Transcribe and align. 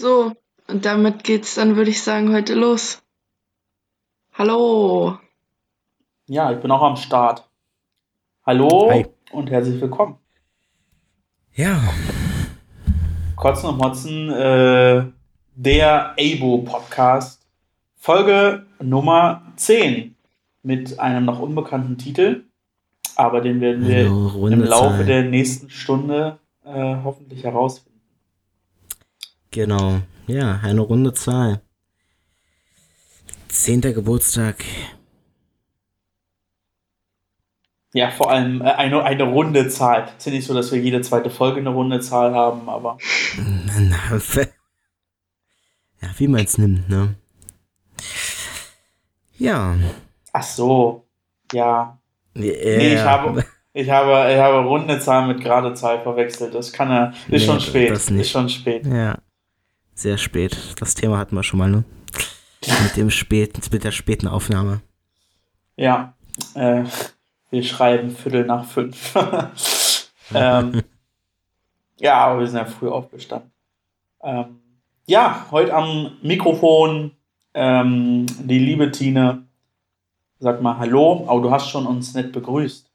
So, 0.00 0.32
und 0.66 0.86
damit 0.86 1.24
geht's 1.24 1.56
dann, 1.56 1.76
würde 1.76 1.90
ich 1.90 2.02
sagen, 2.02 2.32
heute 2.32 2.54
los. 2.54 3.02
Hallo. 4.32 5.18
Ja, 6.26 6.50
ich 6.50 6.58
bin 6.58 6.70
auch 6.70 6.80
am 6.80 6.96
Start. 6.96 7.46
Hallo 8.46 8.88
Hi. 8.90 9.04
und 9.30 9.50
herzlich 9.50 9.78
willkommen. 9.78 10.16
Ja, 11.52 11.82
Kotzen 13.36 13.68
und 13.68 13.76
Motzen, 13.76 14.30
äh, 14.30 15.04
der 15.54 16.16
ABO-Podcast, 16.18 17.46
Folge 17.96 18.64
Nummer 18.80 19.52
10 19.56 20.16
mit 20.62 20.98
einem 20.98 21.26
noch 21.26 21.40
unbekannten 21.40 21.98
Titel, 21.98 22.44
aber 23.16 23.42
den 23.42 23.60
werden 23.60 23.86
wir 23.86 24.08
runde 24.08 24.56
im 24.56 24.64
Laufe 24.64 24.96
Zahl. 24.96 25.04
der 25.04 25.24
nächsten 25.24 25.68
Stunde 25.68 26.38
äh, 26.64 26.96
hoffentlich 27.04 27.44
herausfinden. 27.44 27.89
Genau. 29.50 30.00
Ja, 30.26 30.60
eine 30.62 30.80
runde 30.80 31.12
Zahl. 31.12 31.60
Zehnter 33.48 33.92
Geburtstag. 33.92 34.64
Ja, 37.92 38.10
vor 38.10 38.30
allem 38.30 38.60
äh, 38.62 38.70
eine, 38.70 39.02
eine 39.02 39.24
runde 39.24 39.68
Zahl. 39.68 40.04
Es 40.04 40.18
ist 40.18 40.26
ja 40.26 40.32
nicht 40.32 40.46
so, 40.46 40.54
dass 40.54 40.70
wir 40.70 40.80
jede 40.80 41.00
zweite 41.00 41.30
Folge 41.30 41.58
eine 41.58 41.70
runde 41.70 42.00
Zahl 42.00 42.34
haben, 42.34 42.68
aber 42.68 42.98
Na, 43.36 44.20
Ja, 46.00 46.08
wie 46.16 46.28
man 46.28 46.44
es 46.44 46.56
nimmt, 46.56 46.88
ne? 46.88 47.16
Ja. 49.38 49.76
ach 50.32 50.42
so, 50.42 51.06
ja. 51.52 51.98
ja. 52.34 52.42
Nee, 52.42 52.94
ich 52.94 53.00
habe, 53.00 53.44
ich 53.72 53.90
habe, 53.90 54.32
ich 54.32 54.38
habe 54.38 54.58
runde 54.68 55.00
Zahl 55.00 55.26
mit 55.26 55.40
gerade 55.40 55.74
Zahl 55.74 56.00
verwechselt. 56.00 56.54
Das 56.54 56.72
kann 56.72 56.90
er. 56.90 57.10
Ist 57.10 57.28
Nee, 57.28 57.38
schon 57.40 57.60
spät. 57.60 57.90
Ist 57.90 58.30
schon 58.30 58.48
spät. 58.48 58.86
Ja. 58.86 59.18
Sehr 60.00 60.16
spät. 60.16 60.56
Das 60.80 60.94
Thema 60.94 61.18
hatten 61.18 61.36
wir 61.36 61.42
schon 61.42 61.58
mal, 61.58 61.68
ne? 61.68 61.84
Mit 62.84 62.96
dem 62.96 63.10
späten, 63.10 63.60
mit 63.70 63.84
der 63.84 63.90
späten 63.90 64.28
Aufnahme. 64.28 64.80
Ja. 65.76 66.14
Äh, 66.54 66.84
wir 67.50 67.62
schreiben 67.62 68.10
Viertel 68.10 68.46
nach 68.46 68.64
fünf. 68.64 69.14
ähm, 70.34 70.82
ja, 71.98 72.14
aber 72.14 72.40
wir 72.40 72.46
sind 72.46 72.56
ja 72.56 72.64
früh 72.64 72.88
aufgestanden. 72.88 73.52
Ähm, 74.22 74.62
ja, 75.06 75.46
heute 75.50 75.74
am 75.74 76.16
Mikrofon 76.22 77.10
ähm, 77.52 78.24
die 78.38 78.58
liebe 78.58 78.90
Tine. 78.92 79.48
Sag 80.38 80.62
mal 80.62 80.78
Hallo. 80.78 81.26
Oh, 81.28 81.40
du 81.40 81.50
hast 81.50 81.68
schon 81.68 81.86
uns 81.86 82.14
nett 82.14 82.32
begrüßt. 82.32 82.90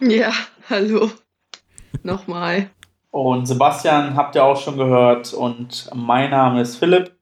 Ja, 0.00 0.32
hallo. 0.68 1.08
Nochmal. 2.02 2.70
Und 3.16 3.46
Sebastian 3.46 4.14
habt 4.14 4.34
ihr 4.34 4.44
auch 4.44 4.60
schon 4.60 4.76
gehört. 4.76 5.32
Und 5.32 5.88
mein 5.94 6.28
Name 6.28 6.60
ist 6.60 6.76
Philipp. 6.76 7.16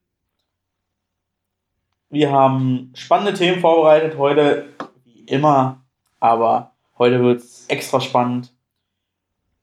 Wir 2.11 2.33
haben 2.33 2.91
spannende 2.97 3.33
Themen 3.33 3.61
vorbereitet 3.61 4.19
heute, 4.19 4.71
wie 5.05 5.21
immer. 5.21 5.85
Aber 6.19 6.73
heute 6.99 7.23
wird 7.23 7.43
es 7.43 7.67
extra 7.69 8.01
spannend. 8.01 8.53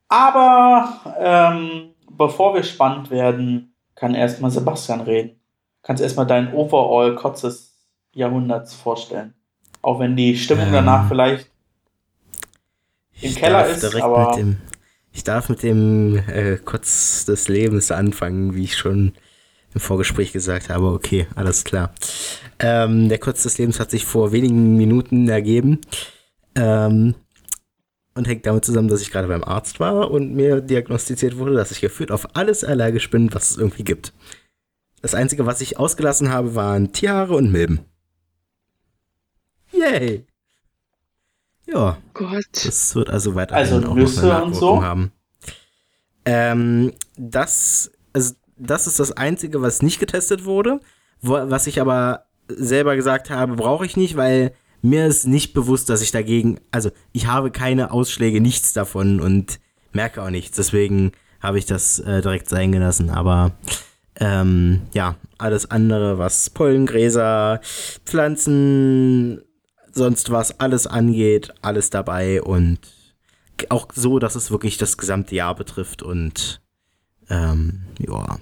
Aber 0.08 1.02
ähm, 1.20 1.96
bevor 2.10 2.54
wir 2.54 2.64
spannend 2.64 3.12
werden, 3.12 3.76
kann 3.95 4.16
erstmal 4.16 4.52
Sebastian 4.52 5.02
reden. 5.02 5.38
Kannst 5.84 6.02
erstmal 6.02 6.28
dein 6.28 6.54
Overall-Kotz 6.54 7.42
des 7.42 7.78
Jahrhunderts 8.14 8.73
vorstellen. 8.73 9.34
Auch 9.82 10.00
wenn 10.00 10.16
die 10.16 10.38
Stimmung 10.38 10.68
Ähm, 10.68 10.72
danach 10.72 11.10
vielleicht 11.10 11.52
im 13.20 13.36
Keller 13.36 13.66
ist, 13.68 13.84
direkt 13.84 14.02
aber 14.02 14.30
mit 14.30 14.38
dem, 14.38 14.62
ich 15.14 15.23
darf 15.23 15.50
mit 15.50 15.64
dem 15.64 16.17
äh, 16.28 16.58
Kotz 16.58 17.26
des 17.26 17.48
Lebens 17.48 17.92
anfangen, 17.92 18.56
wie 18.56 18.64
ich 18.64 18.78
schon 18.78 19.14
im 19.73 19.81
Vorgespräch 19.81 20.31
gesagt 20.31 20.70
habe. 20.70 20.88
Okay, 20.88 21.28
alles 21.36 21.64
klar. 21.64 21.94
Ähm, 22.59 23.09
der 23.09 23.17
Kotz 23.17 23.44
des 23.44 23.58
Lebens 23.58 23.80
hat 23.80 23.92
sich 23.92 24.06
vor 24.06 24.32
wenigen 24.32 24.78
Minuten 24.78 25.28
ergeben. 25.30 25.80
Ähm, 26.56 27.16
und 28.14 28.27
hängt 28.27 28.45
damit 28.45 28.66
zusammen, 28.66 28.89
dass 28.89 29.02
ich 29.02 29.11
gerade 29.11 29.27
beim 29.27 29.44
Arzt 29.44 29.80
war 29.80 30.11
und 30.11 30.33
mir 30.33 30.61
diagnostiziert 30.61 31.38
wurde, 31.38 31.54
dass 31.54 31.72
ich 31.72 31.80
gefühlt 31.80 32.11
auf 32.11 32.36
alles 32.36 32.64
allergisch 32.64 33.10
bin, 33.10 33.33
was 33.33 33.52
es 33.52 33.58
irgendwie 33.58 33.83
gibt. 33.83 34.14
Das 35.02 35.16
Einzige, 35.16 35.45
was 35.45 35.61
ich 35.61 35.80
ausgelassen 35.80 36.30
habe, 36.30 36.54
waren 36.55 36.92
Tierhaare 36.92 37.36
und 37.36 37.52
Milben. 37.52 37.80
Yay! 39.72 40.26
Ja, 41.73 41.98
Gott. 42.14 42.45
das 42.65 42.95
wird 42.95 43.09
also 43.09 43.36
weiterhin 43.36 43.73
Also 43.73 43.89
auch 43.89 43.95
noch 43.95 44.17
eine 44.23 44.43
und 44.43 44.54
so? 44.55 44.83
haben. 44.83 45.11
Ähm, 46.26 46.93
das, 47.17 47.92
also 48.14 48.33
das 48.58 48.87
ist 48.87 48.99
das 48.99 49.11
Einzige, 49.11 49.61
was 49.61 49.81
nicht 49.81 49.99
getestet 49.99 50.45
wurde, 50.45 50.80
wo, 51.21 51.33
was 51.33 51.67
ich 51.67 51.81
aber 51.81 52.26
selber 52.48 52.95
gesagt 52.95 53.30
habe, 53.30 53.55
brauche 53.55 53.86
ich 53.86 53.98
nicht, 53.98 54.17
weil 54.17 54.54
mir 54.81 55.05
ist 55.08 55.27
nicht 55.27 55.54
bewusst, 55.54 55.89
dass 55.89 56.02
ich 56.02 56.11
dagegen, 56.11 56.60
also 56.71 56.92
ich 57.11 57.27
habe 57.27 57.52
keine 57.52 57.92
Ausschläge, 57.92 58.42
nichts 58.42 58.73
davon 58.73 59.21
und 59.21 59.60
merke 59.93 60.21
auch 60.21 60.30
nichts. 60.30 60.58
Deswegen 60.58 61.11
habe 61.39 61.60
ich 61.60 61.65
das 61.65 61.99
äh, 61.99 62.21
direkt 62.21 62.49
sein 62.49 62.71
gelassen. 62.71 63.10
Aber 63.10 63.52
ähm, 64.20 64.81
ja, 64.93 65.15
alles 65.37 65.70
andere, 65.71 66.17
was 66.17 66.49
Pollen, 66.49 66.86
Gräser, 66.86 67.61
Pflanzen, 68.05 69.42
sonst 69.94 70.32
was 70.32 70.60
alles 70.60 70.88
angeht, 70.88 71.54
alles 71.62 71.90
dabei 71.90 72.42
und 72.42 72.80
auch 73.70 73.88
so, 73.94 74.18
dass 74.20 74.36
es 74.36 74.50
wirklich 74.52 74.78
das 74.78 74.98
gesamte 74.98 75.36
Jahr 75.36 75.56
betrifft 75.56 76.02
und 76.02 76.62
ähm, 77.30 77.84
ja, 78.00 78.38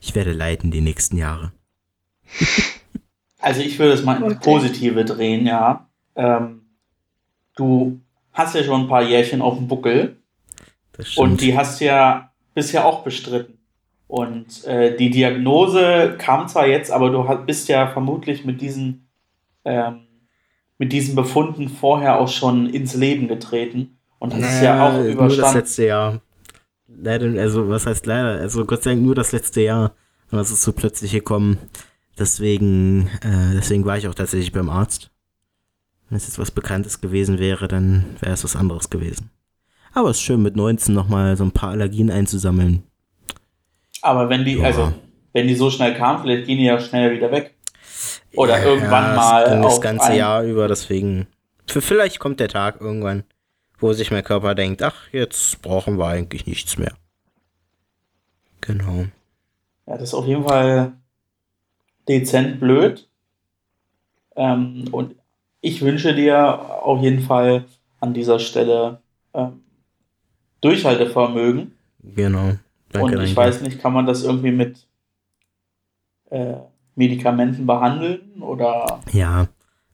ich 0.00 0.14
werde 0.14 0.32
leiden 0.32 0.70
die 0.70 0.80
nächsten 0.80 1.16
Jahre. 1.16 1.52
Also 3.44 3.60
ich 3.60 3.76
würde 3.76 3.94
es 3.94 4.04
mal 4.04 4.22
ins 4.22 4.36
Okay. 4.36 4.38
Positive 4.44 5.04
drehen, 5.04 5.44
ja. 5.46 5.88
Ähm, 6.14 6.62
du 7.56 8.00
hast 8.32 8.54
ja 8.54 8.62
schon 8.62 8.82
ein 8.82 8.88
paar 8.88 9.02
Jährchen 9.02 9.42
auf 9.42 9.56
dem 9.56 9.66
Buckel 9.66 10.16
Das 10.92 11.10
stimmt. 11.10 11.28
und 11.28 11.40
die 11.40 11.56
hast 11.56 11.80
ja 11.80 12.30
bisher 12.54 12.86
auch 12.86 13.02
bestritten. 13.02 13.58
Und 14.06 14.64
äh, 14.64 14.96
die 14.96 15.10
Diagnose 15.10 16.14
kam 16.18 16.46
zwar 16.46 16.68
jetzt, 16.68 16.92
aber 16.92 17.10
du 17.10 17.24
bist 17.44 17.68
ja 17.68 17.88
vermutlich 17.88 18.44
mit 18.44 18.60
diesen, 18.60 19.08
ähm, 19.64 20.06
mit 20.82 20.92
diesen 20.92 21.14
Befunden 21.14 21.68
vorher 21.68 22.18
auch 22.18 22.26
schon 22.28 22.68
ins 22.68 22.94
Leben 22.94 23.28
getreten 23.28 23.98
und 24.18 24.34
hast 24.34 24.42
es 24.42 24.62
ja 24.62 24.84
auch 24.88 24.94
Äh, 24.94 25.14
Nur 25.14 25.24
das 25.28 25.34
überstanden. 25.34 25.58
letzte 25.58 25.86
Jahr. 25.86 26.20
Leider, 26.88 27.40
also 27.40 27.68
was 27.68 27.86
heißt 27.86 28.04
leider? 28.06 28.40
Also 28.40 28.64
Gott 28.64 28.82
sei 28.82 28.90
Dank 28.90 29.02
nur 29.04 29.14
das 29.14 29.30
letzte 29.30 29.60
Jahr. 29.60 29.92
Und 30.32 30.38
das 30.38 30.50
ist 30.50 30.62
so 30.62 30.72
plötzlich 30.72 31.12
gekommen. 31.12 31.58
Deswegen, 32.18 33.06
äh, 33.22 33.54
deswegen 33.54 33.84
war 33.84 33.96
ich 33.96 34.08
auch 34.08 34.14
tatsächlich 34.14 34.50
beim 34.50 34.68
Arzt. 34.70 35.12
Wenn 36.08 36.16
es 36.16 36.26
jetzt 36.26 36.40
was 36.40 36.50
Bekanntes 36.50 37.00
gewesen 37.00 37.38
wäre, 37.38 37.68
dann 37.68 38.16
wäre 38.20 38.32
es 38.32 38.42
was 38.42 38.56
anderes 38.56 38.90
gewesen. 38.90 39.30
Aber 39.94 40.10
es 40.10 40.16
ist 40.16 40.22
schön 40.24 40.42
mit 40.42 40.56
19 40.56 40.92
nochmal 40.92 41.36
so 41.36 41.44
ein 41.44 41.52
paar 41.52 41.70
Allergien 41.70 42.10
einzusammeln. 42.10 42.82
Aber 44.02 44.28
wenn 44.28 44.44
die, 44.44 44.54
Ja. 44.56 44.64
also 44.64 44.92
wenn 45.32 45.46
die 45.46 45.54
so 45.54 45.70
schnell 45.70 45.94
kamen, 45.94 46.22
vielleicht 46.22 46.46
gehen 46.48 46.58
die 46.58 46.64
ja 46.64 46.80
schneller 46.80 47.14
wieder 47.14 47.30
weg. 47.30 47.54
Oder 48.34 48.58
Ja, 48.58 48.64
irgendwann 48.64 49.14
mal 49.14 49.44
ging 49.44 49.62
auf 49.64 49.72
das 49.74 49.80
ganze 49.80 50.06
ein- 50.06 50.16
Jahr 50.18 50.42
über, 50.44 50.68
deswegen. 50.68 51.26
Für 51.66 51.80
vielleicht 51.82 52.18
kommt 52.18 52.40
der 52.40 52.48
Tag 52.48 52.80
irgendwann, 52.80 53.24
wo 53.78 53.92
sich 53.92 54.10
mein 54.10 54.24
Körper 54.24 54.54
denkt, 54.54 54.82
ach, 54.82 55.08
jetzt 55.12 55.60
brauchen 55.62 55.98
wir 55.98 56.06
eigentlich 56.06 56.46
nichts 56.46 56.78
mehr. 56.78 56.92
Genau. 58.60 59.06
Ja, 59.86 59.94
das 59.94 60.02
ist 60.04 60.14
auf 60.14 60.26
jeden 60.26 60.44
Fall 60.44 60.92
dezent 62.08 62.60
blöd. 62.60 63.08
Ähm, 64.36 64.84
und 64.92 65.14
ich 65.60 65.82
wünsche 65.82 66.14
dir 66.14 66.82
auf 66.84 67.02
jeden 67.02 67.22
Fall 67.22 67.64
an 68.00 68.14
dieser 68.14 68.38
Stelle 68.38 69.00
ähm, 69.34 69.62
Durchhaltevermögen. 70.60 71.76
Genau. 72.02 72.54
Danke, 72.90 73.16
und 73.18 73.24
ich 73.24 73.34
danke. 73.34 73.36
weiß 73.36 73.60
nicht, 73.62 73.80
kann 73.80 73.92
man 73.92 74.06
das 74.06 74.22
irgendwie 74.22 74.52
mit 74.52 74.86
äh, 76.30 76.54
Medikamenten 76.94 77.66
behandeln 77.66 78.40
oder 78.40 79.00
Ja, 79.12 79.48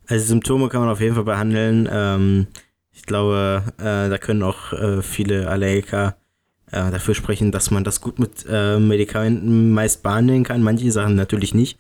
also 0.09 0.25
Symptome 0.25 0.69
kann 0.69 0.81
man 0.81 0.91
auf 0.91 1.01
jeden 1.01 1.15
Fall 1.15 1.25
behandeln. 1.25 1.89
Ähm, 1.91 2.47
ich 2.93 3.03
glaube, 3.03 3.63
äh, 3.79 4.09
da 4.09 4.19
können 4.19 4.43
auch 4.43 4.73
äh, 4.73 5.03
viele 5.03 5.49
Allergiker 5.49 6.17
äh, 6.71 6.91
dafür 6.91 7.15
sprechen, 7.15 7.53
dass 7.53 7.71
man 7.71 7.85
das 7.85 8.01
gut 8.01 8.19
mit 8.19 8.45
äh, 8.49 8.79
Medikamenten 8.79 9.73
meist 9.73 10.03
behandeln 10.03 10.45
kann. 10.45 10.63
Manche 10.63 10.91
Sachen 10.91 11.15
natürlich 11.15 11.55
nicht. 11.55 11.79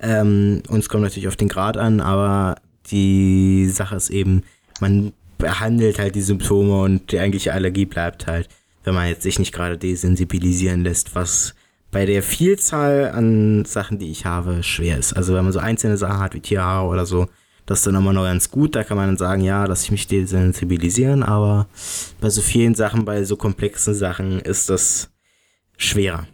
Ähm, 0.00 0.62
uns 0.68 0.88
kommt 0.88 1.04
natürlich 1.04 1.28
auf 1.28 1.36
den 1.36 1.48
Grad 1.48 1.76
an, 1.76 2.00
aber 2.00 2.56
die 2.90 3.66
Sache 3.66 3.96
ist 3.96 4.10
eben, 4.10 4.42
man 4.80 5.12
behandelt 5.38 5.98
halt 5.98 6.14
die 6.14 6.20
Symptome 6.20 6.82
und 6.82 7.12
die 7.12 7.18
eigentliche 7.18 7.52
Allergie 7.52 7.86
bleibt 7.86 8.26
halt, 8.26 8.48
wenn 8.84 8.94
man 8.94 9.08
jetzt 9.08 9.22
sich 9.22 9.38
nicht 9.38 9.52
gerade 9.52 9.78
desensibilisieren 9.78 10.82
lässt, 10.82 11.14
was 11.14 11.54
bei 11.90 12.04
der 12.06 12.22
Vielzahl 12.22 13.10
an 13.10 13.64
Sachen, 13.64 13.98
die 13.98 14.10
ich 14.10 14.24
habe, 14.26 14.62
schwer 14.62 14.98
ist. 14.98 15.14
Also 15.14 15.34
wenn 15.34 15.44
man 15.44 15.52
so 15.52 15.58
einzelne 15.58 15.96
Sachen 15.96 16.20
hat 16.20 16.34
wie 16.34 16.40
Tierhaare 16.40 16.86
oder 16.88 17.06
so, 17.06 17.28
das 17.66 17.80
ist 17.80 17.86
dann 17.86 17.94
immer 17.96 18.12
noch 18.12 18.24
ganz 18.24 18.50
gut. 18.50 18.74
Da 18.76 18.84
kann 18.84 18.96
man 18.96 19.08
dann 19.08 19.16
sagen, 19.16 19.42
ja, 19.42 19.64
lass 19.66 19.84
ich 19.84 19.90
mich 19.90 20.06
desensibilisieren, 20.06 21.22
aber 21.22 21.68
bei 22.20 22.30
so 22.30 22.40
vielen 22.42 22.74
Sachen, 22.74 23.04
bei 23.04 23.24
so 23.24 23.36
komplexen 23.36 23.94
Sachen 23.94 24.40
ist 24.40 24.68
das 24.70 25.10
schwerer. 25.76 26.26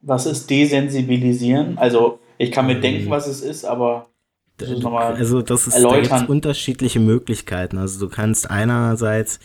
Was 0.00 0.26
ist 0.26 0.50
desensibilisieren? 0.50 1.78
Also, 1.78 2.20
ich 2.38 2.50
kann 2.50 2.66
mir 2.66 2.76
Ähm, 2.76 2.80
denken, 2.80 3.10
was 3.10 3.26
es 3.26 3.40
ist, 3.40 3.64
aber 3.64 4.10
das 4.56 4.70
ist 4.70 4.82
nochmal 4.82 5.14
Also 5.14 5.42
das 5.42 5.66
ist 5.66 5.84
da 5.84 5.90
erläutern. 5.90 6.02
gibt's 6.02 6.22
unterschiedliche 6.22 7.00
Möglichkeiten. 7.00 7.78
Also 7.78 8.00
du 8.06 8.08
kannst 8.12 8.50
einerseits, 8.50 9.38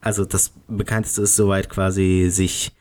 also 0.00 0.24
das 0.24 0.52
bekannteste 0.68 1.22
ist 1.22 1.36
soweit 1.36 1.68
quasi 1.70 2.28
sich 2.30 2.72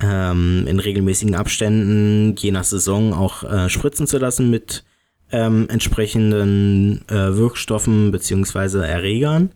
ähm, 0.00 0.64
in 0.66 0.80
regelmäßigen 0.80 1.34
Abständen, 1.34 2.34
je 2.36 2.50
nach 2.50 2.64
Saison, 2.64 3.12
auch 3.12 3.44
äh, 3.44 3.68
spritzen 3.68 4.06
zu 4.06 4.18
lassen 4.18 4.50
mit 4.50 4.84
ähm, 5.30 5.66
entsprechenden 5.68 7.06
äh, 7.08 7.36
Wirkstoffen 7.36 8.10
beziehungsweise 8.10 8.86
Erregern. 8.86 9.50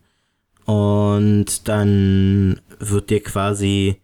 Und 0.65 1.67
dann 1.67 2.61
wird 2.79 3.09
dir 3.09 3.21
quasi 3.21 3.97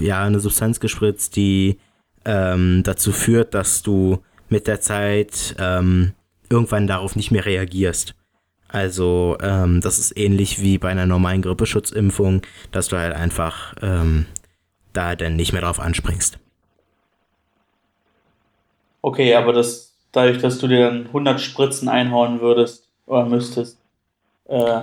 ja 0.00 0.22
eine 0.22 0.40
Substanz 0.40 0.80
gespritzt, 0.80 1.36
die 1.36 1.78
ähm, 2.24 2.82
dazu 2.84 3.12
führt, 3.12 3.54
dass 3.54 3.82
du 3.82 4.18
mit 4.48 4.66
der 4.66 4.80
Zeit 4.80 5.56
ähm, 5.58 6.12
irgendwann 6.48 6.86
darauf 6.86 7.16
nicht 7.16 7.30
mehr 7.30 7.44
reagierst. 7.44 8.14
Also 8.68 9.36
ähm, 9.40 9.80
das 9.80 9.98
ist 9.98 10.16
ähnlich 10.16 10.60
wie 10.60 10.78
bei 10.78 10.88
einer 10.88 11.06
normalen 11.06 11.42
Grippeschutzimpfung, 11.42 12.42
dass 12.72 12.88
du 12.88 12.96
halt 12.96 13.14
einfach 13.14 13.74
ähm, 13.82 14.26
da 14.96 15.16
dann 15.16 15.36
nicht 15.36 15.52
mehr 15.52 15.62
drauf 15.62 15.80
anspringst. 15.80 16.38
Okay, 19.02 19.34
aber 19.34 19.52
das, 19.52 19.92
dadurch, 20.12 20.38
dass 20.38 20.58
du 20.58 20.66
dir 20.68 20.88
dann 20.88 21.06
100 21.06 21.40
Spritzen 21.40 21.88
einhauen 21.88 22.40
würdest 22.40 22.88
oder 23.06 23.26
müsstest, 23.26 23.78
äh, 24.48 24.82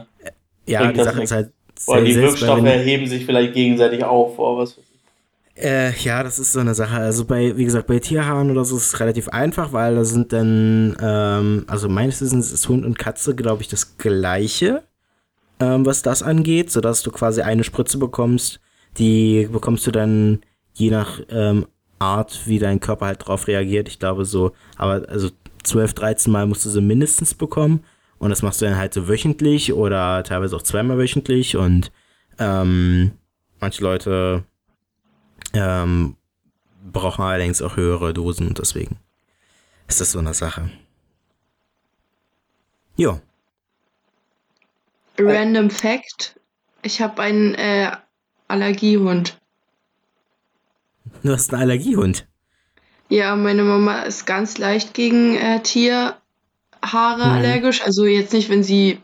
Ja, 0.67 0.91
die 0.91 1.03
Sache 1.03 1.15
nichts. 1.17 1.31
ist 1.31 1.35
halt 1.35 1.53
oder 1.87 2.01
die 2.03 2.15
Wirkstoffe 2.15 2.63
erheben 2.63 3.07
sich 3.07 3.25
vielleicht 3.25 3.53
gegenseitig 3.53 4.03
auf 4.03 4.37
oder 4.37 4.59
was 4.61 4.77
weiß 4.77 4.83
ich. 4.83 5.63
Äh, 5.63 5.91
ja, 5.99 6.23
das 6.23 6.39
ist 6.39 6.53
so 6.53 6.59
eine 6.59 6.73
Sache. 6.75 6.95
Also 6.95 7.25
bei, 7.25 7.57
wie 7.57 7.65
gesagt, 7.65 7.87
bei 7.87 7.99
Tierhaaren 7.99 8.51
oder 8.51 8.63
so 8.63 8.77
ist 8.77 8.93
es 8.93 8.99
relativ 8.99 9.29
einfach, 9.29 9.73
weil 9.73 9.95
da 9.95 10.05
sind 10.05 10.31
dann, 10.33 10.95
ähm, 11.01 11.65
also 11.67 11.89
meines 11.89 12.21
Wissens 12.21 12.51
ist 12.51 12.69
Hund 12.69 12.85
und 12.85 12.97
Katze, 12.97 13.35
glaube 13.35 13.61
ich, 13.61 13.67
das 13.67 13.97
gleiche, 13.97 14.83
ähm, 15.59 15.85
was 15.85 16.01
das 16.03 16.23
angeht, 16.23 16.71
sodass 16.71 17.03
du 17.03 17.11
quasi 17.11 17.41
eine 17.41 17.63
Spritze 17.63 17.97
bekommst, 17.97 18.59
die 18.97 19.47
bekommst 19.51 19.85
du 19.87 19.91
dann 19.91 20.41
je 20.73 20.89
nach 20.89 21.19
ähm, 21.29 21.67
Art, 21.99 22.41
wie 22.45 22.59
dein 22.59 22.79
Körper 22.79 23.05
halt 23.05 23.25
drauf 23.25 23.47
reagiert. 23.47 23.87
Ich 23.87 23.99
glaube 23.99 24.25
so, 24.25 24.53
aber 24.77 25.07
also 25.07 25.29
12, 25.63 25.93
13 25.93 26.33
Mal 26.33 26.47
musst 26.47 26.65
du 26.65 26.69
sie 26.69 26.81
mindestens 26.81 27.33
bekommen. 27.33 27.83
Und 28.17 28.29
das 28.29 28.41
machst 28.41 28.61
du 28.61 28.65
dann 28.65 28.77
halt 28.77 28.93
so 28.93 29.07
wöchentlich 29.07 29.73
oder 29.73 30.23
teilweise 30.23 30.55
auch 30.55 30.61
zweimal 30.61 30.97
wöchentlich. 30.97 31.57
Und 31.57 31.91
ähm, 32.39 33.11
manche 33.59 33.83
Leute 33.83 34.43
ähm, 35.53 36.15
brauchen 36.91 37.23
allerdings 37.23 37.61
auch 37.61 37.77
höhere 37.77 38.13
Dosen 38.13 38.47
und 38.47 38.59
deswegen 38.59 38.97
ist 39.87 40.01
das 40.01 40.11
so 40.11 40.19
eine 40.19 40.33
Sache. 40.33 40.69
Jo. 42.95 43.19
Random 45.17 45.69
Fact: 45.69 46.39
Ich 46.81 47.01
habe 47.01 47.21
einen 47.21 47.55
äh, 47.55 47.91
Allergiehund. 48.51 49.37
Du 51.23 51.31
hast 51.31 51.53
einen 51.53 51.63
Allergiehund. 51.63 52.27
Ja, 53.09 53.35
meine 53.35 53.63
Mama 53.63 54.03
ist 54.03 54.25
ganz 54.25 54.57
leicht 54.57 54.93
gegen 54.93 55.35
äh, 55.35 55.61
Tierhaare 55.61 56.15
Mhm. 56.81 57.21
allergisch. 57.33 57.81
Also 57.83 58.05
jetzt 58.05 58.33
nicht, 58.33 58.49
wenn 58.49 58.63
sie, 58.63 58.99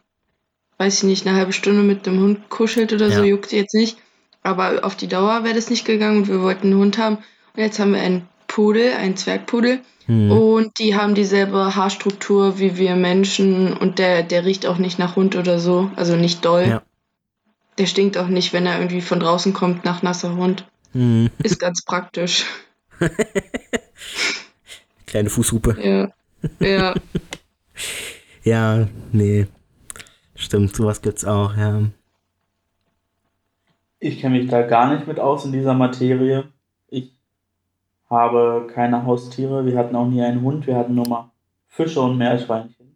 weiß 0.78 0.98
ich 1.00 1.04
nicht, 1.04 1.28
eine 1.28 1.36
halbe 1.38 1.54
Stunde 1.54 1.84
mit 1.84 2.06
dem 2.06 2.20
Hund 2.20 2.50
kuschelt 2.50 2.94
oder 2.94 3.10
so, 3.12 3.22
Ja. 3.22 3.26
juckt 3.26 3.50
sie 3.50 3.58
jetzt 3.58 3.74
nicht. 3.76 3.98
Aber 4.44 4.86
auf 4.86 4.96
die 4.96 5.08
Dauer 5.08 5.44
wäre 5.44 5.56
das 5.56 5.70
nicht 5.70 5.86
gegangen 5.86 6.18
und 6.20 6.28
wir 6.30 6.42
wollten 6.42 6.68
einen 6.68 6.80
Hund 6.80 6.98
haben. 6.98 7.18
Und 7.56 7.62
jetzt 7.64 7.80
haben 7.80 7.94
wir 7.94 8.02
einen 8.02 8.28
Pudel, 8.48 8.94
einen 8.94 9.18
Zwergpudel. 9.18 9.80
Hm. 10.06 10.32
Und 10.32 10.80
die 10.80 10.96
haben 10.96 11.16
dieselbe 11.16 11.76
Haarstruktur 11.76 12.60
wie 12.60 12.78
wir 12.78 12.96
Menschen 12.96 13.74
und 13.76 14.00
der, 14.00 14.24
der 14.24 14.46
riecht 14.46 14.66
auch 14.66 14.78
nicht 14.78 15.00
nach 15.00 15.18
Hund 15.18 15.36
oder 15.36 15.60
so, 15.60 15.92
also 15.98 16.16
nicht 16.16 16.46
doll. 16.46 16.66
Ja. 16.66 16.82
Der 17.78 17.86
stinkt 17.86 18.18
auch 18.18 18.28
nicht, 18.28 18.54
wenn 18.54 18.66
er 18.66 18.78
irgendwie 18.78 19.02
von 19.02 19.20
draußen 19.20 19.54
kommt 19.54 19.86
nach 19.86 20.02
nasser 20.02 20.36
Hund. 20.36 20.68
Hm. 20.94 21.30
Ist 21.44 21.60
ganz 21.60 21.84
praktisch. 21.84 22.46
Kleine 25.06 25.30
Fußhupe. 25.30 25.78
Ja. 25.82 26.10
Ja. 26.60 26.94
Ja, 28.44 28.88
nee. 29.12 29.46
Stimmt, 30.34 30.74
sowas 30.74 31.02
gibt's 31.02 31.26
auch, 31.26 31.58
ja. 31.58 31.82
Ich 34.00 34.22
kenne 34.22 34.40
mich 34.40 34.50
da 34.50 34.62
gar 34.62 34.94
nicht 34.94 35.06
mit 35.06 35.20
aus 35.20 35.44
in 35.44 35.52
dieser 35.52 35.74
Materie. 35.74 36.46
Ich 36.88 37.12
habe 38.10 38.68
keine 38.74 39.04
Haustiere. 39.04 39.66
Wir 39.66 39.78
hatten 39.78 39.98
auch 39.98 40.08
nie 40.08 40.22
einen 40.22 40.44
Hund. 40.44 40.66
Wir 40.66 40.78
hatten 40.78 40.96
nur 40.96 41.10
mal 41.10 41.30
Fische 41.68 42.00
und 42.00 42.18
Meerschweinchen. 42.18 42.96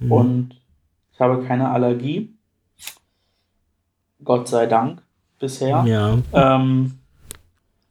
Hm. 0.00 0.12
Und 0.12 0.60
ich 1.14 1.20
habe 1.20 1.42
keine 1.46 1.70
Allergie. 1.70 2.37
Gott 4.24 4.48
sei 4.48 4.66
Dank 4.66 5.02
bisher. 5.38 5.84
Ja. 5.86 6.18
Ähm, 6.32 6.98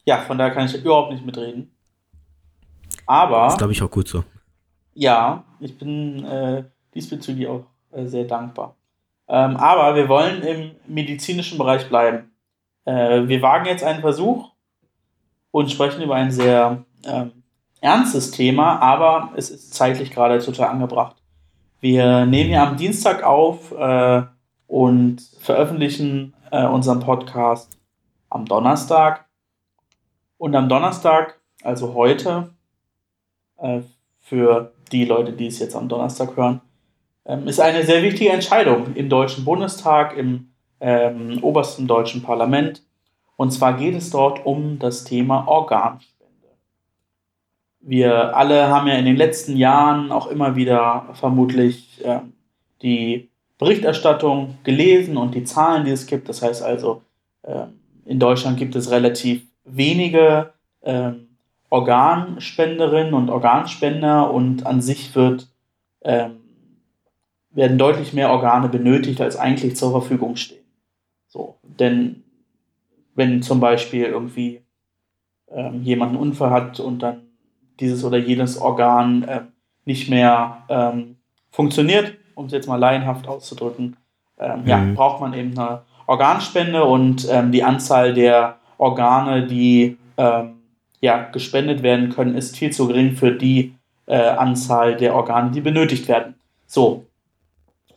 ja, 0.05 0.17
von 0.19 0.37
daher 0.37 0.53
kann 0.53 0.65
ich 0.65 0.75
überhaupt 0.75 1.11
nicht 1.11 1.25
mitreden. 1.25 1.71
Aber 3.05 3.47
ist 3.47 3.57
glaube 3.57 3.73
ich 3.73 3.81
auch 3.81 3.91
gut 3.91 4.07
so. 4.07 4.23
ja, 4.93 5.43
ich 5.59 5.77
bin 5.77 6.25
äh, 6.25 6.63
diesbezüglich 6.93 7.47
auch 7.47 7.63
äh, 7.91 8.05
sehr 8.05 8.25
dankbar. 8.25 8.75
Ähm, 9.29 9.57
aber 9.57 9.95
wir 9.95 10.07
wollen 10.09 10.41
im 10.41 10.71
medizinischen 10.87 11.57
Bereich 11.57 11.87
bleiben. 11.89 12.31
Äh, 12.85 13.27
wir 13.27 13.41
wagen 13.41 13.65
jetzt 13.65 13.83
einen 13.83 14.01
Versuch 14.01 14.51
und 15.51 15.71
sprechen 15.71 16.01
über 16.01 16.15
ein 16.15 16.31
sehr 16.31 16.83
ähm, 17.05 17.31
ernstes 17.81 18.31
Thema, 18.31 18.79
aber 18.79 19.31
es 19.35 19.49
ist 19.49 19.73
zeitlich 19.73 20.11
gerade 20.11 20.39
total 20.39 20.69
angebracht. 20.69 21.15
Wir 21.79 22.25
nehmen 22.25 22.49
ja 22.49 22.67
am 22.67 22.77
Dienstag 22.77 23.23
auf 23.23 23.71
äh, 23.71 24.23
und 24.67 25.21
veröffentlichen 25.39 26.33
äh, 26.51 26.65
unseren 26.65 26.99
Podcast 26.99 27.79
am 28.29 28.45
Donnerstag. 28.45 29.25
Und 30.37 30.55
am 30.55 30.69
Donnerstag, 30.69 31.39
also 31.63 31.93
heute, 31.93 32.51
äh, 33.57 33.81
für 34.19 34.73
die 34.91 35.05
Leute, 35.05 35.31
die 35.31 35.47
es 35.47 35.59
jetzt 35.59 35.75
am 35.75 35.89
Donnerstag 35.89 36.35
hören, 36.35 36.61
ähm, 37.25 37.47
ist 37.47 37.59
eine 37.59 37.83
sehr 37.83 38.03
wichtige 38.03 38.31
Entscheidung 38.31 38.95
im 38.95 39.09
Deutschen 39.09 39.45
Bundestag, 39.45 40.15
im 40.15 40.51
ähm, 40.79 41.39
obersten 41.41 41.87
deutschen 41.87 42.21
Parlament. 42.21 42.83
Und 43.35 43.51
zwar 43.51 43.73
geht 43.73 43.95
es 43.95 44.09
dort 44.09 44.45
um 44.45 44.79
das 44.79 45.03
Thema 45.03 45.47
Organspende. 45.47 46.17
Wir 47.79 48.35
alle 48.35 48.67
haben 48.67 48.87
ja 48.87 48.95
in 48.95 49.05
den 49.05 49.15
letzten 49.15 49.55
Jahren 49.55 50.11
auch 50.11 50.27
immer 50.27 50.55
wieder 50.55 51.09
vermutlich 51.13 52.01
ähm, 52.03 52.33
die 52.81 53.29
Berichterstattung 53.57 54.57
gelesen 54.63 55.17
und 55.17 55.33
die 55.33 55.43
Zahlen, 55.43 55.85
die 55.85 55.91
es 55.91 56.05
gibt. 56.05 56.29
Das 56.29 56.41
heißt 56.41 56.61
also, 56.61 57.01
ähm, 57.43 57.79
in 58.05 58.19
Deutschland 58.19 58.57
gibt 58.57 58.75
es 58.75 58.91
relativ 58.91 59.43
wenige 59.65 60.53
ähm, 60.83 61.27
Organspenderinnen 61.69 63.13
und 63.13 63.29
Organspender 63.29 64.31
und 64.31 64.65
an 64.65 64.81
sich 64.81 65.15
wird, 65.15 65.49
ähm, 66.03 66.37
werden 67.49 67.77
deutlich 67.77 68.13
mehr 68.13 68.29
Organe 68.29 68.69
benötigt, 68.69 69.19
als 69.19 69.35
eigentlich 69.35 69.75
zur 69.75 69.91
Verfügung 69.91 70.35
stehen. 70.35 70.63
So, 71.27 71.57
denn 71.63 72.23
wenn 73.15 73.41
zum 73.41 73.59
Beispiel 73.59 74.05
irgendwie 74.05 74.61
jemand 75.81 76.11
einen 76.11 76.19
Unfall 76.19 76.49
hat 76.51 76.81
und 76.81 76.99
dann 76.99 77.21
dieses 77.79 78.03
oder 78.03 78.17
jenes 78.17 78.59
Organ 78.59 79.25
ähm, 79.29 79.47
nicht 79.85 80.09
mehr 80.09 81.07
funktioniert, 81.49 82.17
um 82.37 82.45
es 82.45 82.51
jetzt 82.51 82.67
mal 82.67 82.77
laienhaft 82.77 83.27
auszudrücken, 83.27 83.97
ähm, 84.39 84.61
ja, 84.65 84.77
Mhm. 84.77 84.95
braucht 84.95 85.19
man 85.19 85.33
eben 85.33 85.57
eine 85.57 85.81
Organspende 86.05 86.83
und 86.85 87.27
ähm, 87.29 87.51
die 87.51 87.63
Anzahl 87.63 88.13
der 88.13 88.57
Organe, 88.77 89.47
die 89.47 89.97
ähm, 90.17 90.53
ja, 91.01 91.23
gespendet 91.23 91.83
werden 91.83 92.09
können, 92.09 92.35
ist 92.35 92.55
viel 92.55 92.71
zu 92.71 92.87
gering 92.87 93.15
für 93.15 93.31
die 93.31 93.73
äh, 94.05 94.15
Anzahl 94.17 94.95
der 94.95 95.15
Organe, 95.15 95.51
die 95.51 95.61
benötigt 95.61 96.07
werden. 96.07 96.35
So. 96.67 97.05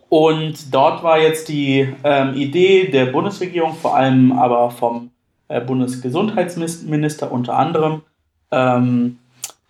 Und 0.09 0.75
dort 0.75 1.03
war 1.03 1.19
jetzt 1.19 1.49
die 1.49 1.95
ähm, 2.03 2.35
Idee 2.35 2.89
der 2.91 3.07
Bundesregierung, 3.07 3.75
vor 3.75 3.95
allem 3.95 4.33
aber 4.33 4.71
vom 4.71 5.11
äh, 5.49 5.61
Bundesgesundheitsminister 5.61 7.31
unter 7.31 7.57
anderem, 7.57 8.03
ähm, 8.51 9.19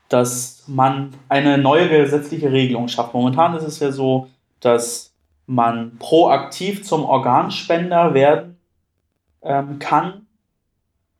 dass 0.08 0.64
man 0.66 1.10
eine 1.28 1.58
neue 1.58 1.88
gesetzliche 1.88 2.50
Regelung 2.50 2.88
schafft. 2.88 3.14
Momentan 3.14 3.54
ist 3.54 3.64
es 3.64 3.80
ja 3.80 3.92
so, 3.92 4.28
dass 4.60 5.14
man 5.46 5.98
proaktiv 5.98 6.84
zum 6.84 7.04
Organspender 7.04 8.14
werden 8.14 8.58
ähm, 9.42 9.78
kann. 9.78 10.26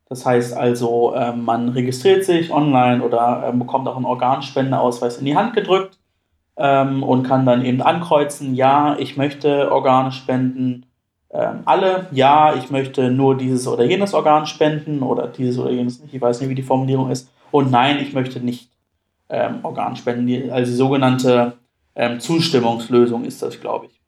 Das 0.09 0.27
heißt 0.27 0.57
also, 0.57 1.15
ähm, 1.15 1.45
man 1.45 1.69
registriert 1.71 2.25
sich 2.25 2.53
online 2.53 3.03
oder 3.03 3.45
ähm, 3.47 3.59
bekommt 3.59 3.89
auch 3.89 3.97
einen 3.97 4.05
Organspendeausweis 4.07 5.19
in 5.19 5.25
die 5.25 5.37
Hand 5.37 5.55
gedrückt 5.55 5.99
ähm, 6.57 7.03
und 7.03 7.25
kann 7.25 7.47
dann 7.47 7.65
eben 7.65 7.81
ankreuzen, 7.81 8.55
ja, 8.55 8.97
ich 8.99 9.17
möchte 9.17 9.73
Organe 9.73 10.13
spenden 10.13 10.87
ähm, 11.33 11.61
alle, 11.65 12.09
ja, 12.11 12.55
ich 12.57 12.71
möchte 12.71 13.11
nur 13.11 13.37
dieses 13.37 13.69
oder 13.69 13.85
jenes 13.85 14.15
Organ 14.15 14.47
spenden 14.47 15.03
oder 15.03 15.29
dieses 15.29 15.59
oder 15.59 15.71
jenes 15.71 16.01
nicht, 16.01 16.13
ich 16.13 16.21
weiß 16.21 16.41
nicht, 16.41 16.51
wie 16.51 16.57
die 16.57 16.63
Formulierung 16.63 17.11
ist. 17.11 17.31
Und 17.53 17.71
nein, 17.71 17.99
ich 18.01 18.13
möchte 18.13 18.41
nicht 18.41 18.71
ähm, 19.29 19.61
Organ 19.63 19.95
spenden. 19.95 20.27
Die, 20.27 20.51
also 20.51 20.71
die 20.71 20.77
sogenannte 20.77 21.55
ähm, 22.01 22.19
Zustimmungslösung 22.19 23.27
ist 23.27 23.43
das, 23.43 23.61
glaube 23.61 23.87
ich. 23.87 24.01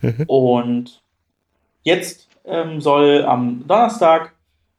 Mhm. 0.00 0.24
Und 0.26 1.02
jetzt 1.82 2.26
ähm, 2.46 2.80
soll 2.80 3.22
am 3.24 3.66
Donnerstag, 3.68 4.32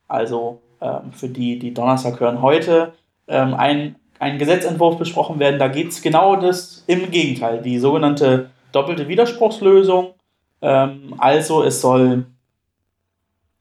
also 0.08 0.62
ähm, 0.81 1.12
für 1.12 1.29
die, 1.29 1.60
die 1.60 1.75
Donnerstag 1.75 2.20
hören 2.20 2.41
heute, 2.41 2.93
ähm, 3.27 3.53
ein, 3.53 3.98
ein 4.17 4.39
Gesetzentwurf 4.39 4.98
besprochen 4.98 5.38
werden. 5.38 5.60
Da 5.60 5.67
geht 5.67 5.89
es 5.89 6.01
genau 6.01 6.36
das 6.38 6.84
im 6.88 7.12
Gegenteil, 7.12 7.62
die 7.62 7.77
sogenannte 7.77 8.50
doppelte 8.72 9.08
Widerspruchslösung. 9.08 10.15
Ähm, 10.63 11.13
also 11.20 11.62
es 11.62 11.81
soll 11.81 12.25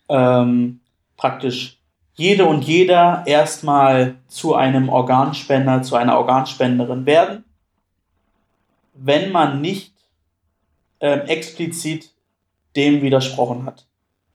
ähm, 0.09 0.81
praktisch 1.19 1.79
jede 2.15 2.47
und 2.47 2.65
jeder 2.65 3.23
erstmal 3.27 4.15
zu 4.29 4.55
einem 4.55 4.89
Organspender, 4.89 5.83
zu 5.83 5.97
einer 5.97 6.17
Organspenderin 6.17 7.05
werden, 7.05 7.45
wenn 9.03 9.33
man 9.33 9.61
nicht 9.61 9.95
ähm, 11.01 11.21
explizit 11.27 12.11
dem 12.77 13.03
widersprochen 13.03 13.67
hat. 13.67 13.87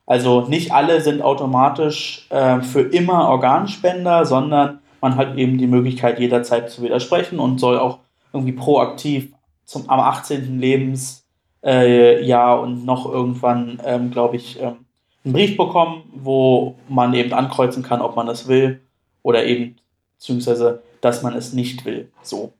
Also 0.06 0.42
nicht 0.42 0.72
alle 0.72 1.00
sind 1.00 1.22
automatisch 1.22 2.26
äh, 2.30 2.60
für 2.60 2.82
immer 2.82 3.28
Organspender, 3.28 4.24
sondern 4.24 4.80
man 5.00 5.16
hat 5.16 5.36
eben 5.36 5.58
die 5.58 5.66
Möglichkeit, 5.66 6.18
jederzeit 6.18 6.70
zu 6.70 6.82
widersprechen 6.82 7.38
und 7.38 7.58
soll 7.58 7.78
auch 7.78 7.98
irgendwie 8.32 8.52
proaktiv 8.52 9.32
zum, 9.64 9.88
am 9.88 10.00
18. 10.00 10.60
Lebensjahr 10.60 12.58
äh, 12.58 12.60
und 12.60 12.84
noch 12.84 13.10
irgendwann, 13.10 13.80
ähm, 13.84 14.10
glaube 14.10 14.36
ich, 14.36 14.60
ähm, 14.60 14.86
einen 15.24 15.32
Brief 15.32 15.56
bekommen, 15.56 16.04
wo 16.14 16.76
man 16.88 17.14
eben 17.14 17.32
ankreuzen 17.32 17.82
kann, 17.82 18.00
ob 18.00 18.14
man 18.14 18.26
das 18.26 18.46
will 18.46 18.80
oder 19.22 19.44
eben, 19.44 19.76
beziehungsweise, 20.16 20.82
dass 21.00 21.22
man 21.22 21.34
es 21.34 21.52
nicht 21.52 21.84
will. 21.84 22.10
So. 22.22 22.52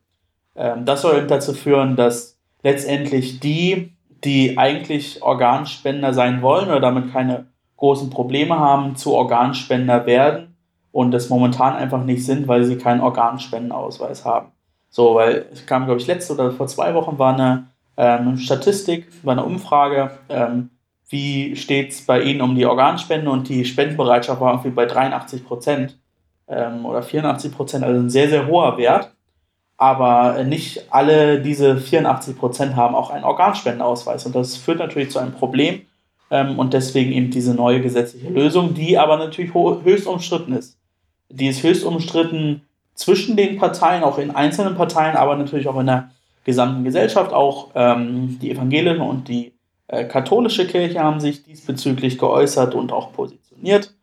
Ähm, 0.57 0.85
das 0.85 1.03
soll 1.03 1.17
eben 1.17 1.27
dazu 1.27 1.53
führen, 1.53 1.95
dass 1.95 2.37
letztendlich 2.63 3.39
die, 3.39 3.93
die 4.23 4.57
eigentlich 4.57 5.21
Organspender 5.21 6.13
sein 6.13 6.41
wollen 6.41 6.67
oder 6.67 6.79
damit 6.79 7.13
keine 7.13 7.45
großen 7.77 8.09
Probleme 8.09 8.59
haben, 8.59 8.95
zu 8.95 9.13
Organspender 9.13 10.05
werden 10.05 10.55
und 10.91 11.11
das 11.11 11.29
momentan 11.29 11.75
einfach 11.75 12.03
nicht 12.03 12.25
sind, 12.25 12.47
weil 12.47 12.63
sie 12.63 12.77
keinen 12.77 13.01
Organspendenausweis 13.01 14.25
haben. 14.25 14.51
So, 14.89 15.15
weil 15.15 15.45
es 15.53 15.65
kam, 15.65 15.85
glaube 15.85 16.01
ich, 16.01 16.07
letzte 16.07 16.33
oder 16.33 16.51
vor 16.51 16.67
zwei 16.67 16.93
Wochen 16.95 17.19
war 17.19 17.35
eine 17.35 17.67
ähm, 17.97 18.37
Statistik, 18.37 19.07
war 19.23 19.33
eine 19.33 19.45
Umfrage, 19.45 20.11
ähm, 20.29 20.71
wie 21.09 21.55
steht 21.55 21.91
es 21.91 22.05
bei 22.05 22.21
Ihnen 22.21 22.41
um 22.41 22.55
die 22.55 22.65
Organspende 22.65 23.29
und 23.29 23.47
die 23.47 23.63
Spendenbereitschaft 23.63 24.41
war 24.41 24.53
irgendwie 24.53 24.71
bei 24.71 24.85
83 24.85 25.45
Prozent 25.45 25.97
ähm, 26.47 26.85
oder 26.85 27.01
84 27.01 27.51
Prozent, 27.51 27.83
also 27.83 27.99
ein 27.99 28.09
sehr, 28.09 28.29
sehr 28.29 28.47
hoher 28.47 28.77
Wert. 28.77 29.13
Aber 29.77 30.43
nicht 30.43 30.91
alle 30.91 31.39
diese 31.39 31.77
84 31.77 32.37
Prozent 32.37 32.75
haben 32.75 32.95
auch 32.95 33.11
einen 33.11 33.23
Organspendenausweis 33.23 34.25
und 34.25 34.35
das 34.35 34.57
führt 34.57 34.79
natürlich 34.79 35.11
zu 35.11 35.19
einem 35.19 35.33
Problem 35.33 35.81
ähm, 36.31 36.57
und 36.57 36.73
deswegen 36.73 37.11
eben 37.11 37.29
diese 37.29 37.53
neue 37.53 37.81
gesetzliche 37.81 38.29
Lösung, 38.29 38.73
die 38.73 38.97
aber 38.97 39.17
natürlich 39.17 39.53
höchst 39.53 40.07
umstritten 40.07 40.53
ist. 40.53 40.77
Die 41.29 41.47
ist 41.47 41.61
höchst 41.61 41.83
umstritten 41.83 42.61
zwischen 42.95 43.37
den 43.37 43.57
Parteien, 43.57 44.03
auch 44.03 44.17
in 44.17 44.31
einzelnen 44.31 44.75
Parteien, 44.75 45.15
aber 45.15 45.35
natürlich 45.35 45.67
auch 45.67 45.79
in 45.79 45.85
der 45.85 46.09
gesamten 46.43 46.83
Gesellschaft. 46.83 47.31
Auch 47.31 47.69
ähm, 47.75 48.39
die 48.41 48.51
Evangelien 48.51 49.01
und 49.01 49.27
die 49.27 49.53
äh, 49.87 50.05
katholische 50.05 50.65
Kirche 50.67 50.99
haben 50.99 51.19
sich 51.19 51.43
diesbezüglich 51.43 52.17
geäußert 52.17 52.73
und 52.73 52.91
auch 52.91 53.13
positioniert. 53.13 53.93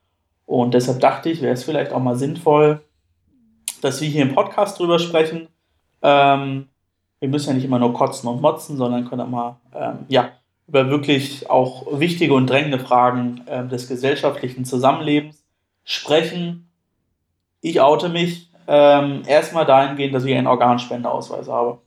Und 0.46 0.74
deshalb 0.74 1.00
dachte 1.00 1.30
ich, 1.30 1.42
wäre 1.42 1.54
es 1.54 1.64
vielleicht 1.64 1.92
auch 1.92 2.00
mal 2.00 2.16
sinnvoll, 2.16 2.82
dass 3.80 4.00
wir 4.00 4.08
hier 4.08 4.22
im 4.22 4.34
Podcast 4.34 4.78
drüber 4.78 4.98
sprechen. 4.98 5.48
Ähm, 6.04 6.68
wir 7.18 7.28
müssen 7.28 7.48
ja 7.48 7.54
nicht 7.54 7.64
immer 7.64 7.78
nur 7.78 7.94
kotzen 7.94 8.28
und 8.28 8.42
motzen, 8.42 8.76
sondern 8.76 9.08
können 9.08 9.22
auch 9.22 9.28
mal 9.28 9.56
ähm, 9.74 9.98
ja, 10.08 10.32
über 10.68 10.90
wirklich 10.90 11.48
auch 11.50 11.98
wichtige 11.98 12.34
und 12.34 12.48
drängende 12.48 12.78
Fragen 12.78 13.42
äh, 13.46 13.66
des 13.66 13.88
gesellschaftlichen 13.88 14.66
Zusammenlebens 14.66 15.42
sprechen. 15.84 16.68
Ich 17.62 17.80
oute 17.80 18.10
mich 18.10 18.50
ähm, 18.66 19.22
erstmal 19.26 19.64
dahingehend, 19.64 20.14
dass 20.14 20.24
ich 20.24 20.34
einen 20.34 20.46
Organspendeausweis 20.46 21.48
habe. 21.48 21.78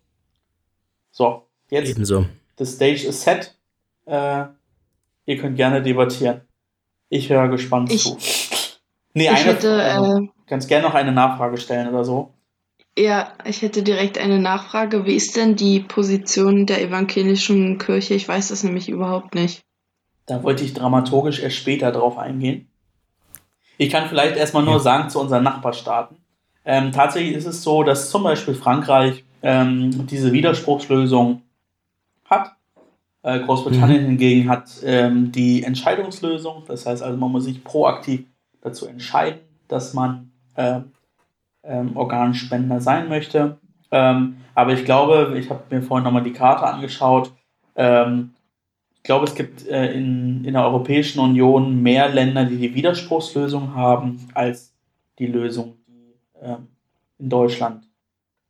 So, 1.11 1.43
jetzt. 1.69 1.89
Ebenso. 1.89 2.25
The 2.57 2.65
stage 2.65 3.07
is 3.07 3.21
set. 3.21 3.55
Äh, 4.05 4.45
ihr 5.25 5.37
könnt 5.37 5.57
gerne 5.57 5.81
debattieren. 5.83 6.41
Ich 7.09 7.29
höre 7.29 7.47
gespannt 7.49 7.91
ich, 7.91 8.03
zu. 8.03 8.17
Nee, 9.13 9.25
ich 9.25 9.29
eine, 9.29 9.43
hätte, 9.43 9.83
also, 9.83 10.23
äh, 10.23 10.27
kannst 10.47 10.67
gerne 10.67 10.87
noch 10.87 10.95
eine 10.95 11.11
Nachfrage 11.11 11.57
stellen 11.57 11.89
oder 11.89 12.03
so. 12.03 12.33
Ja, 12.97 13.31
ich 13.45 13.61
hätte 13.61 13.83
direkt 13.83 14.17
eine 14.17 14.39
Nachfrage. 14.39 15.05
Wie 15.05 15.13
ist 15.13 15.37
denn 15.37 15.55
die 15.55 15.81
Position 15.81 16.65
der 16.65 16.81
evangelischen 16.81 17.77
Kirche? 17.77 18.15
Ich 18.15 18.27
weiß 18.27 18.47
das 18.47 18.63
nämlich 18.63 18.89
überhaupt 18.89 19.35
nicht. 19.35 19.61
Da 20.25 20.41
wollte 20.41 20.63
ich 20.63 20.73
dramaturgisch 20.73 21.39
erst 21.39 21.57
später 21.57 21.91
drauf 21.91 22.17
eingehen. 22.17 22.67
Ich 23.77 23.91
kann 23.91 24.09
vielleicht 24.09 24.35
erstmal 24.35 24.63
nur 24.63 24.79
sagen 24.79 25.11
zu 25.11 25.19
unseren 25.19 25.43
Nachbarstaaten. 25.43 26.17
Ähm, 26.65 26.91
tatsächlich 26.91 27.35
ist 27.35 27.45
es 27.45 27.61
so, 27.61 27.83
dass 27.83 28.09
zum 28.09 28.23
Beispiel 28.23 28.55
Frankreich 28.55 29.23
ähm, 29.43 30.07
diese 30.07 30.31
Widerspruchslösung 30.31 31.43
hat. 32.25 32.53
Äh, 33.21 33.41
Großbritannien 33.41 34.05
mhm. 34.05 34.07
hingegen 34.07 34.49
hat 34.49 34.71
ähm, 34.83 35.31
die 35.31 35.61
Entscheidungslösung. 35.61 36.63
Das 36.67 36.87
heißt 36.87 37.03
also, 37.03 37.15
man 37.15 37.31
muss 37.31 37.43
sich 37.43 37.63
proaktiv 37.63 38.25
dazu 38.61 38.87
entscheiden, 38.87 39.41
dass 39.67 39.93
man 39.93 40.31
ähm, 41.67 41.95
Organspender 41.95 42.81
sein 42.81 43.09
möchte. 43.09 43.57
Ähm, 43.91 44.37
aber 44.55 44.73
ich 44.73 44.85
glaube, 44.85 45.35
ich 45.37 45.49
habe 45.49 45.63
mir 45.69 45.81
vorhin 45.81 46.03
nochmal 46.03 46.23
die 46.23 46.33
Karte 46.33 46.65
angeschaut. 46.65 47.31
Ähm, 47.75 48.33
ich 48.95 49.03
glaube, 49.03 49.25
es 49.25 49.35
gibt 49.35 49.67
äh, 49.67 49.93
in, 49.93 50.43
in 50.43 50.53
der 50.53 50.63
Europäischen 50.63 51.19
Union 51.19 51.81
mehr 51.81 52.09
Länder, 52.09 52.45
die 52.45 52.57
die 52.57 52.73
Widerspruchslösung 52.73 53.75
haben, 53.75 54.27
als 54.33 54.73
die 55.19 55.27
Lösung, 55.27 55.75
die 55.87 56.13
ähm, 56.41 56.67
in 57.17 57.29
Deutschland 57.29 57.85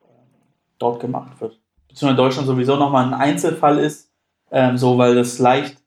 äh, 0.01 0.05
dort 0.79 0.99
gemacht 0.99 1.39
wird. 1.41 1.59
Beziehungsweise 1.87 2.17
Deutschland 2.17 2.47
sowieso 2.47 2.75
nochmal 2.75 3.05
ein 3.05 3.13
Einzelfall 3.13 3.77
ist, 3.77 4.11
ähm, 4.51 4.77
so 4.77 4.97
weil 4.97 5.15
das 5.15 5.39
leicht 5.39 5.77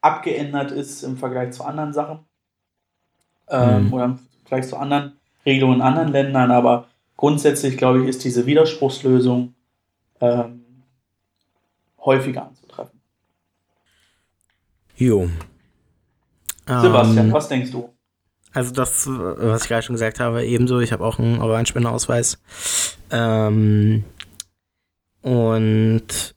abgeändert 0.00 0.70
ist 0.70 1.02
im 1.02 1.16
Vergleich 1.16 1.52
zu 1.52 1.64
anderen 1.64 1.92
Sachen. 1.92 2.20
Ähm, 3.48 3.86
mhm. 3.86 3.92
Oder 3.92 4.04
im 4.04 4.18
Vergleich 4.44 4.68
zu 4.68 4.76
anderen 4.76 5.18
Regelungen 5.46 5.76
in 5.76 5.82
anderen 5.82 6.12
Ländern, 6.12 6.50
aber 6.50 6.88
grundsätzlich, 7.16 7.76
glaube 7.76 8.02
ich, 8.02 8.08
ist 8.08 8.24
diese 8.24 8.44
Widerspruchslösung 8.46 9.54
ähm, 10.20 10.64
häufiger 12.04 12.46
anzutreffen. 12.46 13.00
Jo. 14.96 15.28
Sebastian, 16.66 17.26
ähm, 17.26 17.32
was 17.32 17.48
denkst 17.48 17.70
du? 17.70 17.90
Also 18.52 18.72
das, 18.72 19.06
was 19.06 19.62
ich 19.62 19.68
gerade 19.68 19.82
schon 19.82 19.94
gesagt 19.94 20.18
habe, 20.18 20.44
ebenso. 20.44 20.80
Ich 20.80 20.90
habe 20.90 21.04
auch 21.04 21.18
einen 21.18 21.40
Organspendeausweis. 21.40 22.38
Ähm, 23.10 24.04
und 25.20 26.34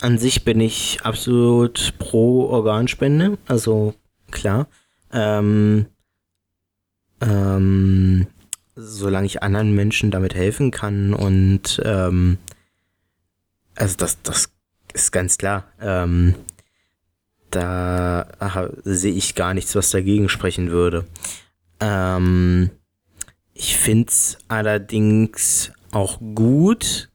an 0.00 0.18
sich 0.18 0.44
bin 0.44 0.60
ich 0.60 1.00
absolut 1.02 1.92
pro 1.98 2.46
Organspende. 2.46 3.36
Also 3.46 3.94
klar. 4.30 4.66
Ähm, 5.12 5.86
ähm, 7.22 8.26
solange 8.74 9.26
ich 9.26 9.42
anderen 9.42 9.74
Menschen 9.74 10.10
damit 10.10 10.34
helfen 10.34 10.70
kann 10.70 11.14
und 11.14 11.80
ähm, 11.84 12.38
also 13.74 13.96
das, 13.96 14.20
das 14.22 14.52
ist 14.92 15.12
ganz 15.12 15.38
klar. 15.38 15.64
Ähm, 15.80 16.34
da 17.50 18.26
sehe 18.84 19.12
ich 19.12 19.34
gar 19.34 19.54
nichts, 19.54 19.74
was 19.74 19.90
dagegen 19.90 20.28
sprechen 20.28 20.70
würde. 20.70 21.04
Ähm, 21.80 22.70
ich 23.52 23.76
finde 23.76 24.08
es 24.08 24.38
allerdings 24.48 25.70
auch 25.90 26.18
gut, 26.34 27.10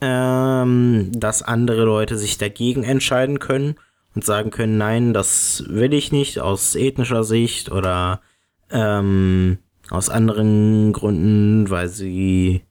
ähm, 0.00 1.10
dass 1.14 1.42
andere 1.42 1.84
Leute 1.84 2.18
sich 2.18 2.38
dagegen 2.38 2.82
entscheiden 2.82 3.38
können 3.38 3.76
und 4.14 4.24
sagen 4.24 4.50
können, 4.50 4.78
nein, 4.78 5.14
das 5.14 5.64
will 5.68 5.94
ich 5.94 6.12
nicht 6.12 6.40
aus 6.40 6.74
ethnischer 6.74 7.24
Sicht 7.24 7.70
oder 7.70 8.20
ähm, 8.70 9.58
aus 9.90 10.08
anderen 10.08 10.92
Gründen, 10.92 11.70
weil 11.70 11.88
sie. 11.88 12.62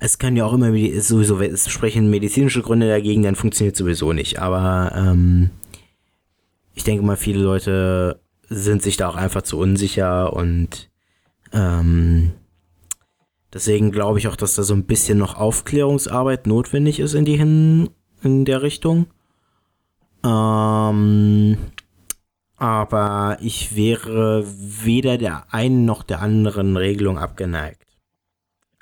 Es 0.00 0.18
kann 0.18 0.36
ja 0.36 0.44
auch 0.44 0.52
immer 0.52 0.70
sowieso, 1.00 1.40
es 1.40 1.68
sprechen 1.68 2.08
medizinische 2.08 2.62
Gründe 2.62 2.86
dagegen, 2.86 3.24
dann 3.24 3.34
funktioniert 3.34 3.74
sowieso 3.74 4.12
nicht. 4.12 4.38
Aber 4.38 4.92
ähm, 4.94 5.50
ich 6.74 6.84
denke 6.84 7.04
mal, 7.04 7.16
viele 7.16 7.42
Leute 7.42 8.20
sind 8.48 8.80
sich 8.80 8.96
da 8.96 9.08
auch 9.08 9.16
einfach 9.16 9.42
zu 9.42 9.58
unsicher 9.58 10.32
und 10.32 10.88
ähm, 11.52 12.30
deswegen 13.52 13.90
glaube 13.90 14.20
ich 14.20 14.28
auch, 14.28 14.36
dass 14.36 14.54
da 14.54 14.62
so 14.62 14.74
ein 14.74 14.84
bisschen 14.84 15.18
noch 15.18 15.34
Aufklärungsarbeit 15.34 16.46
notwendig 16.46 17.00
ist 17.00 17.14
in 17.14 17.24
die 17.24 17.36
hin 17.36 17.90
in 18.22 18.44
der 18.44 18.62
Richtung. 18.62 19.06
Ähm, 20.24 21.58
aber 22.58 23.38
ich 23.40 23.76
wäre 23.76 24.44
weder 24.46 25.16
der 25.16 25.52
einen 25.52 25.84
noch 25.84 26.02
der 26.02 26.20
anderen 26.20 26.76
Regelung 26.76 27.18
abgeneigt. 27.18 27.86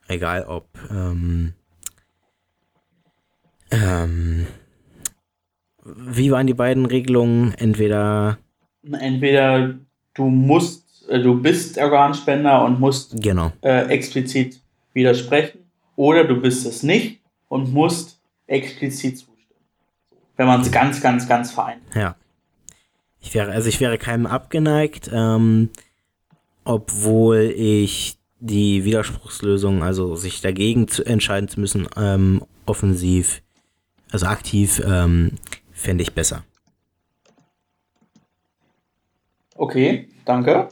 Egal 0.09 0.45
ob 0.45 0.69
ähm, 0.91 1.55
ähm, 3.71 4.47
wie 5.85 6.31
waren 6.31 6.47
die 6.47 6.55
beiden 6.55 6.87
Regelungen? 6.87 7.55
Entweder 7.55 8.39
entweder 8.93 9.75
du 10.15 10.25
musst, 10.25 11.09
äh, 11.09 11.21
du 11.21 11.41
bist 11.41 11.79
Organspender 11.79 12.65
und 12.65 12.81
musst 12.81 13.21
genau. 13.21 13.53
äh, 13.63 13.87
explizit 13.89 14.61
widersprechen, 14.93 15.61
oder 15.97 16.25
du 16.25 16.41
bist 16.41 16.67
es 16.67 16.83
nicht 16.83 17.21
und 17.49 17.73
musst 17.73 18.21
explizit 18.47 19.19
zustimmen. 19.19 19.37
Wenn 20.37 20.47
man 20.47 20.61
es 20.61 20.71
ganz, 20.71 21.01
ganz, 21.01 21.29
ganz 21.29 21.51
vereint. 21.51 21.83
Ja. 21.95 22.17
Ich 23.27 23.35
wäre, 23.35 23.51
also 23.51 23.69
ich 23.69 23.81
wäre 23.81 23.99
keinem 23.99 24.25
abgeneigt, 24.25 25.11
ähm, 25.13 25.71
obwohl 26.63 27.53
ich 27.57 28.19
die 28.39 28.85
Widerspruchslösung, 28.85 29.83
also 29.83 30.15
sich 30.15 30.41
dagegen 30.43 30.87
zu 30.87 31.05
entscheiden 31.05 31.49
zu 31.49 31.59
müssen, 31.59 31.89
ähm, 31.97 32.45
offensiv, 32.67 33.43
also 34.13 34.27
aktiv, 34.27 34.81
ähm, 34.87 35.33
fände 35.73 36.03
ich 36.03 36.15
besser. 36.15 36.45
Okay, 39.57 40.09
danke. 40.25 40.69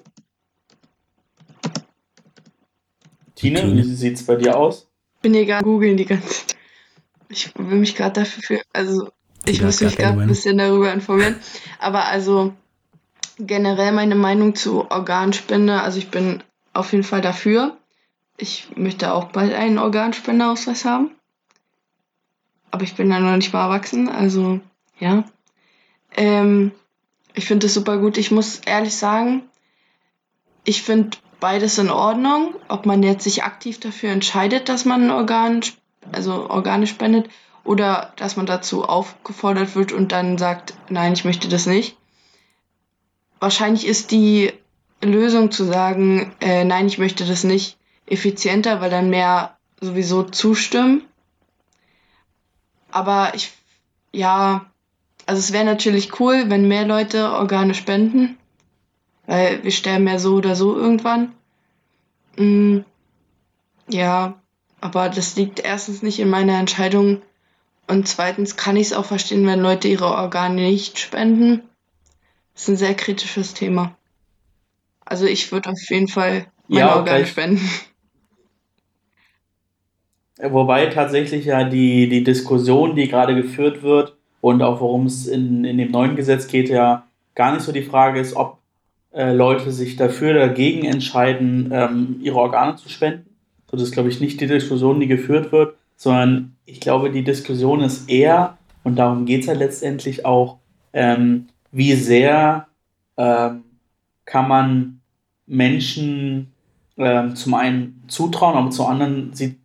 Tine, 3.35 3.61
Tine. 3.63 3.83
wie 3.83 3.95
sieht 3.95 4.15
es 4.15 4.25
bei 4.25 4.37
dir 4.37 4.57
aus? 4.57 4.89
Bin 5.23 5.35
hier 5.35 5.45
gerade 5.45 5.65
googeln 5.65 5.97
die 5.97 6.05
ganze 6.05 6.29
Zeit. 6.29 6.57
Ich 7.31 7.53
will 7.59 7.79
mich 7.79 7.97
gerade 7.97 8.21
dafür 8.21 8.43
für, 8.45 8.63
also 8.73 9.11
ich 9.47 9.63
muss 9.63 9.81
mich 9.81 9.97
gerade 9.97 10.21
ein 10.21 10.29
bisschen 10.29 10.59
darüber 10.59 10.93
informieren. 10.93 11.37
Aber 11.79 12.07
also 12.07 12.53
generell 13.39 13.93
meine 13.93 14.15
Meinung 14.15 14.55
zu 14.55 14.91
Organspende, 14.91 15.81
also 15.81 15.99
ich 15.99 16.11
bin 16.11 16.43
auf 16.73 16.93
jeden 16.93 17.05
Fall 17.05 17.21
dafür. 17.21 17.77
Ich 18.37 18.69
möchte 18.77 19.13
auch 19.13 19.27
bald 19.27 19.55
einen 19.55 19.79
Organspenderausweis 19.79 20.85
haben. 20.85 21.11
Aber 22.71 22.83
ich 22.83 22.95
bin 22.95 23.11
da 23.11 23.21
noch 23.21 23.37
nicht 23.37 23.53
mal 23.53 23.67
erwachsen, 23.67 24.09
also 24.09 24.61
ja. 24.99 25.25
Ähm, 26.17 26.73
ich 27.35 27.47
finde 27.47 27.67
das 27.67 27.75
super 27.75 27.99
gut. 27.99 28.19
Ich 28.19 28.31
muss 28.31 28.61
ehrlich 28.65 28.95
sagen, 28.95 29.43
ich 30.65 30.83
finde 30.83 31.17
beides 31.41 31.79
in 31.79 31.91
Ordnung. 31.91 32.55
Ob 32.69 32.87
man 32.87 33.03
jetzt 33.03 33.25
sich 33.25 33.45
aktiv 33.45 33.79
dafür 33.79 34.11
entscheidet, 34.11 34.69
dass 34.69 34.85
man 34.85 35.05
ein 35.05 35.11
Organ, 35.11 35.61
also 36.11 36.49
Organe 36.51 36.87
spendet, 36.87 37.29
oder 37.65 38.13
dass 38.17 38.37
man 38.37 38.47
dazu 38.47 38.85
aufgefordert 38.85 39.75
wird 39.75 39.93
und 39.93 40.13
dann 40.13 40.39
sagt, 40.39 40.75
nein, 40.89 41.15
ich 41.15 41.25
möchte 41.25 41.49
das 41.49 41.67
nicht. 41.67 41.97
Wahrscheinlich 43.41 43.87
ist 43.87 44.11
die 44.11 44.53
Lösung 45.03 45.51
zu 45.51 45.65
sagen, 45.65 46.35
äh, 46.41 46.65
nein, 46.65 46.87
ich 46.87 46.99
möchte 46.99 47.25
das 47.27 47.45
nicht, 47.45 47.77
effizienter, 48.07 48.81
weil 48.81 48.91
dann 48.91 49.11
mehr 49.11 49.57
sowieso 49.81 50.23
zustimmen. 50.23 51.03
Aber 52.91 53.33
ich, 53.35 53.53
ja, 54.13 54.67
also 55.27 55.41
es 55.41 55.53
wäre 55.53 55.65
natürlich 55.65 56.21
cool, 56.21 56.45
wenn 56.49 56.69
mehr 56.69 56.87
Leute 56.87 57.33
Organe 57.33 57.75
spenden, 57.75 58.37
weil 59.27 59.65
wir 59.65 59.73
sterben 59.73 60.07
ja 60.07 60.19
so 60.19 60.35
oder 60.35 60.55
so 60.55 60.77
irgendwann. 60.77 61.33
Mm, 62.37 62.81
ja, 63.89 64.35
aber 64.81 65.09
das 65.09 65.37
liegt 65.37 65.61
erstens 65.61 66.03
nicht 66.03 66.19
in 66.21 66.29
meiner 66.29 66.59
Entscheidung 66.59 67.23
und 67.87 68.09
zweitens 68.09 68.57
kann 68.57 68.77
ich 68.77 68.89
es 68.89 68.93
auch 68.93 69.05
verstehen, 69.05 69.47
wenn 69.47 69.61
Leute 69.61 69.89
ihre 69.89 70.07
Organe 70.07 70.63
nicht 70.63 70.99
spenden. 70.99 71.63
Das 72.55 72.63
ist 72.63 72.69
ein 72.69 72.77
sehr 72.77 72.95
kritisches 72.95 73.55
Thema. 73.55 73.97
Also 75.05 75.27
ich 75.27 75.53
würde 75.53 75.71
auf 75.71 75.91
jeden 75.91 76.09
Fall 76.09 76.47
meine 76.69 76.87
ja, 76.87 76.97
Organe 76.97 77.27
spenden. 77.27 77.69
Wobei 80.39 80.87
tatsächlich 80.87 81.45
ja 81.45 81.65
die, 81.65 82.09
die 82.09 82.25
Diskussion, 82.25 82.97
die 82.97 83.09
gerade 83.09 83.35
geführt 83.35 83.83
wird, 83.83 84.17
und 84.41 84.61
auch 84.63 84.81
worum 84.81 85.07
es 85.07 85.27
in, 85.27 85.65
in 85.65 85.79
dem 85.79 85.91
neuen 85.91 86.17
Gesetz 86.17 86.49
geht, 86.49 86.69
ja 86.69 87.07
gar 87.35 87.55
nicht 87.55 87.63
so 87.63 87.73
die 87.73 87.83
Frage 87.83 88.21
ist, 88.21 88.37
ob 88.37 88.59
äh, 89.13 89.33
Leute 89.33 89.71
sich 89.73 89.97
dafür 89.97 90.33
oder 90.33 90.49
dagegen 90.49 90.85
entscheiden, 90.85 91.71
ähm, 91.73 92.17
ihre 92.21 92.37
Organe 92.37 92.77
zu 92.77 92.91
spenden. 92.91 93.31
So, 93.71 93.79
das 93.79 93.89
ist, 93.89 93.93
glaube 93.93 94.11
ich, 94.11 94.21
nicht 94.21 94.41
die 94.43 94.47
Diskussion, 94.47 95.01
die 95.01 95.07
geführt 95.07 95.51
wird, 95.51 95.77
sondern 95.97 96.57
ich 96.65 96.81
glaube, 96.81 97.11
die 97.11 97.25
Diskussion 97.25 97.81
ist 97.81 98.09
eher, 98.09 98.59
und 98.83 98.97
darum 98.97 99.27
geht 99.27 99.43
es 99.43 99.47
ja 99.47 99.55
letztendlich 99.55 100.25
auch, 100.25 100.59
ähm, 100.93 101.49
wie 101.73 101.95
sehr 101.95 102.69
ähm, 103.17 103.65
kann 104.25 104.49
man 104.49 105.01
Menschen 105.47 106.53
ähm, 106.97 107.35
zum 107.37 107.55
einen 107.55 108.05
zutrauen, 108.09 108.57
aber 108.57 108.71
zum 108.71 108.87
anderen 108.87 109.33
sie 109.33 109.59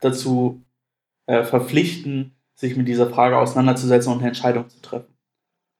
dazu 0.00 0.62
äh, 1.26 1.42
verpflichten, 1.42 2.32
sich 2.54 2.76
mit 2.76 2.88
dieser 2.88 3.10
Frage 3.10 3.38
auseinanderzusetzen 3.38 4.12
und 4.12 4.18
eine 4.18 4.28
Entscheidung 4.28 4.68
zu 4.68 4.80
treffen. 4.80 5.14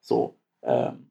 So. 0.01 0.37
Ähm, 0.63 1.09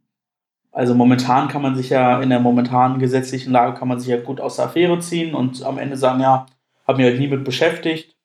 also 0.72 0.94
momentan 0.94 1.48
kann 1.48 1.62
man 1.62 1.76
sich 1.76 1.90
ja 1.90 2.22
in 2.22 2.30
der 2.30 2.40
momentanen 2.40 3.00
gesetzlichen 3.00 3.52
Lage 3.52 3.78
kann 3.78 3.88
man 3.88 4.00
sich 4.00 4.10
ja 4.10 4.22
gut 4.22 4.40
aus 4.40 4.58
der 4.58 4.66
Affäre 4.66 5.00
ziehen 5.00 5.34
und 5.34 5.64
am 5.64 5.78
Ende 5.78 5.98
sagen, 5.98 6.22
ja, 6.22 6.46
habe 6.88 6.98
mich 6.98 7.08
halt 7.08 7.20
nie 7.20 7.28
mit 7.28 7.44
beschäftigt, 7.44 8.17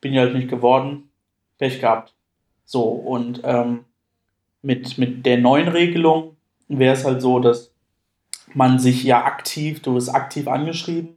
bin 0.00 0.12
ja 0.12 0.22
halt 0.22 0.34
nicht 0.34 0.48
geworden, 0.48 1.10
Pech 1.58 1.80
gehabt. 1.80 2.14
So, 2.64 2.82
und 2.82 3.40
ähm, 3.44 3.84
mit, 4.62 4.98
mit 4.98 5.24
der 5.24 5.38
neuen 5.38 5.68
Regelung 5.68 6.36
wäre 6.68 6.94
es 6.94 7.04
halt 7.04 7.22
so, 7.22 7.38
dass 7.38 7.72
man 8.54 8.78
sich 8.78 9.04
ja 9.04 9.24
aktiv, 9.24 9.82
du 9.82 9.94
bist 9.94 10.14
aktiv 10.14 10.48
angeschrieben 10.48 11.16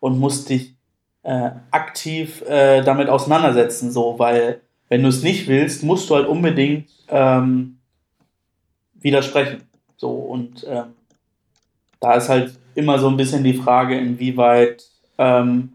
und 0.00 0.18
musst 0.18 0.48
dich 0.48 0.74
äh, 1.22 1.50
aktiv 1.70 2.42
äh, 2.42 2.82
damit 2.82 3.08
auseinandersetzen, 3.08 3.90
so, 3.90 4.18
weil 4.18 4.60
wenn 4.88 5.02
du 5.02 5.08
es 5.08 5.22
nicht 5.22 5.46
willst, 5.46 5.82
musst 5.82 6.10
du 6.10 6.16
halt 6.16 6.26
unbedingt 6.26 6.90
ähm, 7.08 7.78
widersprechen. 8.94 9.62
So, 9.96 10.10
und 10.10 10.66
ähm, 10.68 10.94
da 12.00 12.14
ist 12.14 12.28
halt 12.28 12.58
immer 12.74 12.98
so 12.98 13.08
ein 13.08 13.16
bisschen 13.16 13.44
die 13.44 13.54
Frage, 13.54 13.98
inwieweit, 13.98 14.84
ähm, 15.18 15.74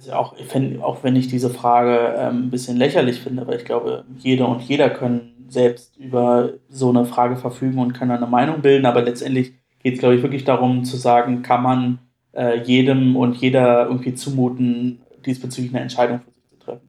also 0.00 0.12
auch, 0.14 0.36
find, 0.36 0.82
auch 0.82 1.02
wenn 1.04 1.14
ich 1.14 1.28
diese 1.28 1.50
Frage 1.50 2.14
ähm, 2.16 2.46
ein 2.46 2.50
bisschen 2.50 2.78
lächerlich 2.78 3.20
finde, 3.20 3.46
weil 3.46 3.58
ich 3.58 3.64
glaube, 3.64 4.04
jeder 4.16 4.48
und 4.48 4.62
jeder 4.62 4.88
können 4.88 5.46
selbst 5.48 5.96
über 5.98 6.54
so 6.68 6.88
eine 6.88 7.04
Frage 7.04 7.36
verfügen 7.36 7.78
und 7.78 7.92
können 7.92 8.12
eine 8.12 8.26
Meinung 8.26 8.62
bilden, 8.62 8.86
aber 8.86 9.02
letztendlich 9.02 9.52
geht 9.82 9.94
es, 9.94 10.00
glaube 10.00 10.14
ich, 10.14 10.22
wirklich 10.22 10.44
darum 10.44 10.84
zu 10.84 10.96
sagen, 10.96 11.42
kann 11.42 11.62
man 11.62 11.98
äh, 12.32 12.62
jedem 12.62 13.16
und 13.16 13.36
jeder 13.36 13.86
irgendwie 13.86 14.14
zumuten, 14.14 15.02
diesbezüglich 15.26 15.74
eine 15.74 15.82
Entscheidung 15.82 16.20
für 16.20 16.30
sich 16.30 16.48
zu 16.48 16.58
treffen. 16.58 16.88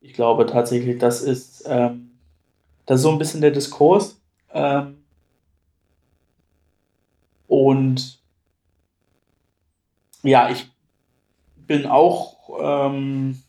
Ich 0.00 0.12
glaube 0.12 0.44
tatsächlich, 0.46 0.98
das 0.98 1.22
ist, 1.22 1.64
ähm, 1.66 2.10
das 2.84 2.96
ist 2.96 3.02
so 3.04 3.10
ein 3.10 3.18
bisschen 3.18 3.40
der 3.40 3.52
Diskurs. 3.52 4.20
Ähm, 4.52 4.96
und 7.46 8.18
ja, 10.22 10.50
ich 10.50 10.70
bin 11.70 11.86
auch 11.86 12.34
ähm, 12.60 13.40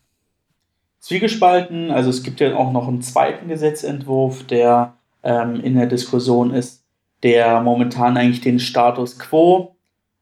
zwiegespalten. 0.99 1.89
Also 1.89 2.11
es 2.11 2.21
gibt 2.21 2.39
ja 2.39 2.55
auch 2.55 2.71
noch 2.71 2.87
einen 2.87 3.01
zweiten 3.01 3.47
Gesetzentwurf, 3.47 4.45
der 4.45 4.93
ähm, 5.23 5.59
in 5.59 5.73
der 5.73 5.87
Diskussion 5.87 6.53
ist, 6.53 6.83
der 7.23 7.61
momentan 7.61 8.17
eigentlich 8.17 8.41
den 8.41 8.59
Status 8.59 9.17
quo, 9.17 9.75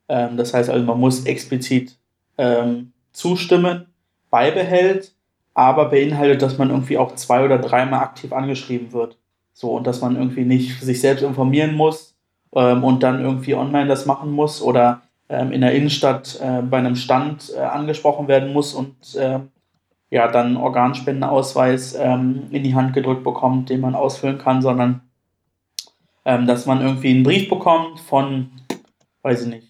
ähm, 0.07 0.37
das 0.37 0.53
heißt 0.53 0.69
also 0.69 0.85
man 0.85 0.97
muss 0.97 1.25
explizit 1.25 1.97
ähm, 2.37 2.93
zustimmen, 3.11 3.87
beibehält, 4.29 5.13
aber 5.53 5.89
beinhaltet, 5.89 6.41
dass 6.41 6.57
man 6.57 6.69
irgendwie 6.69 6.97
auch 6.97 7.15
zwei 7.15 7.43
oder 7.43 7.57
dreimal 7.57 7.99
aktiv 7.99 8.31
angeschrieben 8.31 8.93
wird. 8.93 9.17
So, 9.51 9.71
und 9.71 9.85
dass 9.85 9.99
man 9.99 10.15
irgendwie 10.15 10.45
nicht 10.45 10.79
sich 10.79 11.01
selbst 11.01 11.21
informieren 11.21 11.75
muss 11.75 12.15
ähm, 12.55 12.85
und 12.85 13.03
dann 13.03 13.19
irgendwie 13.19 13.55
online 13.55 13.89
das 13.89 14.05
machen 14.05 14.31
muss 14.31 14.61
oder 14.61 15.01
in 15.29 15.61
der 15.61 15.73
Innenstadt 15.73 16.39
äh, 16.41 16.61
bei 16.61 16.77
einem 16.77 16.95
Stand 16.95 17.51
äh, 17.55 17.59
angesprochen 17.59 18.27
werden 18.27 18.51
muss 18.51 18.73
und 18.73 19.15
äh, 19.15 19.39
ja, 20.09 20.27
dann 20.27 20.57
Organspendenausweis 20.57 21.95
ähm, 21.95 22.47
in 22.51 22.63
die 22.63 22.73
Hand 22.73 22.93
gedrückt 22.93 23.23
bekommt, 23.23 23.69
den 23.69 23.81
man 23.81 23.95
ausfüllen 23.95 24.39
kann, 24.39 24.61
sondern 24.61 25.01
ähm, 26.25 26.47
dass 26.47 26.65
man 26.65 26.81
irgendwie 26.81 27.11
einen 27.11 27.23
Brief 27.23 27.47
bekommt 27.47 27.99
von, 27.99 28.49
weiß 29.21 29.43
ich 29.43 29.47
nicht, 29.49 29.67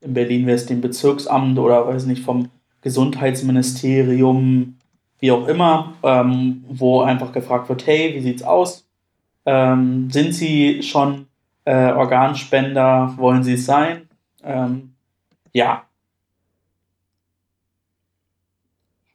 in 0.00 0.14
Berlin 0.14 0.46
wäre 0.46 0.56
es 0.56 0.66
dem 0.66 0.80
Bezirksamt 0.80 1.58
oder 1.58 1.86
weiß 1.86 2.02
ich 2.02 2.08
nicht, 2.08 2.22
vom 2.22 2.50
Gesundheitsministerium, 2.82 4.76
wie 5.18 5.32
auch 5.32 5.48
immer, 5.48 5.94
ähm, 6.02 6.64
wo 6.68 7.00
einfach 7.00 7.32
gefragt 7.32 7.68
wird, 7.68 7.86
hey, 7.86 8.14
wie 8.14 8.20
sieht's 8.20 8.42
aus? 8.42 8.86
Ähm, 9.44 10.10
sind 10.10 10.32
Sie 10.34 10.82
schon 10.82 11.26
äh, 11.64 11.92
Organspender? 11.92 13.14
Wollen 13.16 13.42
Sie 13.42 13.54
es 13.54 13.66
sein? 13.66 14.08
Ähm, 14.44 14.94
ja, 15.52 15.84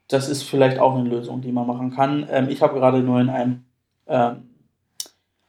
das 0.07 0.29
ist 0.29 0.43
vielleicht 0.43 0.79
auch 0.79 0.95
eine 0.95 1.09
Lösung, 1.09 1.41
die 1.41 1.51
man 1.51 1.67
machen 1.67 1.91
kann. 1.91 2.27
Ähm, 2.29 2.49
ich 2.49 2.61
habe 2.61 2.75
gerade 2.75 2.99
nur 2.99 3.19
in 3.19 3.29
einem 3.29 3.65
ähm, 4.07 4.49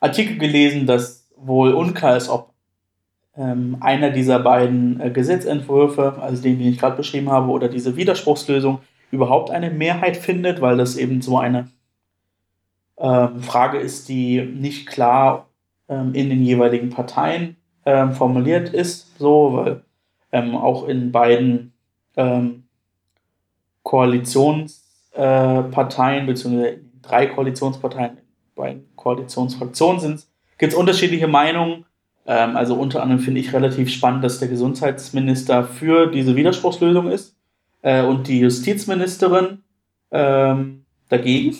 Artikel 0.00 0.38
gelesen, 0.38 0.86
dass 0.86 1.28
wohl 1.36 1.74
unklar 1.74 2.16
ist, 2.16 2.28
ob 2.28 2.54
ähm, 3.36 3.76
einer 3.80 4.10
dieser 4.10 4.38
beiden 4.38 5.00
äh, 5.00 5.10
Gesetzentwürfe, 5.10 6.16
also 6.20 6.42
den, 6.42 6.58
den 6.58 6.68
ich 6.68 6.78
gerade 6.78 6.96
beschrieben 6.96 7.30
habe, 7.30 7.50
oder 7.50 7.68
diese 7.68 7.96
Widerspruchslösung 7.96 8.80
überhaupt 9.10 9.50
eine 9.50 9.70
Mehrheit 9.70 10.16
findet, 10.16 10.60
weil 10.60 10.76
das 10.76 10.96
eben 10.96 11.20
so 11.20 11.38
eine 11.38 11.68
ähm, 12.96 13.42
Frage 13.42 13.78
ist, 13.78 14.08
die 14.08 14.40
nicht 14.42 14.86
klar 14.86 15.48
ähm, 15.88 16.14
in 16.14 16.30
den 16.30 16.42
jeweiligen 16.42 16.90
Parteien 16.90 17.56
ähm, 17.84 18.12
formuliert 18.12 18.72
ist, 18.72 19.18
so, 19.18 19.52
weil 19.54 19.82
ähm, 20.34 20.54
auch 20.56 20.88
in 20.88 21.12
beiden 21.12 21.72
ähm, 22.16 22.64
Koalitionsparteien, 23.84 26.24
äh, 26.24 26.26
beziehungsweise 26.26 26.80
drei 27.02 27.26
Koalitionsparteien, 27.26 28.18
beiden 28.56 28.84
Koalitionsfraktionen 28.96 30.00
sind, 30.00 30.26
gibt 30.58 30.72
es 30.72 30.78
unterschiedliche 30.78 31.28
Meinungen. 31.28 31.84
Ähm, 32.26 32.56
also 32.56 32.74
unter 32.74 33.00
anderem 33.00 33.22
finde 33.22 33.40
ich 33.40 33.52
relativ 33.52 33.90
spannend, 33.90 34.24
dass 34.24 34.40
der 34.40 34.48
Gesundheitsminister 34.48 35.62
für 35.62 36.08
diese 36.08 36.34
Widerspruchslösung 36.34 37.12
ist 37.12 37.36
äh, 37.82 38.02
und 38.02 38.26
die 38.26 38.40
Justizministerin 38.40 39.58
ähm, 40.10 40.84
dagegen, 41.10 41.56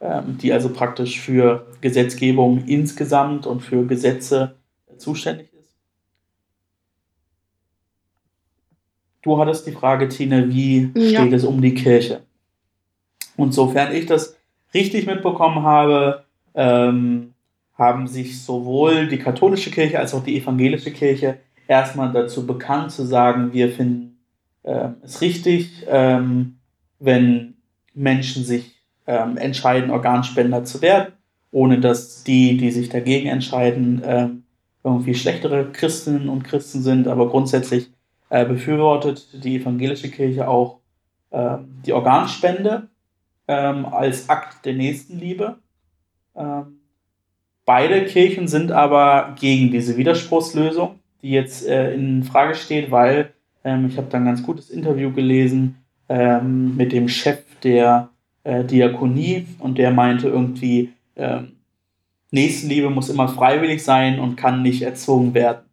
ähm, 0.00 0.38
die 0.40 0.54
also 0.54 0.70
praktisch 0.70 1.20
für 1.20 1.66
Gesetzgebung 1.82 2.64
insgesamt 2.66 3.46
und 3.46 3.60
für 3.60 3.84
Gesetze 3.84 4.54
zuständig 4.96 5.52
ist. 5.52 5.54
Du 9.24 9.38
hattest 9.38 9.66
die 9.66 9.72
Frage, 9.72 10.08
Tine, 10.08 10.50
wie 10.50 10.90
ja. 10.94 11.20
steht 11.20 11.32
es 11.32 11.44
um 11.44 11.62
die 11.62 11.74
Kirche? 11.74 12.20
Und 13.36 13.54
sofern 13.54 13.94
ich 13.94 14.04
das 14.04 14.36
richtig 14.74 15.06
mitbekommen 15.06 15.62
habe, 15.62 16.24
ähm, 16.54 17.32
haben 17.76 18.06
sich 18.06 18.42
sowohl 18.42 19.08
die 19.08 19.18
katholische 19.18 19.70
Kirche 19.70 19.98
als 19.98 20.12
auch 20.12 20.22
die 20.22 20.38
evangelische 20.38 20.92
Kirche 20.92 21.38
erstmal 21.66 22.12
dazu 22.12 22.46
bekannt 22.46 22.92
zu 22.92 23.04
sagen, 23.04 23.54
wir 23.54 23.70
finden 23.70 24.18
äh, 24.62 24.90
es 25.02 25.22
richtig, 25.22 25.86
ähm, 25.88 26.56
wenn 26.98 27.54
Menschen 27.94 28.44
sich 28.44 28.82
ähm, 29.06 29.38
entscheiden, 29.38 29.90
Organspender 29.90 30.64
zu 30.64 30.82
werden, 30.82 31.14
ohne 31.50 31.80
dass 31.80 32.24
die, 32.24 32.58
die 32.58 32.70
sich 32.70 32.90
dagegen 32.90 33.28
entscheiden, 33.28 34.02
ähm, 34.04 34.42
irgendwie 34.84 35.14
schlechtere 35.14 35.72
Christinnen 35.72 36.28
und 36.28 36.44
Christen 36.44 36.82
sind, 36.82 37.08
aber 37.08 37.30
grundsätzlich 37.30 37.93
äh, 38.34 38.44
befürwortet 38.44 39.28
die 39.44 39.60
evangelische 39.60 40.10
Kirche 40.10 40.48
auch 40.48 40.80
äh, 41.30 41.58
die 41.86 41.92
Organspende 41.92 42.88
ähm, 43.46 43.86
als 43.86 44.28
Akt 44.28 44.66
der 44.66 44.74
Nächstenliebe. 44.74 45.58
Ähm, 46.34 46.80
beide 47.64 48.06
Kirchen 48.06 48.48
sind 48.48 48.72
aber 48.72 49.36
gegen 49.38 49.70
diese 49.70 49.96
Widerspruchslösung, 49.96 50.98
die 51.22 51.30
jetzt 51.30 51.64
äh, 51.64 51.94
in 51.94 52.24
Frage 52.24 52.56
steht, 52.56 52.90
weil 52.90 53.32
ähm, 53.62 53.86
ich 53.88 53.96
habe 53.98 54.08
da 54.10 54.18
ein 54.18 54.24
ganz 54.24 54.42
gutes 54.42 54.68
Interview 54.68 55.12
gelesen 55.12 55.76
ähm, 56.08 56.76
mit 56.76 56.90
dem 56.90 57.06
Chef 57.06 57.38
der 57.62 58.08
äh, 58.42 58.64
Diakonie 58.64 59.46
und 59.60 59.78
der 59.78 59.92
meinte 59.92 60.26
irgendwie, 60.26 60.92
ähm, 61.14 61.52
Nächstenliebe 62.32 62.90
muss 62.90 63.10
immer 63.10 63.28
freiwillig 63.28 63.84
sein 63.84 64.18
und 64.18 64.34
kann 64.34 64.62
nicht 64.62 64.82
erzwungen 64.82 65.34
werden. 65.34 65.66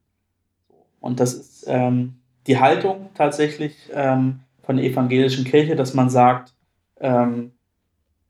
Und 0.99 1.19
das 1.19 1.33
ist 1.33 1.65
ähm, 1.67 2.20
die 2.47 2.59
Haltung 2.59 3.09
tatsächlich 3.13 3.75
ähm, 3.93 4.39
von 4.63 4.77
der 4.77 4.85
evangelischen 4.85 5.45
Kirche, 5.45 5.75
dass 5.75 5.93
man 5.93 6.09
sagt, 6.09 6.53
ähm, 6.99 7.51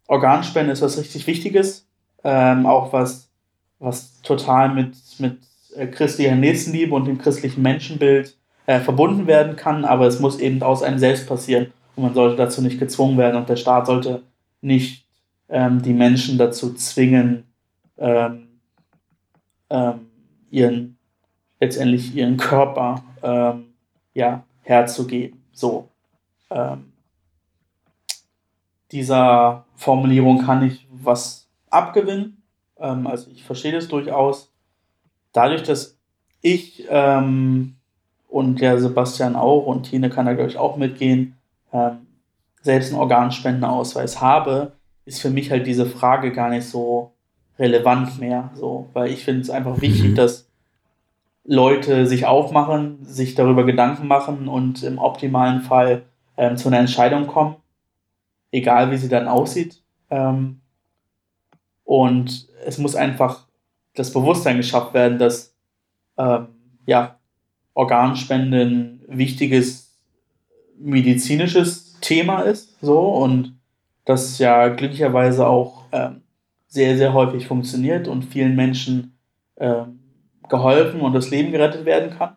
Organspende 0.07 0.73
ist 0.73 0.81
was 0.81 0.97
richtig 0.97 1.27
Wichtiges, 1.27 1.87
ähm, 2.23 2.65
auch 2.65 2.91
was, 2.93 3.29
was 3.79 4.21
total 4.21 4.73
mit, 4.73 4.95
mit 5.19 5.37
äh, 5.75 5.87
christlicher 5.87 6.35
Nächstenliebe 6.35 6.93
und 6.93 7.05
dem 7.05 7.17
christlichen 7.17 7.61
Menschenbild 7.61 8.37
äh, 8.65 8.79
verbunden 8.79 9.27
werden 9.27 9.55
kann, 9.55 9.85
aber 9.85 10.07
es 10.07 10.19
muss 10.19 10.39
eben 10.39 10.61
aus 10.61 10.83
einem 10.83 10.99
selbst 10.99 11.27
passieren 11.27 11.71
und 11.95 12.03
man 12.03 12.13
sollte 12.13 12.37
dazu 12.37 12.61
nicht 12.61 12.79
gezwungen 12.79 13.17
werden 13.17 13.37
und 13.37 13.49
der 13.49 13.55
Staat 13.55 13.87
sollte 13.87 14.23
nicht 14.61 15.05
ähm, 15.49 15.81
die 15.81 15.93
Menschen 15.93 16.37
dazu 16.37 16.73
zwingen, 16.73 17.43
ähm, 17.97 18.47
ähm, 19.69 20.07
ihren, 20.49 20.97
letztendlich 21.59 22.15
ihren 22.15 22.37
Körper 22.37 23.03
ähm, 23.23 23.70
ja, 24.13 24.43
herzugeben. 24.61 25.43
So. 25.51 25.89
Ähm, 26.49 26.91
dieser 28.91 29.65
Formulierung 29.75 30.43
kann 30.45 30.63
ich 30.63 30.87
was 30.91 31.47
abgewinnen. 31.69 32.43
Ähm, 32.77 33.07
also 33.07 33.31
ich 33.31 33.43
verstehe 33.43 33.71
das 33.71 33.87
durchaus. 33.87 34.51
Dadurch, 35.33 35.63
dass 35.63 35.97
ich 36.41 36.85
ähm, 36.89 37.75
und 38.27 38.61
der 38.61 38.79
Sebastian 38.79 39.35
auch 39.35 39.65
und 39.65 39.83
Tine 39.83 40.09
kann 40.09 40.25
da, 40.25 40.33
glaube 40.33 40.49
ich, 40.49 40.57
auch 40.57 40.77
mitgehen, 40.77 41.37
ähm, 41.73 42.07
selbst 42.61 42.91
einen 42.91 43.01
Organspendenausweis 43.01 44.21
habe, 44.21 44.73
ist 45.05 45.21
für 45.21 45.29
mich 45.29 45.51
halt 45.51 45.65
diese 45.67 45.85
Frage 45.85 46.31
gar 46.31 46.49
nicht 46.49 46.65
so 46.65 47.13
relevant 47.57 48.19
mehr. 48.19 48.51
So, 48.55 48.89
weil 48.93 49.11
ich 49.11 49.23
finde 49.23 49.41
es 49.41 49.49
einfach 49.49 49.81
wichtig, 49.81 50.11
mhm. 50.11 50.15
dass 50.15 50.47
Leute 51.43 52.05
sich 52.05 52.25
aufmachen, 52.25 53.03
sich 53.03 53.35
darüber 53.35 53.65
Gedanken 53.65 54.07
machen 54.07 54.47
und 54.47 54.83
im 54.83 54.99
optimalen 54.99 55.61
Fall 55.61 56.03
ähm, 56.37 56.57
zu 56.57 56.67
einer 56.67 56.79
Entscheidung 56.79 57.27
kommen, 57.27 57.55
egal 58.51 58.91
wie 58.91 58.97
sie 58.97 59.09
dann 59.09 59.27
aussieht. 59.27 59.81
Ähm, 60.09 60.61
und 61.83 62.47
es 62.65 62.77
muss 62.77 62.95
einfach 62.95 63.47
das 63.95 64.13
Bewusstsein 64.13 64.57
geschafft 64.57 64.93
werden, 64.93 65.17
dass 65.17 65.55
ähm, 66.17 66.47
ja, 66.85 67.19
Organspende 67.73 68.61
ein 68.61 69.01
wichtiges 69.07 69.97
medizinisches 70.77 71.99
Thema 72.01 72.41
ist, 72.41 72.79
so 72.81 72.99
und 72.99 73.57
das 74.05 74.39
ja 74.39 74.67
glücklicherweise 74.69 75.47
auch 75.47 75.83
ähm, 75.91 76.21
sehr, 76.67 76.97
sehr 76.97 77.13
häufig 77.13 77.47
funktioniert 77.47 78.07
und 78.07 78.23
vielen 78.23 78.55
Menschen 78.55 79.17
äh, 79.55 79.83
geholfen 80.51 81.01
und 81.01 81.13
das 81.13 81.31
Leben 81.31 81.51
gerettet 81.51 81.85
werden 81.85 82.15
kann. 82.15 82.35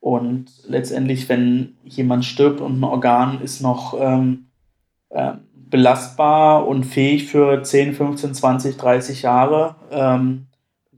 Und 0.00 0.46
letztendlich, 0.66 1.28
wenn 1.28 1.76
jemand 1.84 2.24
stirbt 2.24 2.60
und 2.60 2.80
ein 2.80 2.84
Organ 2.84 3.40
ist 3.40 3.60
noch 3.60 3.94
ähm, 4.00 4.46
äh, 5.10 5.32
belastbar 5.54 6.66
und 6.66 6.84
fähig 6.84 7.26
für 7.26 7.62
10, 7.62 7.94
15, 7.94 8.34
20, 8.34 8.76
30 8.76 9.22
Jahre, 9.22 9.76
ähm, 9.90 10.46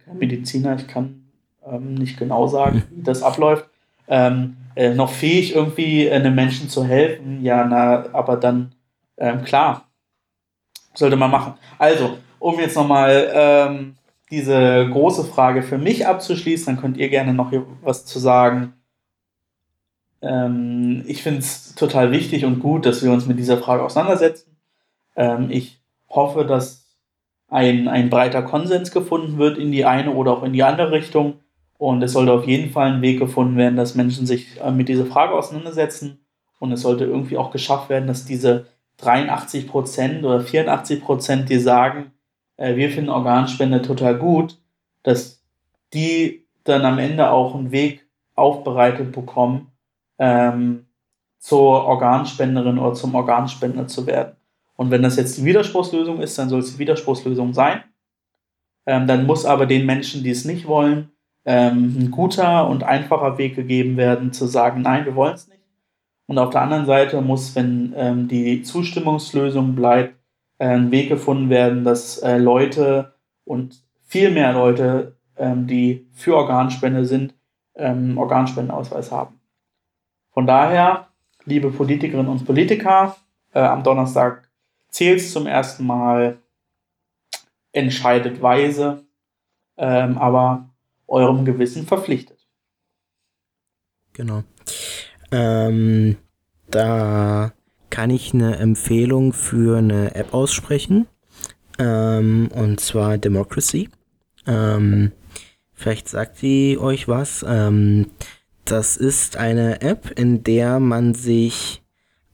kein 0.05 0.19
Mediziner, 0.19 0.77
ich 0.77 0.87
kann 0.89 1.25
ähm, 1.67 1.95
nicht 1.95 2.19
genau 2.19 2.47
sagen, 2.47 2.85
wie 2.91 3.03
das 3.03 3.23
abläuft, 3.23 3.69
ähm, 4.09 4.57
äh, 4.77 4.95
noch 4.95 5.11
fähig 5.11 5.55
irgendwie 5.55 6.11
einem 6.11 6.35
Menschen 6.35 6.69
zu 6.69 6.85
helfen, 6.85 7.43
ja, 7.43 7.65
na, 7.65 8.07
aber 8.13 8.37
dann, 8.37 8.75
ähm, 9.17 9.43
klar, 9.43 9.89
sollte 10.95 11.17
man 11.17 11.31
machen. 11.31 11.55
Also, 11.79 12.19
um 12.39 12.59
jetzt 12.61 12.77
nochmal 12.77 13.31
ähm, 13.33 13.98
diese 14.31 14.89
große 14.91 15.25
Frage 15.25 15.63
für 15.63 15.79
mich 15.79 16.07
abzuschließen, 16.07 16.75
dann 16.75 16.81
könnt 16.81 16.97
ihr 16.97 17.09
gerne 17.09 17.35
noch 17.35 17.53
was 17.83 18.05
zu 18.05 18.19
sagen. 18.19 18.75
Ähm, 20.21 21.05
ich 21.07 21.23
finde 21.23 21.41
es 21.41 21.75
total 21.75 22.13
wichtig 22.13 22.45
und 22.45 22.61
gut, 22.61 22.87
dass 22.87 23.03
wir 23.03 23.13
uns 23.13 23.27
mit 23.27 23.39
dieser 23.39 23.59
Frage 23.59 23.83
auseinandersetzen. 23.83 24.57
Ähm, 25.17 25.49
ich 25.51 25.81
hoffe, 26.09 26.45
dass 26.45 26.87
ein, 27.49 27.89
ein 27.89 28.11
breiter 28.11 28.43
Konsens 28.43 28.91
gefunden 28.91 29.39
wird 29.39 29.59
in 29.59 29.73
die 29.73 29.85
eine 29.85 30.13
oder 30.13 30.33
auch 30.33 30.43
in 30.43 30.53
die 30.53 30.63
andere 30.63 30.93
Richtung. 30.93 31.41
Und 31.79 32.03
es 32.03 32.13
sollte 32.13 32.33
auf 32.33 32.47
jeden 32.47 32.71
Fall 32.71 32.93
ein 32.93 33.03
Weg 33.03 33.19
gefunden 33.19 33.57
werden, 33.57 33.77
dass 33.77 33.95
Menschen 33.95 34.27
sich 34.27 34.61
äh, 34.61 34.71
mit 34.71 34.89
dieser 34.89 35.07
Frage 35.07 35.35
auseinandersetzen. 35.35 36.21
Und 36.59 36.73
es 36.73 36.83
sollte 36.83 37.05
irgendwie 37.05 37.37
auch 37.37 37.53
geschafft 37.53 37.89
werden, 37.89 38.09
dass 38.09 38.25
diese 38.25 38.67
83 38.99 39.69
Prozent 39.69 40.25
oder 40.25 40.41
84 40.41 41.01
Prozent, 41.01 41.49
die 41.49 41.59
sagen, 41.59 42.13
äh, 42.59 42.77
wir 42.77 42.91
finden 42.91 43.11
Organspende 43.11 43.81
total 43.81 44.19
gut, 44.19 44.59
dass 45.03 45.43
die 45.95 46.45
dann 46.65 46.85
am 46.85 46.99
Ende 46.99 47.31
auch 47.31 47.55
einen 47.55 47.71
Weg 47.71 48.07
aufbereitet 48.35 49.13
bekommen, 49.13 49.73
ähm, 50.19 50.85
zur 51.39 51.85
Organspenderin 51.85 52.79
oder 52.79 52.95
zum 52.95 53.15
Organspender 53.15 53.87
zu 53.87 54.07
werden. 54.07 54.37
Und 54.77 54.91
wenn 54.91 55.03
das 55.03 55.17
jetzt 55.17 55.39
die 55.39 55.45
Widerspruchslösung 55.45 56.21
ist, 56.21 56.39
dann 56.39 56.49
soll 56.49 56.61
es 56.61 56.73
die 56.73 56.79
Widerspruchslösung 56.79 57.55
sein. 57.55 57.83
Ähm, 58.87 59.07
dann 59.07 59.27
muss 59.27 59.45
aber 59.45 59.67
den 59.67 59.87
Menschen, 59.87 60.23
die 60.23 60.31
es 60.31 60.45
nicht 60.45 60.67
wollen, 60.67 61.11
ähm, 61.45 61.97
ein 61.99 62.11
guter 62.11 62.69
und 62.69 62.83
einfacher 62.83 63.39
Weg 63.39 63.57
gegeben 63.57 63.97
werden, 63.97 64.33
zu 64.33 64.47
sagen, 64.47 64.83
nein, 64.83 65.05
wir 65.05 65.15
wollen 65.15 65.35
es 65.35 65.49
nicht. 65.49 65.63
Und 66.27 66.39
auf 66.39 66.51
der 66.51 66.63
anderen 66.63 66.87
Seite 66.87 67.21
muss, 67.23 67.55
wenn 67.57 67.95
ähm, 67.97 68.29
die 68.29 68.63
Zustimmungslösung 68.63 69.75
bleibt, 69.75 70.18
ein 70.59 70.91
Weg 70.91 71.09
gefunden 71.09 71.51
werden, 71.51 71.85
dass 71.85 72.19
äh, 72.19 72.39
Leute 72.39 73.15
und 73.45 73.83
viel 74.03 74.31
mehr 74.31 74.53
Leute, 74.53 75.17
ähm, 75.37 75.67
die 75.67 76.09
für 76.13 76.37
Organspende 76.37 77.05
sind, 77.05 77.35
ähm, 77.75 78.19
Organspendenausweis 78.19 79.13
haben. 79.13 79.41
Von 80.31 80.47
daher, 80.47 81.09
liebe 81.45 81.71
Politikerinnen 81.71 82.31
und 82.31 82.45
Politiker, 82.45 83.17
äh, 83.53 83.61
am 83.61 83.83
Donnerstag 83.83 84.49
zählt 84.89 85.21
es 85.21 85.33
zum 85.33 85.47
ersten 85.47 85.87
Mal. 85.87 86.39
entscheidet 87.73 88.41
weise, 88.41 89.05
ähm, 89.77 90.19
aber 90.19 90.71
eurem 91.07 91.45
Gewissen 91.45 91.87
verpflichtet. 91.87 92.49
Genau. 94.15 94.43
Ähm, 95.31 96.17
da 96.71 97.53
kann 97.99 98.11
ich 98.11 98.33
eine 98.33 98.59
Empfehlung 98.59 99.33
für 99.33 99.79
eine 99.79 100.15
App 100.15 100.33
aussprechen. 100.33 101.09
Ähm, 101.81 102.49
und 102.55 102.79
zwar 102.79 103.19
Democracy. 103.19 103.89
Ähm, 104.47 105.11
vielleicht 105.73 106.09
sagt 106.09 106.37
sie 106.37 106.79
euch 106.79 107.09
was. 107.09 107.45
Ähm, 107.45 108.07
das 108.65 108.97
ist 108.97 109.37
eine 109.37 109.81
App, 109.81 110.13
in 110.17 110.45
der 110.45 110.79
man 110.79 111.15
sich 111.15 111.83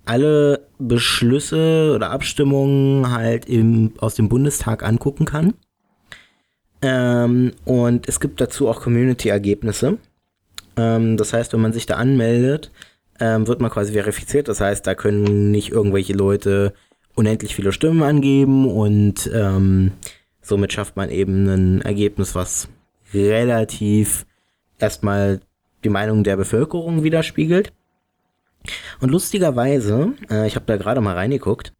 alle 0.04 0.66
Beschlüsse 0.78 1.94
oder 1.94 2.10
Abstimmungen 2.10 3.10
halt 3.10 3.46
im, 3.46 3.94
aus 3.96 4.16
dem 4.16 4.28
Bundestag 4.28 4.82
angucken 4.82 5.24
kann. 5.24 5.54
Ähm, 6.82 7.52
und 7.64 8.06
es 8.06 8.20
gibt 8.20 8.38
dazu 8.42 8.68
auch 8.68 8.82
Community-Ergebnisse. 8.82 9.96
Ähm, 10.76 11.16
das 11.16 11.32
heißt, 11.32 11.54
wenn 11.54 11.62
man 11.62 11.72
sich 11.72 11.86
da 11.86 11.94
anmeldet, 11.94 12.70
ähm, 13.20 13.46
wird 13.46 13.60
man 13.60 13.70
quasi 13.70 13.92
verifiziert. 13.92 14.48
Das 14.48 14.60
heißt, 14.60 14.86
da 14.86 14.94
können 14.94 15.50
nicht 15.50 15.70
irgendwelche 15.70 16.12
Leute 16.12 16.74
unendlich 17.14 17.54
viele 17.54 17.72
Stimmen 17.72 18.02
angeben 18.02 18.68
und 18.68 19.30
ähm, 19.32 19.92
somit 20.42 20.72
schafft 20.72 20.96
man 20.96 21.10
eben 21.10 21.46
ein 21.48 21.80
Ergebnis, 21.82 22.34
was 22.34 22.68
relativ 23.12 24.26
erstmal 24.78 25.40
die 25.84 25.88
Meinung 25.90 26.24
der 26.24 26.36
Bevölkerung 26.36 27.04
widerspiegelt. 27.04 27.72
Und 29.00 29.10
lustigerweise, 29.10 30.14
äh, 30.30 30.46
ich 30.46 30.56
habe 30.56 30.66
da 30.66 30.76
gerade 30.76 31.00
mal 31.00 31.14
reingeguckt, 31.14 31.72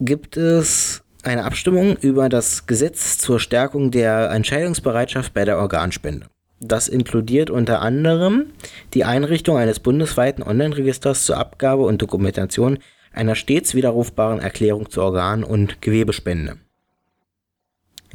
gibt 0.00 0.36
es 0.36 1.04
eine 1.22 1.44
Abstimmung 1.44 1.96
über 1.96 2.28
das 2.28 2.66
Gesetz 2.66 3.18
zur 3.18 3.38
Stärkung 3.38 3.90
der 3.90 4.30
Entscheidungsbereitschaft 4.30 5.32
bei 5.34 5.44
der 5.44 5.58
Organspende. 5.58 6.26
Das 6.64 6.86
inkludiert 6.86 7.50
unter 7.50 7.82
anderem 7.82 8.46
die 8.94 9.04
Einrichtung 9.04 9.56
eines 9.56 9.80
bundesweiten 9.80 10.44
Online-Registers 10.44 11.26
zur 11.26 11.36
Abgabe 11.36 11.82
und 11.82 12.00
Dokumentation 12.00 12.78
einer 13.12 13.34
stets 13.34 13.74
widerrufbaren 13.74 14.38
Erklärung 14.38 14.88
zur 14.88 15.04
Organ- 15.04 15.42
und 15.42 15.82
Gewebespende. 15.82 16.58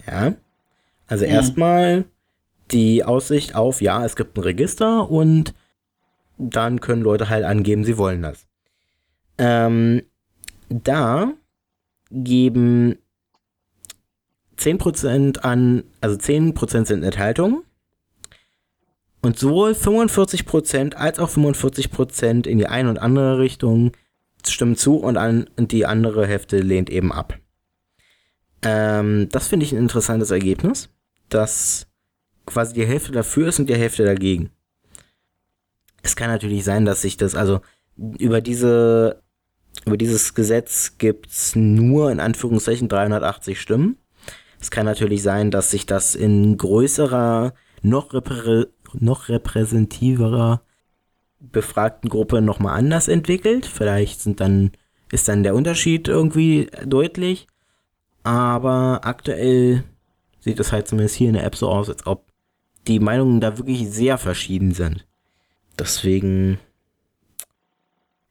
Ja. 0.07 0.33
Also 1.07 1.25
mhm. 1.25 1.31
erstmal 1.31 2.05
die 2.71 3.03
Aussicht 3.03 3.53
auf, 3.53 3.81
ja, 3.81 4.05
es 4.05 4.15
gibt 4.15 4.37
ein 4.37 4.41
Register 4.41 5.09
und 5.09 5.53
dann 6.37 6.79
können 6.79 7.01
Leute 7.01 7.29
halt 7.29 7.43
angeben, 7.43 7.83
sie 7.83 7.97
wollen 7.97 8.21
das. 8.21 8.47
Ähm, 9.37 10.03
da 10.69 11.33
geben 12.11 12.97
10% 14.57 15.39
an, 15.39 15.83
also 15.99 16.15
10% 16.15 16.85
sind 16.85 17.03
Enthaltungen. 17.03 17.63
Und 19.21 19.39
sowohl 19.39 19.71
45% 19.71 20.93
als 20.93 21.19
auch 21.19 21.29
45% 21.29 22.47
in 22.47 22.57
die 22.57 22.67
eine 22.67 22.89
und 22.89 22.99
andere 22.99 23.39
Richtung 23.39 23.91
stimmen 24.45 24.75
zu 24.75 24.97
und, 24.97 25.17
an, 25.17 25.49
die 25.57 25.85
andere 25.85 26.27
Hälfte 26.27 26.59
lehnt 26.59 26.89
eben 26.89 27.11
ab. 27.11 27.37
Ähm, 28.61 29.29
das 29.31 29.47
finde 29.47 29.65
ich 29.65 29.73
ein 29.73 29.79
interessantes 29.79 30.31
Ergebnis, 30.31 30.89
dass 31.29 31.87
quasi 32.45 32.73
die 32.73 32.85
Hälfte 32.85 33.11
dafür 33.11 33.49
ist 33.49 33.59
und 33.59 33.69
die 33.69 33.75
Hälfte 33.75 34.05
dagegen. 34.05 34.51
Es 36.01 36.15
kann 36.15 36.29
natürlich 36.29 36.63
sein, 36.63 36.85
dass 36.85 37.01
sich 37.01 37.17
das, 37.17 37.35
also 37.35 37.61
über 37.97 38.41
diese, 38.41 39.21
über 39.85 39.97
dieses 39.97 40.33
Gesetz 40.33 40.97
gibt 40.97 41.27
es 41.27 41.55
nur 41.55 42.11
in 42.11 42.19
Anführungszeichen 42.19 42.87
380 42.87 43.59
Stimmen. 43.59 43.97
Es 44.59 44.71
kann 44.71 44.85
natürlich 44.85 45.21
sein, 45.21 45.51
dass 45.51 45.71
sich 45.71 45.85
das 45.85 46.15
in 46.15 46.57
größerer, 46.57 47.53
noch, 47.81 48.13
reprä 48.13 48.65
noch 48.93 49.29
repräsentativerer 49.29 50.61
befragten 51.39 52.09
Gruppe 52.09 52.41
nochmal 52.41 52.77
anders 52.77 53.07
entwickelt. 53.07 53.65
Vielleicht 53.65 54.21
sind 54.21 54.39
dann, 54.39 54.71
ist 55.11 55.27
dann 55.27 55.43
der 55.43 55.55
Unterschied 55.55 56.07
irgendwie 56.07 56.69
deutlich. 56.85 57.47
Aber 58.23 59.01
aktuell 59.03 59.83
sieht 60.39 60.59
es 60.59 60.71
halt 60.71 60.87
zumindest 60.87 61.15
hier 61.15 61.29
in 61.29 61.35
der 61.35 61.45
App 61.45 61.55
so 61.55 61.69
aus, 61.69 61.89
als 61.89 62.05
ob 62.07 62.25
die 62.87 62.99
Meinungen 62.99 63.41
da 63.41 63.57
wirklich 63.57 63.89
sehr 63.89 64.17
verschieden 64.17 64.73
sind. 64.73 65.05
Deswegen, 65.77 66.59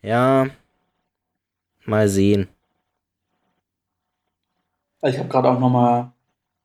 ja, 0.03 0.49
mal 1.85 2.09
sehen. 2.09 2.49
Ich 5.03 5.19
habe 5.19 5.29
gerade 5.29 5.51
auch 5.51 5.61
nochmal 5.61 6.13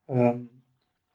ähm, 0.08 0.48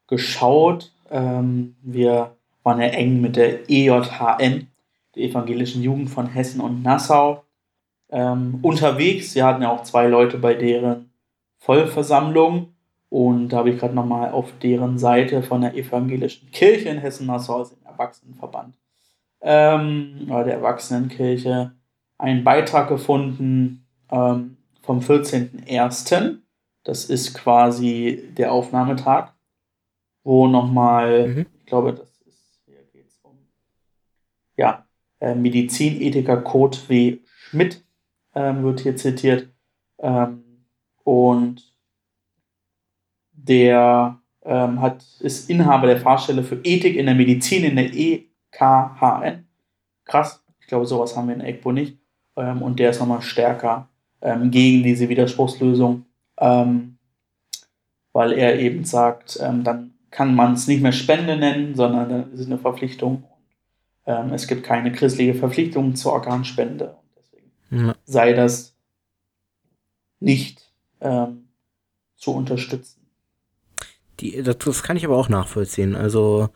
geschaut. 0.06 0.92
Ähm, 1.10 1.76
wir 1.82 2.37
waren 2.68 2.80
ja 2.80 2.88
eng 2.88 3.20
mit 3.20 3.36
der 3.36 3.68
EJHN, 3.68 4.68
der 5.14 5.22
Evangelischen 5.22 5.82
Jugend 5.82 6.10
von 6.10 6.26
Hessen 6.26 6.60
und 6.60 6.82
Nassau, 6.82 7.44
ähm, 8.10 8.58
unterwegs. 8.62 9.32
Sie 9.32 9.42
hatten 9.42 9.62
ja 9.62 9.70
auch 9.70 9.82
zwei 9.82 10.06
Leute 10.06 10.38
bei 10.38 10.54
deren 10.54 11.10
Vollversammlung. 11.58 12.74
Und 13.10 13.48
da 13.48 13.58
habe 13.58 13.70
ich 13.70 13.78
gerade 13.78 13.94
nochmal 13.94 14.30
auf 14.32 14.52
deren 14.62 14.98
Seite 14.98 15.42
von 15.42 15.62
der 15.62 15.74
Evangelischen 15.74 16.50
Kirche 16.50 16.90
in 16.90 16.98
Hessen-Nassau, 16.98 17.58
also 17.58 17.74
dem 17.74 17.86
Erwachsenenverband, 17.86 18.74
ähm, 19.40 20.26
oder 20.28 20.44
der 20.44 20.54
Erwachsenenkirche, 20.54 21.72
einen 22.18 22.44
Beitrag 22.44 22.88
gefunden 22.88 23.86
ähm, 24.10 24.58
vom 24.82 25.00
14.01. 25.00 26.38
Das 26.84 27.06
ist 27.06 27.34
quasi 27.34 28.28
der 28.36 28.52
Aufnahmetag, 28.52 29.32
wo 30.22 30.46
nochmal, 30.46 31.28
mhm. 31.28 31.46
ich 31.58 31.66
glaube, 31.66 31.94
das 31.94 32.08
ist, 32.26 32.60
hier 32.66 32.82
geht 32.92 33.08
es 33.08 33.18
um, 33.22 33.38
ja, 34.58 34.86
äh, 35.20 35.34
Medizinethiker 35.34 36.36
Kurt 36.42 36.88
W. 36.90 37.18
Schmidt 37.24 37.82
ähm, 38.34 38.62
wird 38.64 38.80
hier 38.80 38.96
zitiert. 38.96 39.48
Ähm, 39.98 40.66
und 41.04 41.74
der 43.32 44.20
ähm, 44.44 44.80
hat, 44.82 45.04
ist 45.20 45.48
Inhaber 45.48 45.86
der 45.86 46.00
Fahrstelle 46.00 46.42
für 46.42 46.56
Ethik 46.64 46.96
in 46.96 47.06
der 47.06 47.14
Medizin 47.14 47.64
in 47.64 47.76
der 47.76 47.94
EKHN. 47.94 49.46
Krass, 50.04 50.44
ich 50.60 50.66
glaube, 50.66 50.86
sowas 50.86 51.16
haben 51.16 51.28
wir 51.28 51.34
in 51.36 51.40
ECBO 51.40 51.72
nicht. 51.72 51.98
Ähm, 52.36 52.60
und 52.60 52.78
der 52.78 52.90
ist 52.90 53.00
nochmal 53.00 53.22
stärker 53.22 53.88
ähm, 54.20 54.50
gegen 54.50 54.82
diese 54.82 55.08
Widerspruchslösung, 55.08 56.04
ähm, 56.38 56.98
weil 58.12 58.32
er 58.32 58.58
eben 58.58 58.84
sagt, 58.84 59.38
dann 59.38 59.94
kann 60.10 60.34
man 60.34 60.54
es 60.54 60.66
nicht 60.66 60.82
mehr 60.82 60.92
Spende 60.92 61.36
nennen, 61.36 61.76
sondern 61.76 62.08
dann 62.08 62.32
ist 62.32 62.40
es 62.40 62.46
eine 62.46 62.58
Verpflichtung. 62.58 63.22
Ähm, 64.08 64.32
es 64.32 64.48
gibt 64.48 64.64
keine 64.64 64.90
christliche 64.90 65.34
Verpflichtung 65.34 65.94
zur 65.94 66.14
Organspende. 66.14 66.96
Und 66.96 67.12
deswegen 67.16 67.86
ja. 67.86 67.94
sei 68.06 68.32
das 68.32 68.74
nicht 70.18 70.64
zu 72.16 72.32
unterstützen. 72.32 73.06
Die, 74.18 74.42
das, 74.42 74.82
kann 74.82 74.96
ich 74.96 75.04
aber 75.04 75.16
auch 75.16 75.28
nachvollziehen. 75.28 75.94
Also, 75.94 76.48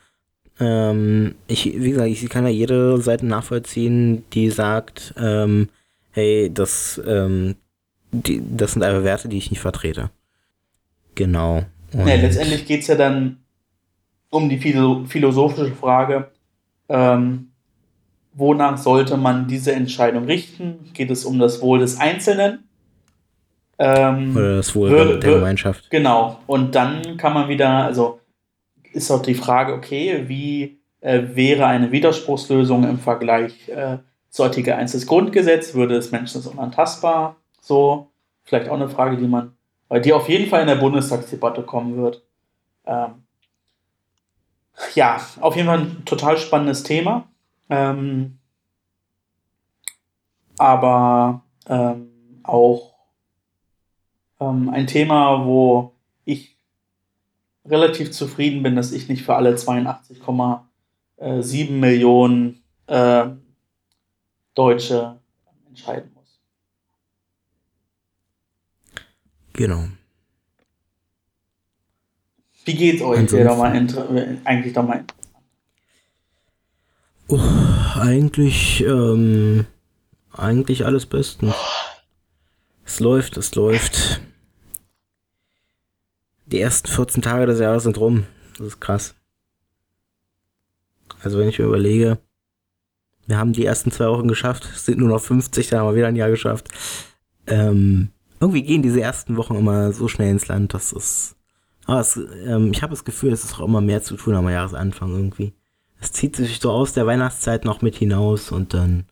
ähm, 0.58 1.36
ich, 1.46 1.66
wie 1.66 1.90
gesagt, 1.90 2.08
ich 2.08 2.28
kann 2.28 2.44
ja 2.44 2.50
jede 2.50 3.00
Seite 3.00 3.24
nachvollziehen, 3.24 4.24
die 4.32 4.50
sagt, 4.50 5.14
ähm, 5.16 5.68
hey, 6.10 6.50
das, 6.52 7.00
ähm, 7.06 7.54
die, 8.10 8.42
das 8.56 8.72
sind 8.72 8.82
einfach 8.82 9.04
Werte, 9.04 9.28
die 9.28 9.38
ich 9.38 9.50
nicht 9.50 9.60
vertrete. 9.60 10.10
Genau. 11.14 11.64
Und 11.92 12.08
ja, 12.08 12.16
letztendlich 12.16 12.66
geht 12.66 12.80
es 12.80 12.88
ja 12.88 12.96
dann 12.96 13.38
um 14.30 14.48
die 14.48 14.58
philosophische 14.58 15.74
Frage, 15.76 16.32
ähm, 16.88 17.53
wonach 18.35 18.79
sollte 18.79 19.16
man 19.16 19.47
diese 19.47 19.73
Entscheidung 19.73 20.25
richten? 20.25 20.90
Geht 20.95 21.11
es 21.11 21.25
um 21.25 21.38
das 21.38 21.61
Wohl 21.61 21.81
des 21.81 22.01
Einzelnen? 22.01 22.68
Ähm, 23.79 24.37
Oder 24.37 24.57
das 24.57 24.75
Wohl 24.75 24.90
würde, 24.90 25.18
der 25.18 25.35
Gemeinschaft. 25.35 25.90
Genau. 25.90 26.38
Und 26.47 26.75
dann 26.75 27.16
kann 27.16 27.35
man 27.35 27.49
wieder, 27.49 27.85
also 27.85 28.21
ist 28.92 29.11
auch 29.11 29.23
die 29.23 29.35
Frage, 29.35 29.73
okay, 29.73 30.25
wie 30.27 30.79
äh, 31.01 31.23
wäre 31.35 31.66
eine 31.66 31.90
Widerspruchslösung 31.90 32.88
im 32.88 32.99
Vergleich 32.99 33.68
äh, 33.68 33.99
zu 34.31 34.45
Artikel 34.45 34.75
1 34.75 34.92
des 34.92 35.07
Grundgesetzes? 35.07 35.75
Würde 35.75 35.97
es 35.97 36.12
Menschen 36.12 36.42
unantastbar? 36.47 37.37
So, 37.61 38.11
vielleicht 38.45 38.68
auch 38.68 38.75
eine 38.75 38.88
Frage, 38.88 39.16
die 39.16 39.27
man, 39.27 39.53
weil 39.88 40.01
die 40.01 40.12
auf 40.12 40.29
jeden 40.29 40.49
Fall 40.49 40.61
in 40.62 40.68
der 40.68 40.77
Bundestagsdebatte 40.77 41.62
kommen 41.62 41.97
wird. 41.97 42.23
Ähm, 42.87 43.21
ja, 44.94 45.20
auf 45.40 45.56
jeden 45.56 45.68
Fall 45.68 45.80
ein 45.80 46.04
total 46.04 46.37
spannendes 46.38 46.82
Thema. 46.82 47.28
Ähm, 47.68 48.38
aber 50.58 51.42
ähm, 51.66 52.40
auch 52.42 52.94
ähm, 54.40 54.70
ein 54.70 54.87
Thema, 54.87 55.44
wo 55.46 55.94
ich 56.24 56.56
relativ 57.64 58.12
zufrieden 58.12 58.62
bin, 58.62 58.76
dass 58.76 58.92
ich 58.92 59.08
nicht 59.08 59.24
für 59.24 59.35
alle 59.35 59.54
82,7 59.54 61.70
Millionen 61.70 62.62
äh, 62.87 63.28
Deutsche 64.54 65.18
entscheiden 65.68 66.12
muss. 66.14 66.38
Genau. 69.54 69.87
Wie 72.64 72.75
geht's 72.75 73.03
euch? 73.03 73.31
Wäre 73.33 73.48
doch 73.48 73.59
mal 73.59 73.72
eigentlich 74.44 74.72
doch 74.72 74.87
mal 74.87 75.05
Oh, 77.29 77.40
eigentlich, 77.94 78.85
ähm, 78.85 79.64
eigentlich 80.33 80.85
alles 80.85 81.07
bestens. 81.07 81.55
Es 82.85 83.01
läuft, 83.01 83.37
es 83.38 83.55
läuft. 83.55 84.20
Die 86.46 86.61
ersten 86.61 86.88
14 86.88 87.22
Tage 87.22 87.46
des 87.46 87.59
Jahres 87.59 87.85
sind 87.85 87.98
rum. 87.98 88.27
Das 88.59 88.66
ist 88.66 88.81
krass. 88.81 89.14
Also 91.22 91.38
wenn 91.38 91.48
ich 91.48 91.59
mir 91.59 91.64
überlege, 91.64 92.18
wir 93.27 93.38
haben 93.38 93.53
die 93.55 93.64
ersten 93.64 93.90
zwei 93.90 94.09
Wochen 94.09 94.29
geschafft, 94.29 94.68
es 94.75 94.85
sind 94.85 94.98
nur 94.98 95.09
noch 95.09 95.22
50, 95.22 95.68
dann 95.68 95.81
haben 95.81 95.88
wir 95.88 95.96
wieder 95.96 96.09
ein 96.09 96.16
Jahr 96.16 96.31
geschafft. 96.31 96.68
Ähm, 97.46 98.11
irgendwie 98.40 98.62
gehen 98.62 98.83
diese 98.83 99.01
ersten 99.01 99.37
Wochen 99.37 99.55
immer 99.55 99.92
so 99.92 100.09
schnell 100.09 100.31
ins 100.31 100.48
Land, 100.48 100.75
dass 100.75 100.92
es. 100.92 101.37
Aber 101.87 102.01
es, 102.01 102.16
ähm, 102.16 102.71
ich 102.73 102.83
habe 102.83 102.92
das 102.92 103.05
Gefühl, 103.05 103.33
es 103.33 103.45
ist 103.45 103.55
auch 103.55 103.66
immer 103.66 103.81
mehr 103.81 104.03
zu 104.03 104.16
tun 104.16 104.35
am 104.35 104.49
Jahresanfang 104.49 105.11
irgendwie. 105.12 105.53
Es 106.01 106.12
zieht 106.12 106.37
sich 106.37 106.61
so 106.61 106.71
aus 106.71 106.92
der 106.92 107.07
Weihnachtszeit 107.07 107.64
noch 107.64 107.83
mit 107.83 107.95
hinaus 107.97 108.51
und 108.51 108.75
dann 108.75 109.07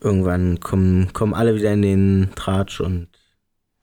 irgendwann 0.00 0.60
kommen, 0.60 1.12
kommen 1.12 1.34
alle 1.34 1.54
wieder 1.56 1.72
in 1.72 1.82
den 1.82 2.30
Tratsch 2.34 2.80
und. 2.80 3.08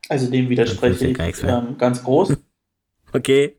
Also 0.10 0.30
dem 0.30 0.50
widerspreche 0.50 1.08
ich 1.08 1.44
ähm, 1.44 1.78
ganz 1.78 2.04
groß. 2.04 2.38
okay. 3.14 3.58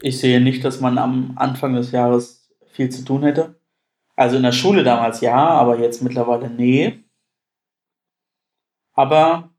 Ich 0.00 0.18
sehe 0.18 0.40
nicht, 0.40 0.64
dass 0.64 0.80
man 0.80 0.98
am 0.98 1.32
Anfang 1.36 1.74
des 1.74 1.90
Jahres 1.90 2.48
viel 2.70 2.88
zu 2.88 3.04
tun 3.04 3.22
hätte. 3.22 3.56
Also 4.16 4.36
in 4.36 4.42
der 4.42 4.52
Schule 4.52 4.84
damals 4.84 5.20
ja, 5.20 5.36
aber 5.36 5.78
jetzt 5.78 6.02
mittlerweile 6.02 6.50
nee. 6.50 7.04
Aber 8.92 9.51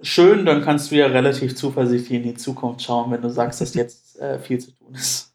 schön, 0.00 0.44
dann 0.46 0.62
kannst 0.62 0.90
du 0.90 0.96
ja 0.96 1.06
relativ 1.06 1.54
zuversichtlich 1.56 2.18
in 2.18 2.22
die 2.22 2.34
Zukunft 2.34 2.82
schauen, 2.82 3.10
wenn 3.10 3.22
du 3.22 3.30
sagst, 3.30 3.60
dass 3.60 3.74
jetzt 3.74 4.18
äh, 4.18 4.38
viel 4.38 4.58
zu 4.58 4.72
tun 4.72 4.94
ist. 4.94 5.32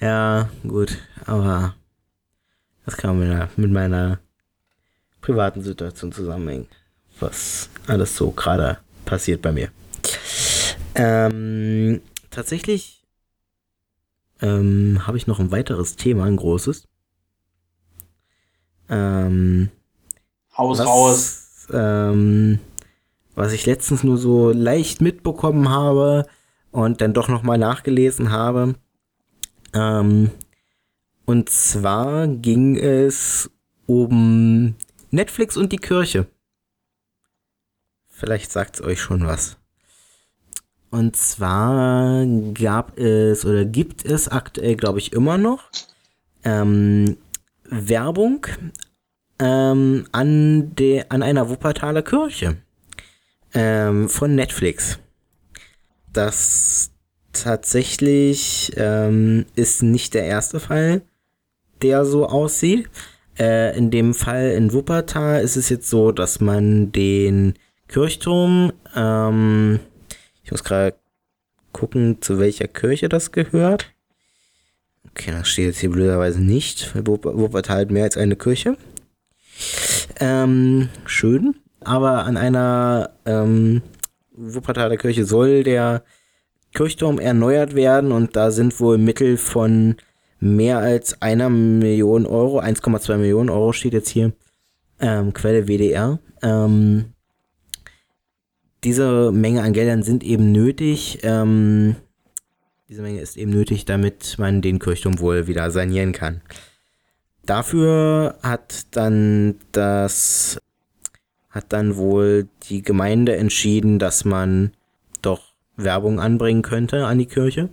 Ja, 0.00 0.48
gut, 0.66 0.96
aber 1.26 1.74
das 2.84 2.96
kann 2.96 3.18
mit, 3.18 3.58
mit 3.58 3.70
meiner 3.70 4.20
privaten 5.20 5.62
Situation 5.62 6.12
zusammenhängen, 6.12 6.68
was 7.20 7.68
alles 7.86 8.16
so 8.16 8.30
gerade 8.30 8.78
passiert 9.04 9.42
bei 9.42 9.52
mir. 9.52 9.70
Ähm, 10.94 12.00
tatsächlich 12.30 13.02
ähm, 14.40 15.06
habe 15.06 15.16
ich 15.16 15.26
noch 15.26 15.40
ein 15.40 15.50
weiteres 15.50 15.96
Thema, 15.96 16.24
ein 16.24 16.36
großes. 16.36 16.86
Ähm, 18.88 19.70
Haus 20.56 20.80
raus. 20.80 21.66
Ähm, 21.72 22.58
was 23.38 23.52
ich 23.52 23.66
letztens 23.66 24.02
nur 24.02 24.18
so 24.18 24.50
leicht 24.50 25.00
mitbekommen 25.00 25.68
habe 25.68 26.26
und 26.72 27.00
dann 27.00 27.14
doch 27.14 27.28
nochmal 27.28 27.56
nachgelesen 27.56 28.32
habe. 28.32 28.74
Ähm, 29.72 30.32
und 31.24 31.48
zwar 31.48 32.26
ging 32.26 32.76
es 32.76 33.48
um 33.86 34.74
Netflix 35.12 35.56
und 35.56 35.70
die 35.70 35.76
Kirche. 35.76 36.26
Vielleicht 38.08 38.50
sagt 38.50 38.74
es 38.74 38.82
euch 38.82 39.00
schon 39.00 39.24
was. 39.24 39.56
Und 40.90 41.14
zwar 41.14 42.26
gab 42.54 42.98
es 42.98 43.44
oder 43.44 43.64
gibt 43.64 44.04
es 44.04 44.26
aktuell, 44.26 44.74
glaube 44.74 44.98
ich, 44.98 45.12
immer 45.12 45.38
noch 45.38 45.70
ähm, 46.42 47.16
Werbung 47.62 48.48
ähm, 49.38 50.08
an, 50.10 50.74
de, 50.74 51.04
an 51.08 51.22
einer 51.22 51.48
Wuppertaler 51.48 52.02
Kirche 52.02 52.56
ähm, 53.54 54.08
von 54.08 54.34
Netflix. 54.34 54.98
Das 56.12 56.90
tatsächlich 57.32 58.72
ähm, 58.76 59.46
ist 59.54 59.82
nicht 59.82 60.14
der 60.14 60.24
erste 60.24 60.60
Fall, 60.60 61.02
der 61.82 62.04
so 62.04 62.26
aussieht. 62.26 62.88
Äh, 63.38 63.76
in 63.76 63.90
dem 63.90 64.14
Fall 64.14 64.50
in 64.50 64.72
Wuppertal 64.72 65.42
ist 65.42 65.56
es 65.56 65.68
jetzt 65.68 65.88
so, 65.88 66.10
dass 66.12 66.40
man 66.40 66.90
den 66.90 67.54
Kirchturm, 67.86 68.72
ähm, 68.96 69.80
ich 70.42 70.50
muss 70.50 70.64
gerade 70.64 70.96
gucken, 71.72 72.20
zu 72.20 72.38
welcher 72.38 72.66
Kirche 72.66 73.08
das 73.08 73.32
gehört. 73.32 73.92
Okay, 75.10 75.30
das 75.30 75.48
steht 75.48 75.66
jetzt 75.66 75.80
hier 75.80 75.90
blöderweise 75.90 76.40
nicht. 76.40 76.94
Wuppertal 76.94 77.80
hat 77.82 77.90
mehr 77.90 78.04
als 78.04 78.16
eine 78.16 78.36
Kirche. 78.36 78.76
Ähm, 80.20 80.88
schön. 81.06 81.54
Aber 81.88 82.26
an 82.26 82.36
einer 82.36 83.12
ähm, 83.24 83.80
Wuppertaler 84.32 84.98
Kirche 84.98 85.24
soll 85.24 85.62
der 85.62 86.04
Kirchturm 86.74 87.18
erneuert 87.18 87.74
werden 87.74 88.12
und 88.12 88.36
da 88.36 88.50
sind 88.50 88.78
wohl 88.78 88.98
Mittel 88.98 89.38
von 89.38 89.96
mehr 90.38 90.80
als 90.80 91.22
einer 91.22 91.48
Million 91.48 92.26
Euro, 92.26 92.60
1,2 92.60 93.16
Millionen 93.16 93.48
Euro 93.48 93.72
steht 93.72 93.94
jetzt 93.94 94.10
hier, 94.10 94.34
ähm, 95.00 95.32
Quelle 95.32 95.66
WDR. 95.66 96.18
Ähm, 96.42 97.14
diese 98.84 99.32
Menge 99.32 99.62
an 99.62 99.72
Geldern 99.72 100.02
sind 100.02 100.22
eben 100.22 100.52
nötig. 100.52 101.20
Ähm, 101.22 101.96
diese 102.90 103.00
Menge 103.00 103.22
ist 103.22 103.38
eben 103.38 103.50
nötig, 103.50 103.86
damit 103.86 104.36
man 104.38 104.60
den 104.60 104.78
Kirchturm 104.78 105.20
wohl 105.20 105.46
wieder 105.46 105.70
sanieren 105.70 106.12
kann. 106.12 106.42
Dafür 107.46 108.36
hat 108.42 108.94
dann 108.94 109.54
das 109.72 110.60
hat 111.50 111.72
dann 111.72 111.96
wohl 111.96 112.48
die 112.64 112.82
Gemeinde 112.82 113.36
entschieden, 113.36 113.98
dass 113.98 114.24
man 114.24 114.72
doch 115.22 115.54
Werbung 115.76 116.20
anbringen 116.20 116.62
könnte 116.62 117.06
an 117.06 117.18
die 117.18 117.26
Kirche. 117.26 117.70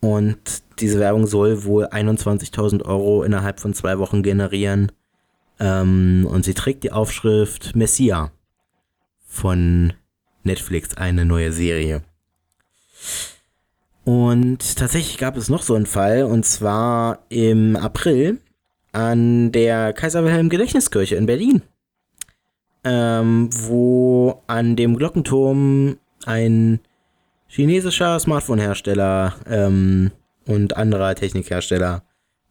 Und 0.00 0.62
diese 0.80 0.98
Werbung 0.98 1.26
soll 1.26 1.64
wohl 1.64 1.86
21.000 1.86 2.84
Euro 2.84 3.22
innerhalb 3.22 3.60
von 3.60 3.74
zwei 3.74 3.98
Wochen 3.98 4.22
generieren. 4.22 4.90
Ähm, 5.60 6.26
und 6.28 6.44
sie 6.44 6.54
trägt 6.54 6.82
die 6.84 6.92
Aufschrift 6.92 7.76
Messia 7.76 8.32
von 9.26 9.92
Netflix, 10.42 10.96
eine 10.96 11.24
neue 11.24 11.52
Serie. 11.52 12.02
Und 14.04 14.76
tatsächlich 14.76 15.18
gab 15.18 15.36
es 15.36 15.48
noch 15.48 15.62
so 15.62 15.74
einen 15.74 15.86
Fall, 15.86 16.24
und 16.24 16.44
zwar 16.44 17.24
im 17.28 17.76
April 17.76 18.40
an 18.90 19.52
der 19.52 19.92
Kaiser 19.92 20.24
Wilhelm 20.24 20.48
Gedächtniskirche 20.48 21.14
in 21.14 21.26
Berlin, 21.26 21.62
ähm, 22.84 23.50
wo 23.52 24.42
an 24.46 24.76
dem 24.76 24.96
Glockenturm 24.96 25.98
ein 26.24 26.80
chinesischer 27.46 28.18
Smartphone-Hersteller 28.18 29.34
ähm, 29.48 30.10
und 30.46 30.76
anderer 30.76 31.14
Technikhersteller 31.14 32.02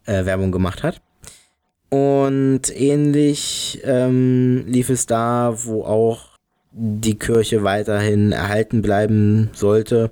äh, 0.05 0.25
Werbung 0.25 0.51
gemacht 0.51 0.83
hat. 0.83 1.01
Und 1.89 2.61
ähnlich 2.73 3.81
ähm, 3.83 4.65
lief 4.67 4.89
es 4.89 5.07
da, 5.07 5.53
wo 5.63 5.83
auch 5.83 6.37
die 6.71 7.19
Kirche 7.19 7.63
weiterhin 7.63 8.31
erhalten 8.31 8.81
bleiben 8.81 9.49
sollte. 9.53 10.11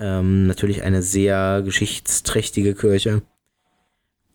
Ähm, 0.00 0.46
natürlich 0.48 0.82
eine 0.82 1.02
sehr 1.02 1.62
geschichtsträchtige 1.64 2.74
Kirche. 2.74 3.22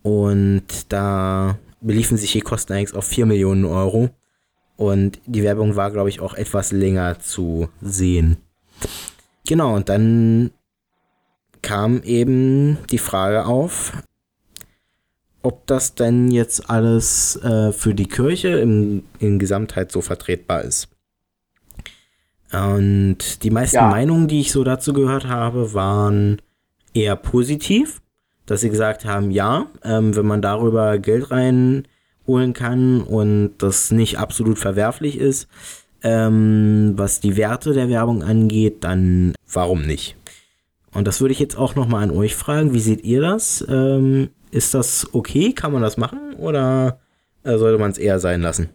Und 0.04 0.64
da 0.90 1.58
beliefen 1.82 2.18
sich 2.18 2.32
die 2.32 2.42
Kosten 2.42 2.74
eigentlich 2.74 2.96
auf 2.96 3.06
4 3.06 3.26
Millionen 3.26 3.66
Euro. 3.66 4.10
Und 4.76 5.20
die 5.26 5.44
Werbung 5.44 5.76
war, 5.76 5.92
glaube 5.92 6.10
ich, 6.10 6.20
auch 6.20 6.34
etwas 6.34 6.72
länger 6.72 7.20
zu 7.20 7.70
sehen. 7.82 8.38
Genau, 9.48 9.76
und 9.76 9.90
dann 9.90 10.52
kam 11.62 12.02
eben 12.04 12.78
die 12.90 12.98
Frage 12.98 13.46
auf, 13.46 13.94
ob 15.42 15.68
das 15.68 15.96
denn 15.96 16.32
jetzt 16.32 16.70
alles 16.70 17.36
äh, 17.44 17.72
für 17.72 17.94
die 17.94 18.08
Kirche 18.08 18.50
im, 18.60 19.04
in 19.20 19.40
Gesamtheit 19.40 19.92
so 19.92 20.02
vertretbar 20.02 20.64
ist. 20.64 20.88
Und 22.52 23.44
die 23.44 23.50
meisten 23.50 23.78
ja. 23.78 23.88
Meinungen, 23.88 24.28
die 24.28 24.42
ich 24.42 24.52
so 24.52 24.64
dazu 24.64 24.94
gehört 24.94 25.28
habe, 25.28 25.74
waren 25.74 26.42
eher 26.94 27.16
positiv, 27.16 28.02
dass 28.46 28.62
sie 28.62 28.70
gesagt 28.70 29.06
haben, 29.06 29.32
ja, 29.32 29.68
ähm, 29.84 30.16
wenn 30.16 30.26
man 30.26 30.42
darüber 30.42 30.98
Geld 31.00 31.32
reinholen 32.28 32.54
kann 32.54 33.02
und 33.02 33.54
das 33.60 33.92
nicht 33.92 34.18
absolut 34.18 34.60
verwerflich 34.60 35.18
ist, 35.18 35.48
ähm, 36.04 36.94
was 36.96 37.20
die 37.20 37.38
Werte 37.38 37.74
der 37.74 37.90
Werbung 37.90 38.24
angeht, 38.24 38.84
dann 38.84 39.34
warum 39.52 39.84
nicht? 39.84 40.16
Und 40.94 41.08
das 41.08 41.22
würde 41.22 41.32
ich 41.32 41.40
jetzt 41.40 41.58
auch 41.58 41.76
nochmal 41.76 42.04
an 42.04 42.12
euch 42.12 42.36
fragen. 42.36 42.74
Wie 42.74 42.80
seht 42.80 43.04
ihr 43.04 43.22
das? 43.22 43.66
Ähm, 43.68 44.30
ist 44.52 44.74
das 44.74 45.08
okay? 45.14 45.54
Kann 45.54 45.72
man 45.72 45.82
das 45.82 45.98
machen? 45.98 46.36
Oder 46.38 47.00
äh, 47.44 47.58
sollte 47.58 47.80
man 47.80 47.92
es 47.92 47.98
eher 47.98 48.20
sein 48.20 48.42
lassen? 48.42 48.70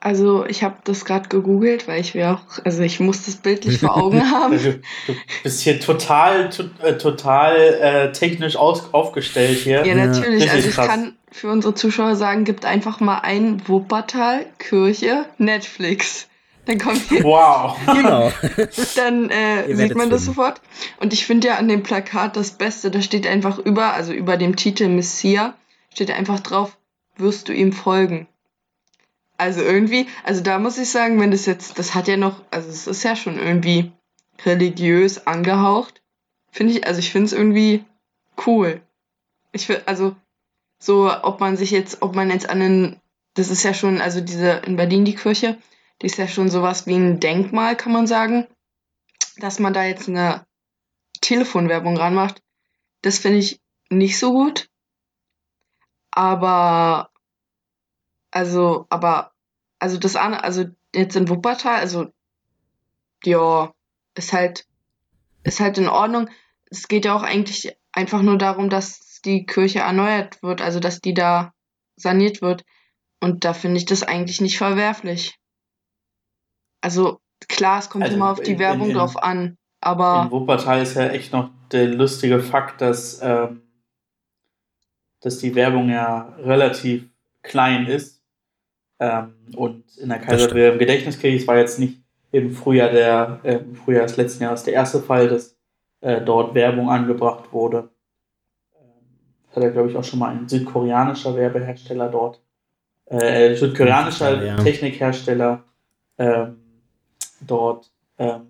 Also 0.00 0.44
ich 0.46 0.64
habe 0.64 0.78
das 0.82 1.04
gerade 1.04 1.28
gegoogelt, 1.28 1.86
weil 1.86 2.00
ich 2.00 2.16
mir 2.16 2.32
auch, 2.32 2.64
also 2.64 2.82
ich 2.82 2.98
muss 2.98 3.24
das 3.24 3.36
bildlich 3.36 3.78
vor 3.78 3.96
Augen 3.96 4.20
haben. 4.32 4.58
Du, 4.58 4.72
du 4.72 5.14
bist 5.44 5.60
hier 5.60 5.78
total, 5.78 6.50
to, 6.50 6.64
äh, 6.82 6.98
total 6.98 7.56
äh, 7.56 8.12
technisch 8.12 8.56
aus, 8.56 8.92
aufgestellt 8.92 9.58
hier. 9.58 9.86
Ja, 9.86 9.94
natürlich. 9.94 10.50
Also 10.50 10.70
ich 10.70 10.74
kann 10.74 11.12
für 11.32 11.50
unsere 11.50 11.74
Zuschauer 11.74 12.14
sagen, 12.14 12.44
gibt 12.44 12.64
einfach 12.64 13.00
mal 13.00 13.20
ein 13.20 13.66
Wuppertal, 13.66 14.46
Kirche, 14.58 15.26
Netflix. 15.38 16.28
Dann 16.66 16.78
kommt 16.78 17.02
hier. 17.08 17.24
Wow. 17.24 17.76
Genau. 17.86 18.32
Dann 18.96 19.30
äh, 19.30 19.74
sieht 19.74 19.96
man 19.96 20.10
das 20.10 20.24
sofort. 20.24 20.60
Und 21.00 21.12
ich 21.12 21.26
finde 21.26 21.48
ja 21.48 21.56
an 21.56 21.66
dem 21.66 21.82
Plakat 21.82 22.36
das 22.36 22.52
Beste, 22.52 22.90
da 22.90 23.02
steht 23.02 23.26
einfach 23.26 23.58
über, 23.58 23.94
also 23.94 24.12
über 24.12 24.36
dem 24.36 24.54
Titel 24.54 24.88
Messiah, 24.88 25.54
steht 25.92 26.10
einfach 26.12 26.38
drauf, 26.40 26.76
wirst 27.16 27.48
du 27.48 27.52
ihm 27.52 27.72
folgen. 27.72 28.28
Also 29.38 29.60
irgendwie, 29.60 30.06
also 30.22 30.40
da 30.40 30.58
muss 30.60 30.78
ich 30.78 30.90
sagen, 30.90 31.20
wenn 31.20 31.32
das 31.32 31.46
jetzt, 31.46 31.78
das 31.78 31.96
hat 31.96 32.06
ja 32.06 32.16
noch, 32.16 32.42
also 32.52 32.68
es 32.68 32.86
ist 32.86 33.02
ja 33.02 33.16
schon 33.16 33.38
irgendwie 33.38 33.90
religiös 34.44 35.26
angehaucht. 35.26 36.00
Finde 36.52 36.74
ich, 36.74 36.86
also 36.86 37.00
ich 37.00 37.10
finde 37.10 37.26
es 37.26 37.32
irgendwie 37.32 37.84
cool. 38.46 38.82
Ich 39.50 39.66
finde, 39.66 39.82
also 39.86 40.14
so, 40.82 41.08
ob 41.22 41.38
man 41.38 41.56
sich 41.56 41.70
jetzt, 41.70 42.02
ob 42.02 42.16
man 42.16 42.28
jetzt 42.28 42.50
an 42.50 42.58
den, 42.58 43.00
das 43.34 43.50
ist 43.50 43.62
ja 43.62 43.72
schon, 43.72 44.00
also 44.00 44.20
diese 44.20 44.50
in 44.66 44.74
Berlin 44.74 45.04
die 45.04 45.14
Kirche, 45.14 45.56
die 46.00 46.06
ist 46.06 46.18
ja 46.18 46.26
schon 46.26 46.50
sowas 46.50 46.88
wie 46.88 46.96
ein 46.96 47.20
Denkmal, 47.20 47.76
kann 47.76 47.92
man 47.92 48.08
sagen. 48.08 48.48
Dass 49.36 49.60
man 49.60 49.72
da 49.72 49.84
jetzt 49.84 50.08
eine 50.08 50.44
Telefonwerbung 51.20 51.96
ranmacht, 51.96 52.42
das 53.00 53.18
finde 53.18 53.38
ich 53.38 53.60
nicht 53.90 54.18
so 54.18 54.32
gut. 54.32 54.68
Aber, 56.10 57.10
also, 58.32 58.86
aber, 58.90 59.30
also 59.78 59.98
das 59.98 60.16
andere, 60.16 60.42
also 60.42 60.64
jetzt 60.92 61.14
in 61.14 61.28
Wuppertal, 61.28 61.76
also, 61.76 62.08
ja, 63.22 63.72
ist 64.16 64.32
halt, 64.32 64.66
ist 65.44 65.60
halt 65.60 65.78
in 65.78 65.88
Ordnung. 65.88 66.28
Es 66.70 66.88
geht 66.88 67.04
ja 67.04 67.14
auch 67.14 67.22
eigentlich 67.22 67.72
einfach 67.92 68.22
nur 68.22 68.36
darum, 68.36 68.68
dass 68.68 69.11
die 69.24 69.46
Kirche 69.46 69.80
erneuert 69.80 70.42
wird, 70.42 70.60
also 70.60 70.80
dass 70.80 71.00
die 71.00 71.14
da 71.14 71.52
saniert 71.96 72.42
wird. 72.42 72.64
Und 73.20 73.44
da 73.44 73.54
finde 73.54 73.78
ich 73.78 73.84
das 73.84 74.02
eigentlich 74.02 74.40
nicht 74.40 74.58
verwerflich. 74.58 75.36
Also 76.80 77.20
klar, 77.48 77.78
es 77.78 77.88
kommt 77.88 78.04
also 78.04 78.16
immer 78.16 78.30
auf 78.30 78.40
die 78.40 78.52
in, 78.52 78.58
Werbung 78.58 78.88
in, 78.88 78.96
drauf 78.96 79.16
an, 79.16 79.56
aber. 79.80 80.24
In 80.24 80.30
Wuppertal 80.32 80.82
ist 80.82 80.94
ja 80.94 81.08
echt 81.08 81.32
noch 81.32 81.50
der 81.70 81.86
lustige 81.88 82.40
Fakt, 82.40 82.80
dass, 82.80 83.20
ähm, 83.22 83.62
dass 85.20 85.38
die 85.38 85.54
Werbung 85.54 85.88
ja 85.88 86.34
relativ 86.38 87.08
klein 87.42 87.86
ist. 87.86 88.22
Ähm, 88.98 89.34
und 89.56 89.96
in 89.98 90.08
der 90.08 90.18
Kaiser 90.18 90.52
Wilhelm 90.52 90.78
Gedächtniskirche, 90.78 91.36
es 91.36 91.46
war 91.46 91.56
jetzt 91.56 91.78
nicht 91.78 92.02
im 92.32 92.52
Frühjahr 92.52 92.90
der, 92.90 93.40
äh, 93.44 93.56
im 93.56 93.76
Frühjahr 93.76 94.06
des 94.06 94.16
letzten 94.16 94.42
Jahres 94.42 94.64
der 94.64 94.74
erste 94.74 95.00
Fall, 95.00 95.28
dass 95.28 95.56
äh, 96.00 96.20
dort 96.20 96.54
Werbung 96.54 96.90
angebracht 96.90 97.52
wurde. 97.52 97.91
Hat 99.54 99.62
ja, 99.62 99.70
glaube 99.70 99.90
ich, 99.90 99.96
auch 99.96 100.04
schon 100.04 100.18
mal 100.18 100.30
ein 100.30 100.48
südkoreanischer 100.48 101.36
Werbehersteller 101.36 102.08
dort, 102.08 102.40
äh, 103.06 103.54
südkoreanischer 103.54 104.42
ja. 104.44 104.56
Technikhersteller 104.56 105.62
ähm, 106.18 106.56
dort 107.46 107.90
ähm, 108.18 108.42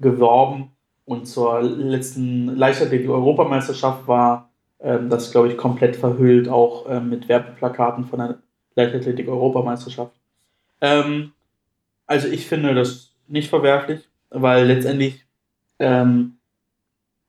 geworben 0.00 0.70
und 1.04 1.26
zur 1.26 1.62
letzten 1.62 2.56
Leichtathletik-Europameisterschaft 2.56 4.06
war 4.06 4.50
ähm, 4.80 5.10
das, 5.10 5.30
glaube 5.30 5.48
ich, 5.48 5.56
komplett 5.56 5.96
verhüllt, 5.96 6.48
auch 6.48 6.86
ähm, 6.88 7.10
mit 7.10 7.28
Werbeplakaten 7.28 8.04
von 8.04 8.18
der 8.18 8.38
Leichtathletik-Europameisterschaft. 8.76 10.14
Ähm, 10.80 11.32
also 12.06 12.28
ich 12.28 12.46
finde 12.46 12.74
das 12.74 13.12
nicht 13.26 13.48
verwerflich, 13.48 14.08
weil 14.30 14.66
letztendlich 14.66 15.24
ähm, 15.78 16.36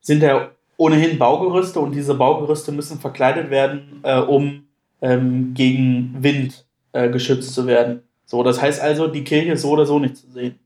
sind 0.01 0.21
ja 0.21 0.51
ohnehin 0.77 1.17
Baugerüste 1.17 1.79
und 1.79 1.93
diese 1.93 2.15
Baugerüste 2.15 2.71
müssen 2.71 2.99
verkleidet 2.99 3.49
werden, 3.49 4.01
äh, 4.03 4.19
um 4.19 4.67
ähm, 5.01 5.53
gegen 5.53 6.15
Wind 6.19 6.65
äh, 6.91 7.09
geschützt 7.09 7.53
zu 7.53 7.67
werden. 7.67 8.03
So, 8.25 8.43
das 8.43 8.61
heißt 8.61 8.81
also, 8.81 9.07
die 9.07 9.23
Kirche 9.23 9.53
ist 9.53 9.61
so 9.61 9.71
oder 9.71 9.85
so 9.85 9.99
nicht 9.99 10.17
zu 10.17 10.29
sehen 10.31 10.59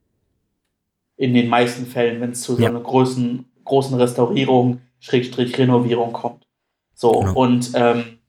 in 1.17 1.33
den 1.33 1.49
meisten 1.49 1.85
Fällen, 1.85 2.21
wenn 2.21 2.31
es 2.31 2.41
zu 2.41 2.55
so 2.55 2.65
einer 2.65 2.79
großen, 2.79 3.45
großen 3.65 3.97
Restaurierung, 3.97 4.79
Schrägstrich 4.99 5.57
Renovierung 5.57 6.13
kommt. 6.13 6.47
So, 6.93 7.11
genau. 7.19 7.33
und 7.33 7.71
ähm, 7.75 8.19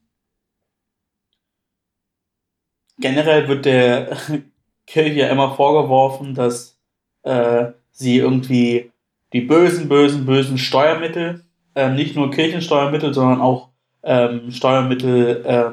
generell 2.98 3.46
wird 3.48 3.64
der 3.64 4.16
Kirche 4.86 5.22
immer 5.22 5.54
vorgeworfen, 5.54 6.34
dass 6.34 6.78
äh, 7.22 7.66
sie 7.92 8.18
irgendwie 8.18 8.90
die 9.32 9.42
bösen, 9.42 9.88
bösen, 9.88 10.26
bösen 10.26 10.58
Steuermittel, 10.58 11.44
äh, 11.80 11.90
nicht 11.90 12.14
nur 12.14 12.30
Kirchensteuermittel, 12.30 13.14
sondern 13.14 13.40
auch 13.40 13.70
ähm, 14.02 14.50
Steuermittel, 14.50 15.44
äh, 15.46 15.70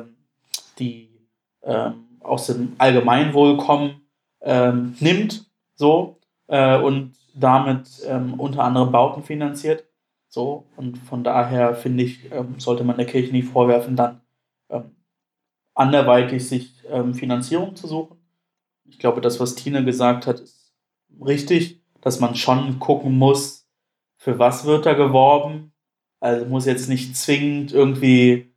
die 0.79 1.09
ähm, 1.63 2.05
aus 2.21 2.47
dem 2.47 2.75
Allgemeinwohl 2.77 3.57
kommen, 3.57 4.01
ähm, 4.41 4.95
nimmt, 4.99 5.45
so, 5.75 6.19
äh, 6.47 6.77
und 6.77 7.13
damit 7.33 7.89
ähm, 8.07 8.35
unter 8.39 8.63
anderem 8.63 8.91
Bauten 8.91 9.23
finanziert. 9.23 9.83
So, 10.29 10.65
und 10.77 10.97
von 10.97 11.23
daher 11.23 11.75
finde 11.75 12.03
ich, 12.03 12.31
ähm, 12.31 12.55
sollte 12.57 12.83
man 12.83 12.97
der 12.97 13.05
Kirche 13.05 13.31
nicht 13.31 13.49
vorwerfen, 13.49 13.95
dann 13.95 14.21
ähm, 14.69 14.95
anderweitig 15.73 16.47
sich 16.47 16.73
ähm, 16.89 17.13
Finanzierung 17.15 17.75
zu 17.75 17.87
suchen. 17.87 18.17
Ich 18.85 18.99
glaube, 18.99 19.19
das, 19.19 19.39
was 19.39 19.55
Tina 19.55 19.81
gesagt 19.81 20.25
hat, 20.25 20.39
ist 20.39 20.73
richtig, 21.25 21.81
dass 22.01 22.19
man 22.19 22.35
schon 22.35 22.79
gucken 22.79 23.17
muss, 23.17 23.67
für 24.15 24.39
was 24.39 24.65
wird 24.65 24.85
da 24.85 24.93
geworben. 24.93 25.73
Also 26.19 26.45
muss 26.45 26.65
jetzt 26.65 26.89
nicht 26.89 27.15
zwingend 27.15 27.71
irgendwie, 27.73 28.51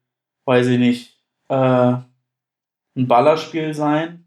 weiß 0.45 0.67
ich 0.69 0.79
nicht, 0.79 1.17
äh, 1.49 1.55
ein 2.97 3.07
Ballerspiel 3.07 3.75
sein 3.75 4.25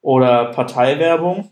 oder 0.00 0.46
Parteiwerbung. 0.46 1.50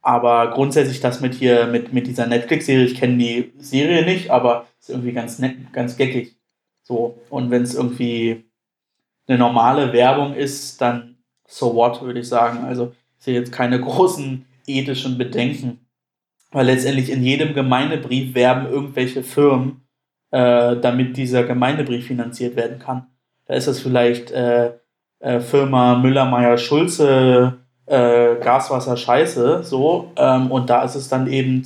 Aber 0.00 0.50
grundsätzlich 0.52 1.00
das 1.00 1.20
mit 1.20 1.34
hier, 1.34 1.66
mit, 1.66 1.92
mit 1.92 2.06
dieser 2.06 2.26
Netflix-Serie, 2.26 2.86
ich 2.86 2.94
kenne 2.94 3.18
die 3.18 3.52
Serie 3.58 4.04
nicht, 4.04 4.30
aber 4.30 4.66
ist 4.78 4.90
irgendwie 4.90 5.12
ganz 5.12 5.38
nett, 5.38 5.72
ganz 5.72 5.96
geckig. 5.96 6.36
So. 6.82 7.20
Und 7.28 7.50
wenn 7.50 7.62
es 7.62 7.74
irgendwie 7.74 8.44
eine 9.26 9.38
normale 9.38 9.92
Werbung 9.92 10.34
ist, 10.34 10.80
dann 10.80 11.18
so 11.46 11.74
what, 11.74 12.00
würde 12.02 12.20
ich 12.20 12.28
sagen. 12.28 12.64
Also 12.64 12.94
ich 13.18 13.24
sehe 13.24 13.34
jetzt 13.34 13.52
keine 13.52 13.80
großen 13.80 14.46
ethischen 14.66 15.18
Bedenken. 15.18 15.80
Weil 16.50 16.66
letztendlich 16.66 17.10
in 17.10 17.22
jedem 17.22 17.54
Gemeindebrief 17.54 18.34
werben 18.34 18.66
irgendwelche 18.66 19.22
Firmen, 19.22 19.82
äh, 20.30 20.76
damit 20.76 21.16
dieser 21.16 21.44
Gemeindebrief 21.44 22.06
finanziert 22.06 22.56
werden 22.56 22.78
kann. 22.78 23.06
Da 23.46 23.54
ist 23.54 23.68
das 23.68 23.80
vielleicht 23.80 24.30
äh, 24.30 24.72
äh, 25.20 25.40
Firma 25.40 25.96
Müller, 25.96 26.26
Meyer, 26.26 26.58
Schulze, 26.58 27.58
äh, 27.86 28.36
Gaswasser 28.36 28.96
scheiße, 28.96 29.62
so. 29.62 30.12
Ähm, 30.16 30.50
und 30.50 30.70
da 30.70 30.82
ist 30.82 30.94
es 30.94 31.08
dann 31.08 31.26
eben 31.26 31.62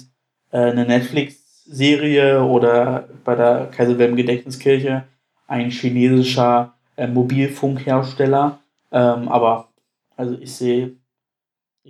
äh, 0.50 0.58
eine 0.58 0.84
Netflix-Serie 0.86 2.42
oder 2.42 3.08
bei 3.24 3.34
der 3.34 3.66
Kaiser 3.66 3.98
Wilhelm 3.98 4.16
Gedächtniskirche 4.16 5.04
ein 5.46 5.70
chinesischer 5.70 6.74
äh, 6.96 7.06
Mobilfunkhersteller. 7.06 8.58
Ähm, 8.90 9.28
aber 9.28 9.68
also 10.16 10.36
ich 10.40 10.54
sehe 10.54 10.92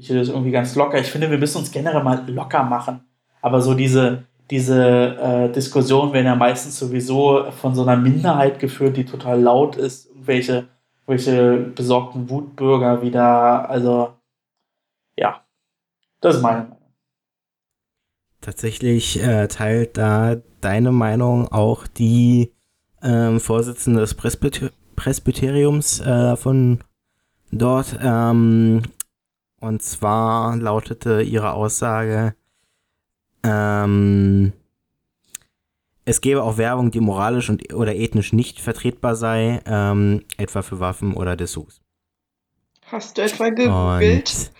ich 0.02 0.18
das 0.18 0.28
irgendwie 0.28 0.50
ganz 0.50 0.74
locker. 0.74 0.98
Ich 0.98 1.10
finde, 1.10 1.30
wir 1.30 1.38
müssen 1.38 1.58
uns 1.58 1.70
generell 1.70 2.02
mal 2.02 2.28
locker 2.28 2.62
machen. 2.64 3.04
Aber 3.40 3.60
so 3.60 3.74
diese, 3.74 4.24
diese 4.50 5.16
äh, 5.16 5.52
Diskussionen 5.52 6.12
werden 6.12 6.26
ja 6.26 6.34
meistens 6.34 6.78
sowieso 6.78 7.50
von 7.52 7.74
so 7.74 7.82
einer 7.82 7.96
Minderheit 7.96 8.58
geführt, 8.58 8.96
die 8.96 9.04
total 9.04 9.40
laut 9.40 9.76
ist. 9.76 10.06
Irgendwelche, 10.06 10.68
welche 11.06 11.56
besorgten 11.74 12.28
Wutbürger 12.28 13.02
wieder, 13.02 13.68
also 13.68 14.14
ja, 15.16 15.42
das 16.20 16.36
ist 16.36 16.42
meine 16.42 16.62
Meinung. 16.62 16.78
Tatsächlich 18.40 19.22
äh, 19.22 19.46
teilt 19.46 19.96
da 19.96 20.36
deine 20.60 20.90
Meinung 20.90 21.46
auch 21.48 21.86
die 21.86 22.52
ähm, 23.02 23.38
Vorsitzende 23.38 24.00
des 24.00 24.14
Presbyter 24.14 24.70
Presbyteriums 24.96 26.00
äh, 26.00 26.36
von 26.36 26.80
dort. 27.50 27.98
Ähm, 28.02 28.82
und 29.62 29.80
zwar 29.80 30.56
lautete 30.56 31.22
ihre 31.22 31.52
Aussage, 31.52 32.34
ähm, 33.44 34.52
es 36.04 36.20
gäbe 36.20 36.42
auch 36.42 36.58
Werbung, 36.58 36.90
die 36.90 36.98
moralisch 36.98 37.48
und, 37.48 37.72
oder 37.72 37.94
ethnisch 37.94 38.32
nicht 38.32 38.60
vertretbar 38.60 39.14
sei, 39.14 39.60
ähm, 39.66 40.24
etwa 40.36 40.62
für 40.62 40.80
Waffen 40.80 41.14
oder 41.14 41.36
Dessous. 41.36 41.80
Hast 42.86 43.16
du 43.16 43.22
etwa 43.22 43.50
gegoogelt? 43.50 44.50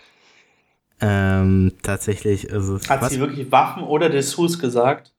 Ähm, 1.01 1.73
tatsächlich 1.81 2.45
ist 2.45 2.67
es. 2.67 2.89
Hat 2.89 3.01
was? 3.01 3.11
sie 3.11 3.19
wirklich 3.19 3.51
Waffen 3.51 3.83
oder 3.83 4.09
Dessous 4.09 4.57
gesagt? 4.57 5.13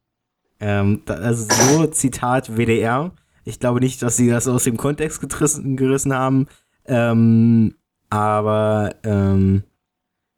Ähm, 0.61 1.03
da, 1.05 1.15
also 1.15 1.47
so 1.55 1.87
Zitat 1.89 2.57
WDR. 2.57 3.13
Ich 3.45 3.61
glaube 3.61 3.81
nicht, 3.81 4.01
dass 4.01 4.17
sie 4.17 4.31
das 4.31 4.49
aus 4.49 4.65
dem 4.65 4.79
Kontext 4.79 5.21
gerissen, 5.21 5.77
gerissen 5.77 6.15
haben. 6.15 6.47
Ähm, 6.87 7.75
aber 8.09 8.95
ähm, 9.03 9.65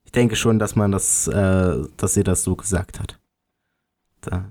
ich 0.07 0.13
denke 0.13 0.37
schon, 0.37 0.59
dass 0.59 0.77
man 0.77 0.93
das, 0.93 1.29
äh, 1.29 1.75
dass 1.97 2.15
sie 2.15 2.25
das 2.25 2.43
so 2.43 2.57
gesagt 2.57 3.01
hat. 3.01 3.19
Da. 4.23 4.47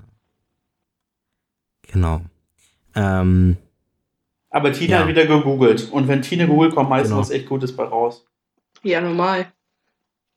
Genau. 1.81 2.21
Ähm, 2.93 3.57
aber 4.49 4.71
Tina 4.73 4.91
ja. 4.91 4.99
hat 4.99 5.07
wieder 5.07 5.25
gegoogelt. 5.25 5.89
Und 5.91 6.07
wenn 6.07 6.21
Tina 6.21 6.45
googelt, 6.45 6.75
kommt 6.75 6.89
meistens 6.89 7.09
genau. 7.09 7.21
was 7.21 7.29
echt 7.31 7.47
Gutes 7.47 7.75
bei 7.75 7.83
raus. 7.83 8.25
Ja, 8.83 9.01
normal. 9.01 9.51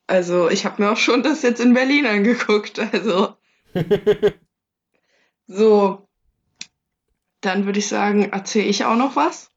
Also 0.06 0.48
ich 0.48 0.64
habe 0.64 0.82
mir 0.82 0.90
auch 0.90 0.96
schon 0.96 1.22
das 1.22 1.42
jetzt 1.42 1.60
in 1.60 1.74
Berlin 1.74 2.06
angeguckt. 2.06 2.78
Also 2.78 3.34
so, 5.46 6.08
dann 7.40 7.66
würde 7.66 7.80
ich 7.80 7.88
sagen, 7.88 8.30
erzähle 8.30 8.68
ich 8.68 8.84
auch 8.84 8.96
noch 8.96 9.16
was. 9.16 9.50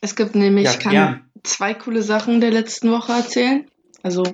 Es 0.00 0.14
gibt 0.14 0.34
nämlich, 0.34 0.66
ja, 0.66 0.70
ich 0.70 0.78
kann 0.78 0.92
gern. 0.92 1.30
zwei 1.42 1.74
coole 1.74 2.02
Sachen 2.02 2.40
der 2.40 2.50
letzten 2.50 2.90
Woche 2.90 3.12
erzählen. 3.12 3.68
Also 4.02 4.24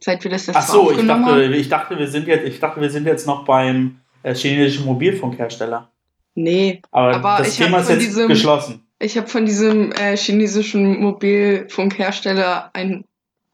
seit 0.00 0.22
wir 0.24 0.30
das 0.30 0.46
letzte 0.46 0.60
Ach 0.60 0.66
so, 0.66 0.90
ich 0.90 1.06
dachte, 1.06 1.24
haben. 1.24 1.52
ich 1.52 1.68
dachte, 1.68 1.98
wir 1.98 2.08
sind 2.08 2.26
jetzt, 2.26 2.46
ich 2.46 2.60
dachte, 2.60 2.80
wir 2.80 2.90
sind 2.90 3.06
jetzt 3.06 3.26
noch 3.26 3.44
beim 3.44 4.00
äh, 4.22 4.34
chinesischen 4.34 4.84
Mobilfunkhersteller. 4.86 5.90
Nee, 6.34 6.80
aber, 6.90 7.14
aber 7.16 7.44
das 7.44 7.56
Thema 7.56 7.80
ist 7.80 7.90
jetzt 7.90 8.02
diesem, 8.02 8.28
geschlossen. 8.28 8.86
Ich 8.98 9.16
habe 9.16 9.28
von 9.28 9.46
diesem 9.46 9.92
äh, 9.92 10.16
chinesischen 10.16 11.00
Mobilfunkhersteller 11.00 12.70
ein, 12.72 13.04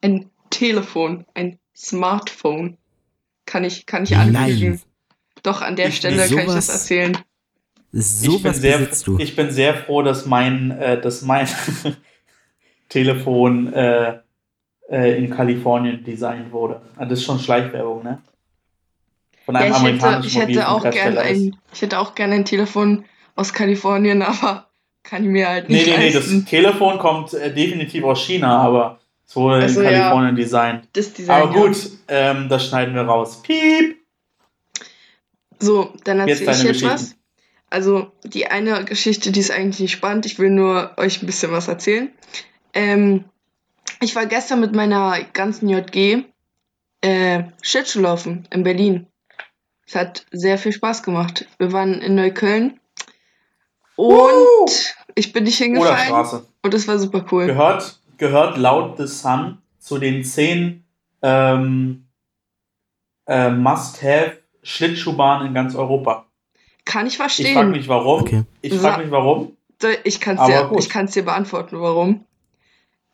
ein 0.03 0.31
Telefon, 0.51 1.25
ein 1.35 1.59
Smartphone. 1.77 2.77
Kann 3.47 3.65
ich, 3.65 3.87
kann 3.87 4.05
ich 4.05 4.15
ankündigen. 4.17 4.81
Doch, 5.43 5.63
an 5.63 5.77
der 5.77 5.89
ich 5.89 5.97
Stelle 5.97 6.29
kann 6.29 6.39
ich 6.39 6.47
das 6.47 6.69
erzählen. 6.69 7.17
So 7.91 8.37
ich, 8.37 8.43
bin 8.43 8.55
sehr, 8.55 8.89
ich 9.19 9.37
bin 9.37 9.51
sehr 9.51 9.75
froh, 9.75 10.03
dass 10.03 10.27
mein, 10.27 10.73
äh, 10.73 11.01
dass 11.01 11.23
mein 11.23 11.49
Telefon 12.91 13.73
äh, 13.73 14.19
äh, 14.91 15.19
in 15.19 15.31
Kalifornien 15.31 16.03
designt 16.05 16.53
wurde. 16.53 16.81
Ah, 16.97 17.05
das 17.05 17.21
ist 17.21 17.25
schon 17.25 17.39
Schleichwerbung, 17.39 18.03
ne? 18.03 18.23
Von 19.45 19.57
einem 19.57 19.73
ja, 19.73 19.77
ich 19.77 19.81
amerikanischen 19.81 20.41
hätte, 20.41 20.53
ich 20.53 20.59
hätte 20.59 20.69
auch 20.69 20.91
gerne 20.91 21.21
ein, 21.21 21.57
Ich 21.73 21.83
hätte 21.83 21.99
auch 21.99 22.15
gerne 22.15 22.35
ein 22.35 22.45
Telefon 22.45 23.05
aus 23.35 23.53
Kalifornien, 23.53 24.23
aber 24.23 24.67
kann 25.03 25.25
ich 25.25 25.31
mir 25.31 25.49
halt 25.49 25.69
nicht 25.69 25.87
Nee, 25.87 25.97
nee, 25.97 26.11
leisten. 26.11 26.35
nee, 26.35 26.41
das 26.41 26.51
Telefon 26.51 26.99
kommt 26.99 27.33
äh, 27.35 27.53
definitiv 27.53 28.05
aus 28.05 28.21
China, 28.23 28.59
aber 28.59 28.99
es 29.27 29.37
wurde 29.37 29.63
also, 29.63 29.81
in 29.81 29.87
Kalifornien 29.87 30.37
ja, 30.37 30.43
designt. 30.43 30.89
Das 30.93 31.13
Design, 31.13 31.43
aber 31.43 31.53
gut, 31.53 31.77
ja. 32.11 32.31
ähm, 32.33 32.49
das 32.49 32.67
schneiden 32.67 32.95
wir 32.95 33.03
raus. 33.03 33.43
Piep! 33.43 33.97
So, 35.61 35.93
dann 36.05 36.21
erzähle 36.21 36.53
ich 36.53 36.63
jetzt 36.63 36.83
was. 36.85 37.15
Also, 37.71 38.13
die 38.25 38.47
eine 38.47 38.85
Geschichte, 38.85 39.33
die 39.33 39.41
ist 39.41 39.51
eigentlich 39.51 39.81
nicht 39.81 39.93
spannend. 39.93 40.25
Ich 40.25 40.39
will 40.39 40.51
nur 40.51 40.93
euch 40.97 41.23
ein 41.23 41.27
bisschen 41.27 41.53
was 41.53 41.69
erzählen. 41.69 42.11
Ähm, 42.73 43.25
ich 44.01 44.15
war 44.15 44.27
gestern 44.27 44.61
mit 44.61 44.75
meiner 44.75 45.19
ganzen 45.33 45.69
JG 45.69 46.25
äh, 47.01 47.45
Schlittschuhlaufen 47.63 48.49
in 48.51 48.63
Berlin. 48.63 49.07
Es 49.87 49.95
hat 49.95 50.27
sehr 50.31 50.59
viel 50.59 50.73
Spaß 50.73 51.03
gemacht. 51.03 51.47
Wir 51.59 51.73
waren 51.73 51.95
in 51.95 52.15
Neukölln 52.15 52.79
und 53.97 54.07
uh! 54.07 54.67
ich 55.15 55.33
bin 55.33 55.45
nicht 55.45 55.59
hingefallen. 55.59 56.13
Oder 56.13 56.45
Und 56.63 56.75
das 56.75 56.87
war 56.87 56.99
super 56.99 57.25
cool. 57.33 57.47
Gehört, 57.47 58.01
gehört 58.17 58.59
laut 58.59 58.99
The 58.99 59.07
Sun 59.07 59.59
zu 59.79 59.99
den 59.99 60.23
zehn 60.25 60.85
ähm, 61.23 62.07
äh, 63.27 63.51
Must-Have 63.51 64.39
Schlittschuhbahnen 64.63 65.49
in 65.49 65.55
ganz 65.55 65.75
Europa. 65.75 66.27
Kann 66.85 67.07
ich 67.07 67.17
verstehen. 67.17 67.47
Ich 67.47 67.53
frage 67.55 67.71
mich 67.71 67.89
warum. 67.89 68.21
Okay. 68.21 68.45
Ich 68.63 68.75
frage 68.75 69.03
mich 69.03 69.11
warum. 69.11 69.57
Ich 70.05 70.21
kann 70.21 70.37
es 70.37 71.13
dir, 71.13 71.23
dir 71.23 71.25
beantworten, 71.25 71.81
warum. 71.81 72.25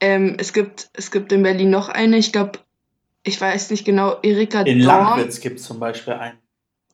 Ähm, 0.00 0.36
es, 0.38 0.52
gibt, 0.52 0.90
es 0.92 1.10
gibt 1.10 1.32
in 1.32 1.42
Berlin 1.42 1.70
noch 1.70 1.88
eine, 1.88 2.16
ich 2.16 2.32
glaube, 2.32 2.58
ich 3.22 3.40
weiß 3.40 3.70
nicht 3.70 3.84
genau, 3.84 4.18
Erika 4.22 4.60
In 4.62 4.80
Dorm. 4.80 5.18
Langwitz 5.18 5.40
gibt 5.40 5.58
es 5.58 5.66
zum 5.66 5.80
Beispiel 5.80 6.14
einen. 6.14 6.38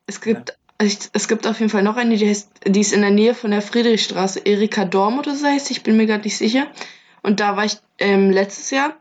Es 0.06 0.20
gibt, 0.20 0.50
ja. 0.50 0.54
es, 0.78 1.10
es 1.12 1.28
gibt 1.28 1.46
auf 1.46 1.58
jeden 1.58 1.70
Fall 1.70 1.82
noch 1.82 1.96
eine, 1.96 2.16
die, 2.16 2.28
heißt, 2.28 2.50
die 2.66 2.80
ist 2.80 2.92
in 2.92 3.00
der 3.00 3.10
Nähe 3.10 3.34
von 3.34 3.50
der 3.50 3.62
Friedrichstraße. 3.62 4.40
Erika 4.40 4.84
Dorm 4.84 5.18
oder 5.18 5.34
so 5.34 5.46
heißt 5.46 5.70
ich 5.70 5.82
bin 5.82 5.96
mir 5.96 6.06
gerade 6.06 6.24
nicht 6.24 6.36
sicher. 6.36 6.68
Und 7.22 7.40
da 7.40 7.56
war 7.56 7.64
ich 7.64 7.78
ähm, 7.98 8.30
letztes 8.30 8.70
Jahr, 8.70 8.96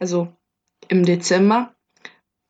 also 0.00 0.28
im 0.88 1.04
Dezember. 1.04 1.74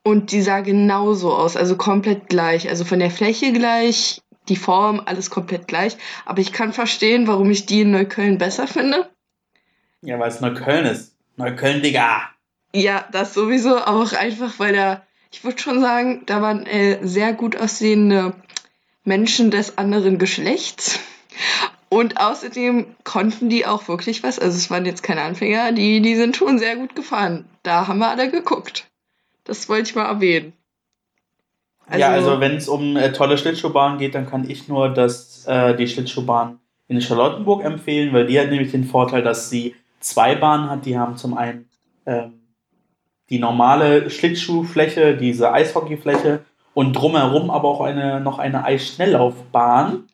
Und 0.05 0.33
die 0.33 0.43
sah 0.43 0.61
genauso 0.61 1.33
aus, 1.33 1.57
also 1.57 1.77
komplett 1.77 2.29
gleich. 2.29 2.69
Also 2.69 2.85
von 2.85 2.99
der 2.99 3.11
Fläche 3.11 3.53
gleich, 3.53 4.23
die 4.49 4.57
Form, 4.57 5.03
alles 5.05 5.31
komplett 5.31 5.69
gleich. 5.69 5.97
Aber 6.25 6.41
ich 6.41 6.53
kann 6.53 6.73
verstehen, 6.73 7.27
warum 7.27 7.51
ich 7.51 7.67
die 7.67 7.83
in 7.83 7.93
Neukölln 7.93 8.39
besser 8.39 8.67
finde. 8.67 9.11
Ja, 10.03 10.19
weil 10.19 10.29
es 10.29 10.41
Neukölln 10.41 10.87
ist. 10.87 11.17
Neukölln, 11.37 11.83
Digga. 11.83 12.29
Ja, 12.75 13.07
das 13.13 13.35
sowieso, 13.35 13.77
aber 13.77 14.03
auch 14.03 14.13
einfach, 14.13 14.59
weil 14.59 14.75
da, 14.75 15.03
ich 15.31 15.45
würde 15.45 15.59
schon 15.59 15.81
sagen, 15.81 16.23
da 16.27 16.43
waren 16.43 16.67
äh, 16.67 16.99
sehr 17.03 17.33
gut 17.33 17.57
aussehende 17.57 18.35
Menschen 19.05 19.51
des 19.51 19.79
anderen 19.79 20.19
Geschlechts. 20.19 21.01
Und 21.89 22.19
außerdem 22.19 22.87
konnten 23.05 23.51
die 23.51 23.67
auch 23.67 23.87
wirklich 23.87 24.23
was. 24.23 24.39
Also 24.39 24.57
es 24.57 24.71
waren 24.71 24.87
jetzt 24.87 25.03
keine 25.03 25.23
Anfänger, 25.23 25.73
die, 25.73 26.01
die 26.01 26.17
sind 26.17 26.37
schon 26.37 26.59
sehr 26.59 26.77
gut 26.77 26.97
gefahren. 26.97 27.45
Da 27.63 27.87
haben 27.87 27.99
wir 27.99 28.09
alle 28.09 28.31
geguckt. 28.31 28.87
Das 29.45 29.69
wollte 29.69 29.91
ich 29.91 29.95
mal 29.95 30.07
erwähnen. 30.07 30.55
Also, 31.87 32.01
ja, 32.01 32.09
also 32.09 32.41
wenn 32.41 32.57
es 32.57 32.69
um 32.69 32.97
äh, 32.97 33.13
tolle 33.13 33.37
Schlittschuhbahnen 33.37 33.99
geht, 33.99 34.15
dann 34.15 34.29
kann 34.29 34.49
ich 34.49 34.69
nur 34.69 34.89
das, 34.89 35.45
äh, 35.47 35.77
die 35.77 35.87
Schlittschuhbahn 35.87 36.59
in 36.89 37.01
Charlottenburg 37.01 37.65
empfehlen, 37.65 38.13
weil 38.15 38.27
die 38.27 38.41
hat 38.41 38.49
nämlich 38.49 38.71
den 38.71 38.85
Vorteil, 38.85 39.23
dass 39.23 39.51
sie 39.51 39.75
zwei 40.03 40.35
Bahnen 40.35 40.71
hat. 40.71 40.85
Die 40.85 40.99
haben 40.99 41.17
zum 41.17 41.37
einen 41.37 41.69
ähm, 42.07 42.41
die 43.31 43.39
normale 43.39 44.11
Schlittschuhfläche, 44.11 45.17
diese 45.17 45.53
Eishockeyfläche 45.53 46.45
und 46.75 46.93
drumherum 46.93 47.51
aber 47.51 47.69
auch 47.69 47.81
eine, 47.81 48.21
noch 48.21 48.39
eine 48.39 48.65
Eisschnelllaufbahn. 48.65 50.09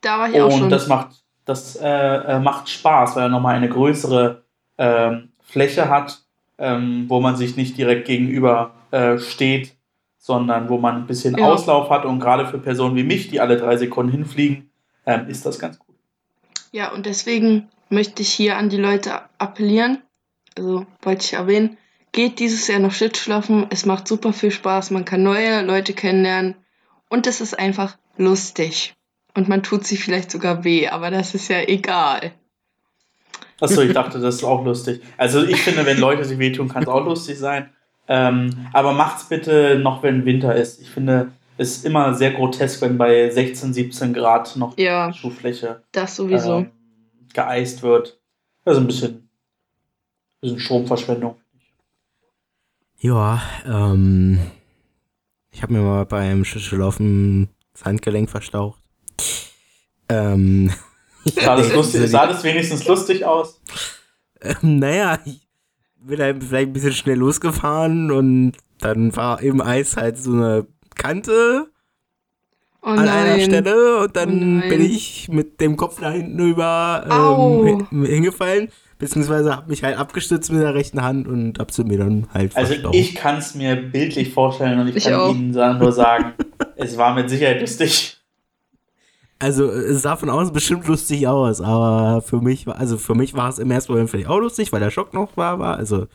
Da 0.00 0.18
war 0.18 0.28
ich 0.28 0.40
auch 0.40 0.50
schon. 0.50 0.64
Und 0.64 0.70
das 0.70 0.88
macht, 0.88 1.08
das 1.44 1.76
äh, 1.76 1.88
äh, 1.88 2.40
macht 2.40 2.68
Spaß, 2.68 3.16
weil 3.16 3.24
er 3.24 3.28
nochmal 3.28 3.56
eine 3.56 3.68
größere 3.68 4.42
ähm, 4.76 5.30
Fläche 5.42 5.88
hat, 5.88 6.18
ähm, 6.58 7.06
wo 7.08 7.20
man 7.20 7.36
sich 7.36 7.56
nicht 7.56 7.76
direkt 7.78 8.06
gegenüber 8.06 8.72
äh, 8.90 9.18
steht, 9.18 9.74
sondern 10.18 10.68
wo 10.68 10.78
man 10.78 10.96
ein 10.96 11.06
bisschen 11.06 11.36
ja. 11.36 11.46
Auslauf 11.46 11.90
hat. 11.90 12.04
Und 12.04 12.20
gerade 12.20 12.46
für 12.46 12.58
Personen 12.58 12.96
wie 12.96 13.04
mich, 13.04 13.28
die 13.28 13.40
alle 13.40 13.56
drei 13.56 13.76
Sekunden 13.76 14.12
hinfliegen, 14.12 14.70
ähm, 15.06 15.28
ist 15.28 15.46
das 15.46 15.58
ganz 15.58 15.78
gut. 15.78 15.96
Ja, 16.72 16.92
und 16.92 17.06
deswegen 17.06 17.68
möchte 17.90 18.22
ich 18.22 18.30
hier 18.30 18.56
an 18.56 18.68
die 18.68 18.76
Leute 18.76 19.20
appellieren. 19.38 20.02
Also 20.56 20.86
wollte 21.02 21.24
ich 21.24 21.32
erwähnen, 21.34 21.78
geht 22.12 22.38
dieses 22.40 22.66
Jahr 22.66 22.80
noch 22.80 22.92
Schlittschuhlaufen. 22.92 23.66
Es 23.70 23.86
macht 23.86 24.08
super 24.08 24.32
viel 24.32 24.50
Spaß. 24.50 24.90
Man 24.90 25.04
kann 25.04 25.22
neue 25.22 25.62
Leute 25.62 25.92
kennenlernen. 25.92 26.56
Und 27.08 27.26
es 27.26 27.40
ist 27.40 27.58
einfach 27.58 27.96
lustig. 28.16 28.94
Und 29.34 29.48
man 29.48 29.62
tut 29.62 29.86
sich 29.86 30.02
vielleicht 30.02 30.30
sogar 30.30 30.64
weh, 30.64 30.88
aber 30.88 31.10
das 31.10 31.34
ist 31.34 31.48
ja 31.48 31.60
egal. 31.60 32.32
Achso, 33.60 33.82
ich 33.82 33.92
dachte, 33.92 34.20
das 34.20 34.36
ist 34.36 34.44
auch 34.44 34.64
lustig. 34.64 35.00
Also 35.16 35.44
ich 35.44 35.60
finde, 35.62 35.84
wenn 35.86 35.98
Leute 35.98 36.24
sich 36.24 36.38
wehtun, 36.38 36.68
kann 36.68 36.82
es 36.82 36.88
auch 36.88 37.04
lustig 37.04 37.38
sein. 37.38 37.70
Ähm, 38.08 38.66
aber 38.72 38.92
macht's 38.92 39.28
bitte 39.28 39.78
noch, 39.78 40.02
wenn 40.02 40.24
Winter 40.24 40.54
ist. 40.54 40.80
Ich 40.80 40.90
finde, 40.90 41.32
es 41.56 41.78
ist 41.78 41.84
immer 41.84 42.14
sehr 42.14 42.32
grotesk, 42.32 42.80
wenn 42.82 42.98
bei 42.98 43.30
16, 43.30 43.74
17 43.74 44.14
Grad 44.14 44.56
noch 44.56 44.78
ja, 44.78 45.12
Schuhfläche 45.12 45.82
das 45.92 46.16
sowieso. 46.16 46.58
Ähm, 46.58 46.70
geeist 47.38 47.82
wird. 47.82 48.20
Also 48.64 48.80
ein 48.80 48.86
bisschen, 48.88 49.30
bisschen 50.40 50.58
Stromverschwendung. 50.58 51.36
Ja, 52.98 53.40
ähm, 53.64 54.40
ich 55.52 55.62
habe 55.62 55.72
mir 55.72 55.82
mal 55.82 56.04
beim 56.04 56.44
Schlüssellaufen 56.44 57.48
das 57.72 57.84
Handgelenk 57.84 58.28
verstaucht. 58.28 58.82
Ähm, 60.08 60.72
sah, 61.24 61.54
das 61.54 61.72
lustig, 61.72 62.02
sah 62.10 62.26
das 62.26 62.42
wenigstens 62.42 62.84
lustig 62.88 63.24
aus? 63.24 63.60
Ähm, 64.40 64.80
naja, 64.80 65.20
ich 65.24 65.40
bin 65.96 66.18
halt 66.18 66.42
vielleicht 66.42 66.70
ein 66.70 66.72
bisschen 66.72 66.92
schnell 66.92 67.18
losgefahren 67.18 68.10
und 68.10 68.54
dann 68.80 69.14
war 69.14 69.40
im 69.42 69.60
Eis 69.60 69.96
halt 69.96 70.18
so 70.18 70.32
eine 70.32 70.66
Kante 70.96 71.70
Oh 72.80 72.86
an 72.90 73.08
einer 73.08 73.40
Stelle 73.42 73.98
und 73.98 74.16
dann 74.16 74.62
oh 74.64 74.68
bin 74.68 74.80
ich 74.80 75.28
mit 75.28 75.60
dem 75.60 75.76
Kopf 75.76 76.00
da 76.00 76.10
hinten 76.10 76.38
über 76.38 77.04
ähm, 77.90 78.04
hingefallen, 78.04 78.68
beziehungsweise 78.98 79.56
habe 79.56 79.68
mich 79.68 79.82
halt 79.82 79.98
abgestützt 79.98 80.52
mit 80.52 80.62
der 80.62 80.74
rechten 80.74 81.02
Hand 81.02 81.26
und 81.26 81.58
hab 81.58 81.72
sie 81.72 81.82
mir 81.84 81.98
dann 81.98 82.28
halt 82.32 82.56
Also 82.56 82.74
verstaucht. 82.74 82.94
ich 82.94 83.14
kann 83.16 83.38
es 83.38 83.54
mir 83.56 83.74
bildlich 83.76 84.32
vorstellen 84.32 84.78
und 84.78 84.88
ich, 84.88 84.96
ich 84.96 85.04
kann 85.04 85.14
auch. 85.14 85.34
Ihnen 85.34 85.50
nur 85.50 85.92
sagen, 85.92 86.34
es 86.76 86.96
war 86.96 87.14
mit 87.14 87.28
Sicherheit 87.28 87.60
lustig. 87.60 88.16
Also 89.40 89.70
es 89.70 90.02
sah 90.02 90.16
von 90.16 90.30
außen 90.30 90.52
bestimmt 90.52 90.86
lustig 90.88 91.26
aus, 91.28 91.60
aber 91.60 92.22
für 92.22 92.40
mich 92.40 92.66
war, 92.66 92.76
also 92.78 92.96
für 92.96 93.14
mich 93.14 93.34
war 93.34 93.48
es 93.48 93.58
im 93.58 93.70
ersten 93.70 93.92
Moment 93.92 94.10
vielleicht 94.10 94.28
auch 94.28 94.38
lustig, 94.38 94.72
weil 94.72 94.80
der 94.80 94.90
Schock 94.90 95.14
noch 95.14 95.36
war, 95.36 95.58
war. 95.58 95.76
Also 95.76 96.06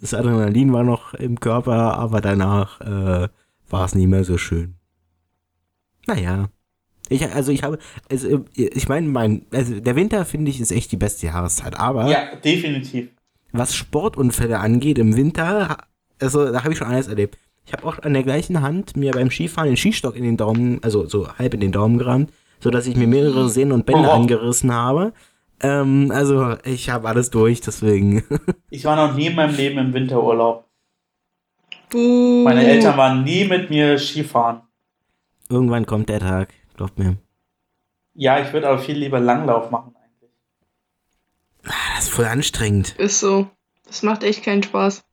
das 0.00 0.14
Adrenalin 0.14 0.72
war 0.72 0.84
noch 0.84 1.14
im 1.14 1.40
Körper, 1.40 1.98
aber 1.98 2.20
danach 2.20 2.80
äh, 2.80 3.28
war 3.68 3.84
es 3.84 3.94
nicht 3.94 4.06
mehr 4.06 4.22
so 4.24 4.38
schön. 4.38 4.77
Naja. 6.08 6.48
Ich, 7.10 7.24
also 7.32 7.52
ich 7.52 7.62
habe, 7.62 7.78
also 8.10 8.44
ich 8.54 8.88
meine, 8.88 9.08
mein, 9.08 9.46
also 9.52 9.78
der 9.80 9.96
Winter 9.96 10.24
finde 10.24 10.50
ich 10.50 10.60
ist 10.60 10.72
echt 10.72 10.92
die 10.92 10.96
beste 10.96 11.26
Jahreszeit, 11.26 11.78
aber. 11.78 12.08
Ja, 12.08 12.34
definitiv. 12.36 13.08
Was 13.52 13.74
Sportunfälle 13.74 14.58
angeht 14.58 14.98
im 14.98 15.16
Winter, 15.16 15.78
also 16.20 16.52
da 16.52 16.64
habe 16.64 16.72
ich 16.72 16.78
schon 16.78 16.88
alles 16.88 17.08
erlebt. 17.08 17.38
Ich 17.64 17.72
habe 17.72 17.86
auch 17.86 17.98
an 18.00 18.12
der 18.12 18.22
gleichen 18.22 18.60
Hand 18.60 18.96
mir 18.96 19.12
beim 19.12 19.30
Skifahren 19.30 19.68
den 19.68 19.76
Skistock 19.76 20.16
in 20.16 20.24
den 20.24 20.36
Daumen, 20.36 20.82
also 20.82 21.06
so 21.06 21.28
halb 21.38 21.54
in 21.54 21.60
den 21.60 21.72
Daumen 21.72 21.98
gerammt, 21.98 22.32
sodass 22.60 22.86
ich 22.86 22.96
mir 22.96 23.06
mehrere 23.06 23.48
Sehnen 23.48 23.72
und 23.72 23.86
Bänder 23.86 24.10
oh. 24.10 24.12
angerissen 24.12 24.72
habe. 24.72 25.12
Ähm, 25.60 26.10
also, 26.14 26.56
ich 26.64 26.90
habe 26.90 27.08
alles 27.08 27.30
durch, 27.30 27.60
deswegen. 27.60 28.24
ich 28.70 28.84
war 28.84 28.96
noch 28.96 29.14
nie 29.14 29.26
in 29.26 29.34
meinem 29.34 29.54
Leben 29.54 29.78
im 29.78 29.92
Winterurlaub. 29.92 30.66
Uh. 31.92 32.44
Meine 32.44 32.66
Eltern 32.66 32.96
waren 32.96 33.24
nie 33.24 33.44
mit 33.44 33.70
mir 33.70 33.98
Skifahren. 33.98 34.67
Irgendwann 35.48 35.86
kommt 35.86 36.08
der 36.08 36.20
Tag, 36.20 36.52
glaubt 36.76 36.98
mir. 36.98 37.16
Ja, 38.14 38.40
ich 38.40 38.52
würde 38.52 38.68
aber 38.68 38.78
viel 38.78 38.98
lieber 38.98 39.20
Langlauf 39.20 39.70
machen 39.70 39.94
eigentlich. 39.96 40.30
Ah, 41.64 41.94
das 41.94 42.04
ist 42.04 42.10
voll 42.10 42.26
anstrengend. 42.26 42.94
Ist 42.98 43.20
so. 43.20 43.48
Das 43.86 44.02
macht 44.02 44.24
echt 44.24 44.42
keinen 44.42 44.62
Spaß. 44.62 45.04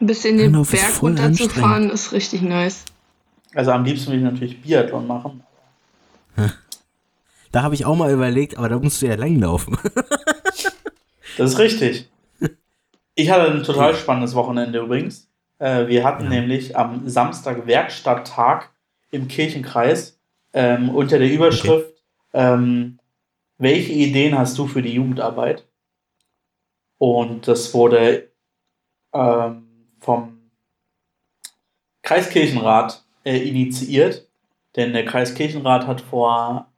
Ein 0.00 0.06
bisschen 0.06 0.38
den 0.38 0.52
Langlauf 0.52 0.70
Berg 0.70 1.02
runterzufahren 1.02 1.90
ist 1.90 2.12
richtig 2.12 2.42
nice. 2.42 2.84
Also 3.54 3.72
am 3.72 3.84
liebsten 3.84 4.10
will 4.10 4.18
ich 4.18 4.24
natürlich 4.24 4.62
Biathlon 4.62 5.06
machen. 5.06 5.44
Da 7.52 7.62
habe 7.62 7.74
ich 7.74 7.84
auch 7.84 7.96
mal 7.96 8.12
überlegt, 8.12 8.56
aber 8.56 8.68
da 8.68 8.78
musst 8.78 9.02
du 9.02 9.06
ja 9.06 9.16
langlaufen. 9.16 9.76
das 11.36 11.52
ist 11.52 11.58
richtig. 11.58 12.08
Ich 13.14 13.30
hatte 13.30 13.50
ein 13.50 13.64
total 13.64 13.94
spannendes 13.94 14.34
Wochenende 14.34 14.78
übrigens. 14.78 15.28
Äh, 15.58 15.88
wir 15.88 16.04
hatten 16.04 16.24
ja. 16.24 16.30
nämlich 16.30 16.76
am 16.76 17.08
Samstag 17.08 17.66
Werkstatttag 17.66 18.69
im 19.10 19.28
Kirchenkreis 19.28 20.18
ähm, 20.52 20.90
unter 20.90 21.18
der 21.18 21.30
Überschrift 21.30 21.92
okay. 22.32 22.54
ähm, 22.54 22.98
Welche 23.58 23.92
Ideen 23.92 24.38
hast 24.38 24.56
du 24.58 24.66
für 24.66 24.82
die 24.82 24.94
Jugendarbeit? 24.94 25.66
Und 26.98 27.48
das 27.48 27.72
wurde 27.74 28.30
ähm, 29.12 29.66
vom 30.00 30.50
Kreiskirchenrat 32.02 33.04
äh, 33.24 33.36
initiiert, 33.36 34.26
denn 34.76 34.92
der 34.92 35.04
Kreiskirchenrat 35.04 35.86
hat 35.86 36.00
vor 36.00 36.68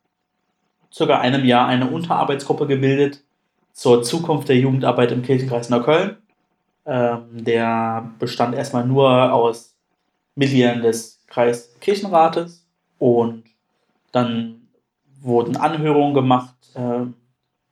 circa 0.93 1.21
einem 1.21 1.45
Jahr 1.45 1.67
eine 1.67 1.91
Unterarbeitsgruppe 1.91 2.67
gebildet 2.67 3.25
zur 3.73 4.03
Zukunft 4.03 4.49
der 4.49 4.57
Jugendarbeit 4.57 5.13
im 5.13 5.23
Kirchenkreis 5.23 5.71
Neukölln. 5.71 6.19
Ähm, 6.85 7.45
der 7.45 8.13
bestand 8.19 8.55
erstmal 8.55 8.87
nur 8.87 9.33
aus 9.33 9.77
Mitgliedern 10.35 10.83
des 10.83 11.22
Kreiskirchenrates 11.33 12.67
und 12.99 13.45
dann 14.13 14.69
wurden 15.21 15.57
Anhörungen 15.57 16.15
gemacht 16.15 16.55
äh, 16.75 17.07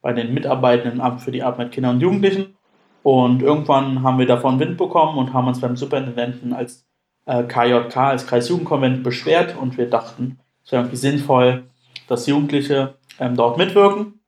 bei 0.01 0.13
den 0.13 0.33
Mitarbeitenden 0.33 1.19
für 1.19 1.31
die 1.31 1.43
Arbeit 1.43 1.59
mit 1.59 1.71
Kindern 1.73 1.95
und 1.95 2.01
Jugendlichen. 2.01 2.55
Und 3.03 3.41
irgendwann 3.41 4.03
haben 4.03 4.19
wir 4.19 4.25
davon 4.25 4.59
Wind 4.59 4.77
bekommen 4.77 5.17
und 5.17 5.33
haben 5.33 5.47
uns 5.47 5.61
beim 5.61 5.75
Superintendenten 5.75 6.53
als 6.53 6.87
äh, 7.25 7.43
KJK, 7.43 7.97
als 7.97 8.27
Kreisjugendkonvent 8.27 9.03
beschwert 9.03 9.55
und 9.55 9.77
wir 9.77 9.89
dachten, 9.89 10.39
es 10.63 10.71
wäre 10.71 10.83
irgendwie 10.83 10.97
sinnvoll, 10.97 11.63
dass 12.07 12.27
Jugendliche 12.27 12.95
ähm, 13.19 13.35
dort 13.35 13.57
mitwirken. 13.57 14.19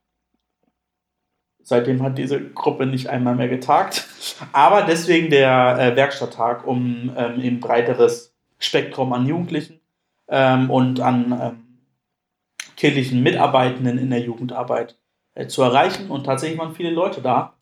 Seitdem 1.63 2.03
hat 2.03 2.17
diese 2.17 2.41
Gruppe 2.49 2.85
nicht 2.85 3.07
einmal 3.09 3.35
mehr 3.35 3.47
getagt. 3.47 4.07
Aber 4.51 4.83
deswegen 4.83 5.29
der 5.29 5.77
äh, 5.79 5.95
Werkstatttag, 5.95 6.67
um 6.67 7.11
ähm, 7.15 7.39
eben 7.39 7.59
breiteres 7.59 8.32
Spektrum 8.65 9.13
an 9.13 9.25
Jugendlichen 9.25 9.79
ähm, 10.27 10.69
und 10.69 10.99
an 10.99 11.39
ähm, 11.41 11.63
kirchlichen 12.75 13.21
Mitarbeitenden 13.21 13.97
in 13.97 14.09
der 14.09 14.21
Jugendarbeit 14.21 14.97
äh, 15.35 15.47
zu 15.47 15.61
erreichen. 15.61 16.09
Und 16.09 16.25
tatsächlich 16.25 16.59
waren 16.59 16.75
viele 16.75 16.91
Leute 16.91 17.21
da. 17.21 17.53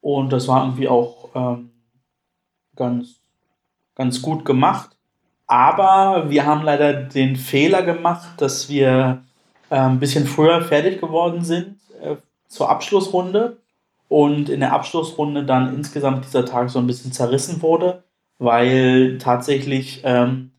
Und 0.00 0.32
das 0.32 0.48
war 0.48 0.64
irgendwie 0.64 0.88
auch 0.88 1.30
ähm, 1.34 1.70
ganz, 2.76 3.20
ganz 3.94 4.20
gut 4.20 4.44
gemacht. 4.44 4.96
Aber 5.46 6.30
wir 6.30 6.46
haben 6.46 6.62
leider 6.62 6.94
den 6.94 7.36
Fehler 7.36 7.82
gemacht, 7.82 8.40
dass 8.40 8.68
wir 8.68 9.22
äh, 9.70 9.76
ein 9.76 10.00
bisschen 10.00 10.26
früher 10.26 10.62
fertig 10.62 11.00
geworden 11.00 11.44
sind 11.44 11.78
äh, 12.00 12.16
zur 12.48 12.70
Abschlussrunde 12.70 13.58
und 14.08 14.48
in 14.48 14.60
der 14.60 14.72
Abschlussrunde 14.72 15.44
dann 15.44 15.74
insgesamt 15.74 16.24
dieser 16.24 16.44
Tag 16.44 16.70
so 16.70 16.78
ein 16.78 16.86
bisschen 16.86 17.12
zerrissen 17.12 17.60
wurde, 17.62 18.04
weil 18.38 19.18
tatsächlich 19.18 20.02
ähm, 20.04 20.50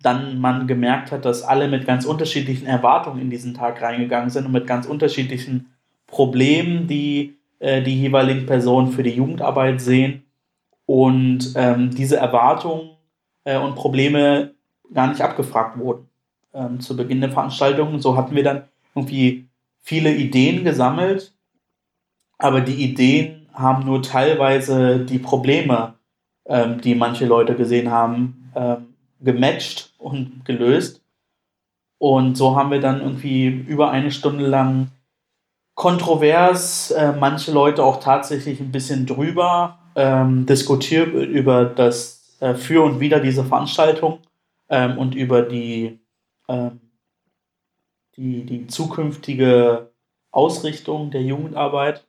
dann 0.00 0.38
man 0.38 0.66
gemerkt 0.66 1.12
hat, 1.12 1.24
dass 1.24 1.42
alle 1.42 1.68
mit 1.68 1.86
ganz 1.86 2.04
unterschiedlichen 2.04 2.66
Erwartungen 2.66 3.20
in 3.20 3.30
diesen 3.30 3.54
Tag 3.54 3.80
reingegangen 3.80 4.30
sind 4.30 4.46
und 4.46 4.52
mit 4.52 4.66
ganz 4.66 4.86
unterschiedlichen 4.86 5.74
Problemen, 6.06 6.86
die 6.86 7.38
äh, 7.58 7.82
die 7.82 7.98
jeweiligen 7.98 8.46
Personen 8.46 8.92
für 8.92 9.02
die 9.02 9.10
Jugendarbeit 9.10 9.80
sehen 9.80 10.24
und 10.86 11.54
ähm, 11.56 11.90
diese 11.90 12.18
Erwartungen 12.18 12.90
äh, 13.44 13.58
und 13.58 13.74
Probleme 13.74 14.54
gar 14.92 15.06
nicht 15.06 15.22
abgefragt 15.22 15.78
wurden 15.78 16.08
ähm, 16.52 16.80
zu 16.80 16.96
Beginn 16.96 17.20
der 17.20 17.30
Veranstaltung. 17.30 18.00
So 18.00 18.16
hatten 18.16 18.34
wir 18.34 18.42
dann 18.42 18.64
irgendwie 18.94 19.48
viele 19.80 20.14
Ideen 20.14 20.64
gesammelt, 20.64 21.34
aber 22.38 22.60
die 22.60 22.84
Ideen 22.84 23.48
haben 23.52 23.86
nur 23.86 24.02
teilweise 24.02 25.00
die 25.00 25.18
Probleme, 25.18 25.94
ähm, 26.46 26.80
die 26.80 26.94
manche 26.94 27.26
Leute 27.26 27.54
gesehen 27.54 27.90
haben, 27.90 28.50
ähm, 28.54 28.94
gematcht 29.20 29.92
und 29.98 30.44
gelöst. 30.44 31.02
Und 31.98 32.36
so 32.36 32.56
haben 32.56 32.70
wir 32.70 32.80
dann 32.80 33.00
irgendwie 33.00 33.46
über 33.46 33.90
eine 33.90 34.10
Stunde 34.10 34.46
lang 34.46 34.88
kontrovers, 35.74 36.90
äh, 36.90 37.12
manche 37.12 37.52
Leute 37.52 37.82
auch 37.82 38.00
tatsächlich 38.00 38.60
ein 38.60 38.72
bisschen 38.72 39.06
drüber 39.06 39.78
ähm, 39.96 40.46
diskutiert 40.46 41.12
über 41.14 41.64
das 41.64 42.36
äh, 42.40 42.54
Für 42.54 42.82
und 42.84 43.00
Wider 43.00 43.20
dieser 43.20 43.44
Veranstaltung 43.44 44.18
ähm, 44.68 44.98
und 44.98 45.14
über 45.14 45.42
die 45.42 45.98
ähm, 46.48 46.80
die, 48.16 48.44
die 48.44 48.66
zukünftige 48.66 49.90
Ausrichtung 50.30 51.10
der 51.10 51.22
Jugendarbeit 51.22 52.06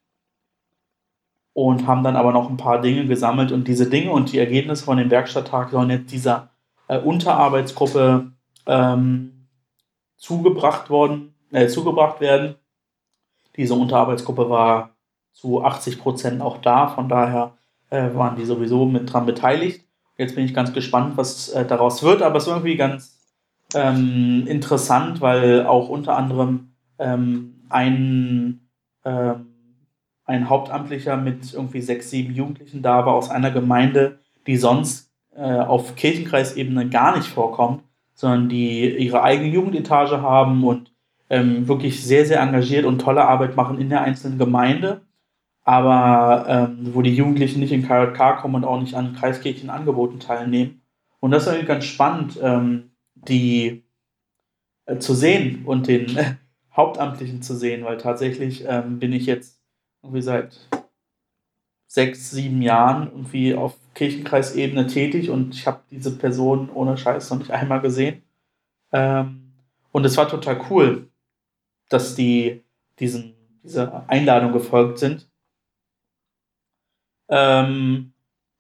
und 1.56 1.88
haben 1.88 2.04
dann 2.04 2.18
aber 2.18 2.34
noch 2.34 2.50
ein 2.50 2.58
paar 2.58 2.82
Dinge 2.82 3.06
gesammelt 3.08 3.54
und 3.54 3.70
diese 3.70 3.90
Dinge 3.90 4.12
und 4.12 4.34
die 4.34 4.40
Ergebnisse 4.40 4.84
von 4.84 4.98
dem 4.98 5.10
Werkstatttag 5.10 5.70
sollen 5.70 5.90
jetzt 5.90 6.12
dieser 6.12 6.50
äh, 6.90 7.00
Unterarbeitsgruppe 7.00 8.34
ähm, 8.66 9.48
zugebracht 10.18 10.90
worden, 10.90 11.34
äh, 11.52 11.68
zugebracht 11.68 12.20
werden. 12.20 12.56
Diese 13.56 13.74
Unterarbeitsgruppe 13.74 14.50
war 14.50 14.98
zu 15.32 15.64
80 15.64 15.98
Prozent 15.98 16.42
auch 16.42 16.58
da, 16.58 16.88
von 16.88 17.08
daher 17.08 17.54
äh, 17.90 18.14
waren 18.14 18.36
die 18.36 18.44
sowieso 18.44 18.86
mit 18.86 19.14
dran 19.14 19.26
beteiligt. 19.26 19.86
Jetzt 20.18 20.36
bin 20.36 20.44
ich 20.44 20.54
ganz 20.54 20.74
gespannt, 20.74 21.16
was 21.16 21.48
äh, 21.54 21.66
daraus 21.66 22.04
wird, 22.04 22.22
aber 22.22 22.36
es 22.36 22.44
ist 22.44 22.50
irgendwie 22.50 22.76
ganz 22.76 23.18
ähm, 23.74 24.44
interessant, 24.46 25.22
weil 25.22 25.66
auch 25.66 25.88
unter 25.88 26.18
anderem 26.18 26.74
ähm, 27.00 27.64
ein, 27.70 28.68
ähm, 29.06 29.55
ein 30.26 30.50
Hauptamtlicher 30.50 31.18
mit 31.18 31.54
irgendwie 31.54 31.82
sechs, 31.82 32.10
sieben 32.10 32.34
Jugendlichen 32.34 32.82
da 32.82 33.06
war 33.06 33.14
aus 33.14 33.30
einer 33.30 33.52
Gemeinde, 33.52 34.20
die 34.48 34.58
sonst 34.58 35.12
äh, 35.36 35.42
auf 35.42 35.96
Kirchenkreisebene 35.96 36.90
gar 36.90 37.16
nicht 37.16 37.28
vorkommt, 37.28 37.84
sondern 38.14 38.50
die 38.50 38.90
ihre 38.98 39.24
eigene 39.24 39.50
Jugendetage 39.50 40.22
haben 40.22 40.64
und 40.64 40.92
ähm, 41.30 41.68
wirklich 41.68 42.04
sehr, 42.04 42.26
sehr 42.26 42.42
engagiert 42.42 42.86
und 42.86 43.00
tolle 43.00 43.26
Arbeit 43.26 43.56
machen 43.56 43.80
in 43.80 43.90
der 43.90 44.02
einzelnen 44.02 44.38
Gemeinde, 44.38 45.02
aber 45.64 46.46
ähm, 46.48 46.94
wo 46.94 47.02
die 47.02 47.16
Jugendlichen 47.16 47.60
nicht 47.60 47.72
in 47.72 47.88
KJK 47.88 48.38
kommen 48.42 48.56
und 48.56 48.66
auch 48.66 48.80
nicht 48.80 48.96
an 48.96 49.16
Kreiskirchenangeboten 49.16 50.20
teilnehmen. 50.20 50.82
Und 51.20 51.32
das 51.32 51.44
ist 51.44 51.50
eigentlich 51.50 51.68
ganz 51.68 51.86
spannend. 51.86 52.40
Ähm, 52.42 52.92
die 53.28 53.84
äh, 54.86 54.98
zu 54.98 55.14
sehen 55.14 55.66
und 55.66 55.88
den 55.88 56.18
äh, 56.18 56.36
Hauptamtlichen 56.76 57.42
zu 57.42 57.56
sehen, 57.56 57.84
weil 57.86 57.98
tatsächlich 57.98 58.66
ähm, 58.68 59.00
bin 59.00 59.14
ich 59.14 59.26
jetzt 59.26 59.62
irgendwie 60.06 60.22
seit 60.22 60.58
sechs, 61.88 62.32
sieben 62.32 62.62
Jahren 62.62 63.08
irgendwie 63.08 63.56
auf 63.56 63.76
Kirchenkreisebene 63.94 64.88
tätig 64.88 65.30
und 65.30 65.56
ich 65.56 65.66
habe 65.66 65.82
diese 65.90 66.18
Person 66.18 66.70
ohne 66.74 66.98
Scheiß 66.98 67.30
noch 67.30 67.40
nicht 67.40 67.52
einmal 67.52 67.82
gesehen. 67.82 68.22
Ähm, 68.92 69.54
und 69.92 70.06
es 70.06 70.18
war 70.18 70.28
total 70.28 70.62
cool, 70.70 71.10
dass 71.90 72.16
die 72.16 72.64
diesen, 73.00 73.36
dieser 73.64 74.10
Einladung 74.10 74.52
gefolgt 74.52 75.00
sind. 75.00 75.30
Ähm, 77.30 78.14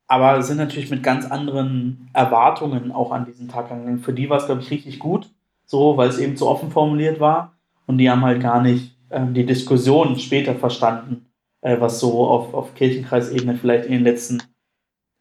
aber 0.07 0.41
sind 0.41 0.57
natürlich 0.57 0.89
mit 0.89 1.03
ganz 1.03 1.25
anderen 1.25 2.09
Erwartungen 2.13 2.91
auch 2.91 3.11
an 3.11 3.25
diesen 3.25 3.49
Tag 3.49 3.69
gegangen. 3.69 3.99
Für 3.99 4.13
die 4.13 4.29
war 4.29 4.37
es, 4.37 4.45
glaube 4.45 4.61
ich, 4.61 4.71
richtig 4.71 4.99
gut, 4.99 5.29
so, 5.65 5.97
weil 5.97 6.09
es 6.09 6.19
eben 6.19 6.37
zu 6.37 6.47
offen 6.47 6.71
formuliert 6.71 7.19
war. 7.19 7.57
Und 7.87 7.97
die 7.97 8.09
haben 8.09 8.23
halt 8.23 8.41
gar 8.41 8.61
nicht 8.61 8.95
ähm, 9.09 9.33
die 9.33 9.45
Diskussion 9.45 10.17
später 10.19 10.55
verstanden, 10.55 11.25
äh, 11.65 11.81
was 11.81 11.99
so 11.99 12.27
auf, 12.27 12.53
auf 12.53 12.75
Kirchenkreisebene 12.75 13.57
vielleicht 13.57 13.85
in 13.85 13.93
den 13.93 14.03
letzten 14.03 14.43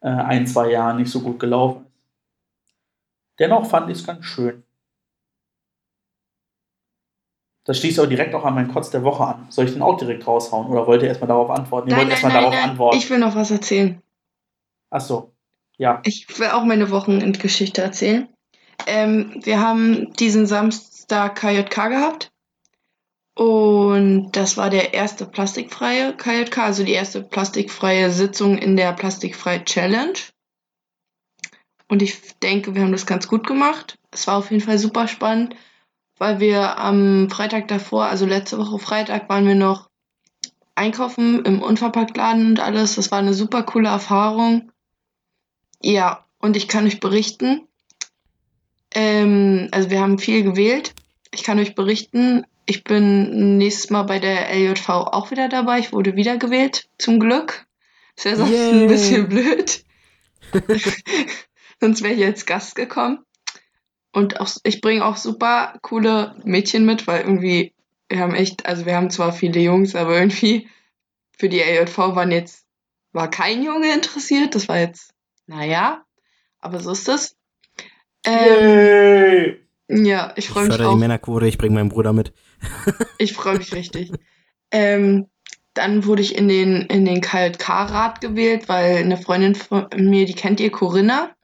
äh, 0.01 0.09
ein, 0.09 0.47
zwei 0.47 0.71
Jahren 0.71 0.99
nicht 0.99 1.11
so 1.11 1.21
gut 1.21 1.41
gelaufen 1.41 1.87
ist. 1.87 1.93
Dennoch 3.39 3.67
fand 3.67 3.91
ich 3.91 3.99
es 3.99 4.07
ganz 4.07 4.27
schön. 4.27 4.63
Das 7.65 7.79
schließt 7.79 7.99
aber 7.99 8.09
direkt 8.09 8.35
auch 8.35 8.45
an 8.45 8.55
meinen 8.55 8.71
Kotz 8.71 8.91
der 8.91 9.03
Woche 9.03 9.25
an. 9.25 9.47
Soll 9.49 9.65
ich 9.65 9.73
den 9.73 9.81
auch 9.81 9.97
direkt 9.97 10.27
raushauen 10.27 10.67
oder 10.67 10.87
wollt 10.87 11.01
ihr 11.01 11.09
erstmal 11.09 11.29
darauf 11.29 11.49
antworten? 11.49 11.89
Ihr 11.89 11.97
nein, 11.97 12.03
wollt 12.03 12.11
erstmal 12.11 12.33
darauf 12.33 12.53
nein. 12.53 12.71
antworten. 12.71 12.99
Ich 12.99 13.09
will 13.09 13.19
noch 13.19 13.35
was 13.35 13.51
erzählen. 13.51 14.03
Ach 14.91 15.01
so, 15.01 15.33
ja. 15.79 16.03
Ich 16.05 16.39
will 16.39 16.49
auch 16.49 16.65
meine 16.65 16.91
Wochenendgeschichte 16.91 17.81
erzählen. 17.81 18.29
Ähm, 18.87 19.41
wir 19.43 19.61
haben 19.61 20.13
diesen 20.13 20.45
Samstag 20.47 21.37
KJK 21.37 21.89
gehabt 21.89 22.34
Und 23.35 24.33
das 24.33 24.57
war 24.57 24.71
der 24.71 24.95
erste 24.95 25.27
plastikfreie 25.27 26.17
KJK, 26.17 26.59
also 26.59 26.85
die 26.85 26.93
erste 26.93 27.23
plastikfreie 27.23 28.11
Sitzung 28.11 28.59
in 28.59 28.77
der 28.77 28.93
Plastikfrei 28.93 29.59
Challenge. 29.61 30.19
Und 31.89 32.01
ich 32.01 32.39
denke, 32.43 32.75
wir 32.75 32.83
haben 32.83 32.93
das 32.93 33.07
ganz 33.07 33.27
gut 33.27 33.47
gemacht. 33.47 33.99
Es 34.11 34.27
war 34.27 34.37
auf 34.37 34.51
jeden 34.51 34.63
Fall 34.63 34.79
super 34.79 35.09
spannend, 35.09 35.57
weil 36.19 36.39
wir 36.39 36.79
am 36.79 37.29
Freitag 37.29 37.69
davor, 37.69 38.07
also 38.07 38.25
letzte 38.25 38.59
Woche 38.59 38.79
Freitag, 38.79 39.29
waren 39.29 39.47
wir 39.47 39.57
noch 39.57 39.91
einkaufen 40.77 41.45
im 41.45 41.61
Unverpacktladen 41.61 42.47
und 42.47 42.61
alles. 42.61 42.95
Das 42.95 43.11
war 43.11 43.19
eine 43.19 43.35
super 43.35 43.65
coole 43.65 43.89
Erfahrung. 43.89 44.71
Ja, 45.83 46.25
und 46.39 46.57
ich 46.57 46.69
kann 46.69 46.87
euch 46.87 47.01
berichten, 47.01 47.67
ähm, 48.95 49.69
also 49.73 49.91
wir 49.91 50.01
haben 50.01 50.19
viel 50.19 50.43
gewählt. 50.45 50.95
Ich 51.33 51.43
kann 51.43 51.59
euch 51.59 51.75
berichten, 51.75 52.47
ich 52.67 52.85
bin 52.85 53.59
nächstes 53.59 53.91
Mal 53.91 54.05
bei 54.05 54.19
der 54.19 54.55
LJV 54.55 54.89
auch 54.89 55.31
wieder 55.31 55.49
dabei. 55.49 55.79
Ich 55.79 55.93
wurde 55.93 56.17
wiedergewählt, 56.17 56.89
zum 56.99 57.21
Glück. 57.21 57.67
Das 58.17 58.25
wäre 58.27 58.37
sonst 58.37 58.53
yeah. 58.53 58.71
ein 58.71 58.87
bisschen 58.87 59.29
blöd. 59.29 59.85
sonst 61.81 62.03
wäre 62.03 62.15
ich 62.15 62.25
als 62.25 62.47
Gast 62.47 62.77
gekommen. 62.77 63.19
Und 64.13 64.41
auch, 64.41 64.49
ich 64.63 64.81
bringe 64.81 65.05
auch 65.05 65.17
super 65.17 65.75
coole 65.83 66.37
Mädchen 66.45 66.87
mit, 66.87 67.07
weil 67.07 67.23
irgendwie, 67.23 67.75
wir 68.09 68.21
haben 68.21 68.35
echt, 68.35 68.65
also 68.67 68.87
wir 68.87 68.95
haben 68.95 69.11
zwar 69.11 69.33
viele 69.33 69.61
Jungs, 69.61 69.97
aber 69.97 70.17
irgendwie 70.17 70.69
für 71.37 71.49
die 71.49 71.61
LJV 71.61 71.99
waren 71.99 72.31
jetzt, 72.31 72.65
war 73.13 73.29
kein 73.29 73.65
Junge 73.65 73.93
interessiert. 73.93 74.55
Das 74.55 74.69
war 74.69 74.79
jetzt, 74.79 75.13
naja, 75.47 76.05
aber 76.61 76.81
so 76.81 76.93
ist 76.93 77.09
es. 77.09 77.37
Ähm, 78.25 79.57
ja, 79.89 80.33
ich 80.37 80.49
freue 80.49 80.69
mich. 80.69 80.79
Ich 80.79 80.87
die 80.87 80.97
Männerquote, 80.97 81.47
ich 81.47 81.59
bringe 81.59 81.75
meinen 81.75 81.91
Bruder 81.91 82.13
mit. 82.13 82.33
Ich 83.19 83.33
freue 83.33 83.59
mich 83.59 83.73
richtig. 83.73 84.13
Ähm, 84.71 85.29
dann 85.75 86.05
wurde 86.05 86.23
ich 86.23 86.37
in 86.37 86.49
den, 86.49 86.83
in 86.83 87.05
den 87.05 87.21
KJK-Rat 87.21 88.21
gewählt, 88.21 88.69
weil 88.69 88.99
eine 88.99 89.17
Freundin 89.17 89.55
von 89.55 89.89
mir, 89.97 90.25
die 90.25 90.35
kennt 90.35 90.61
ihr, 90.61 90.71
Corinna, 90.71 91.35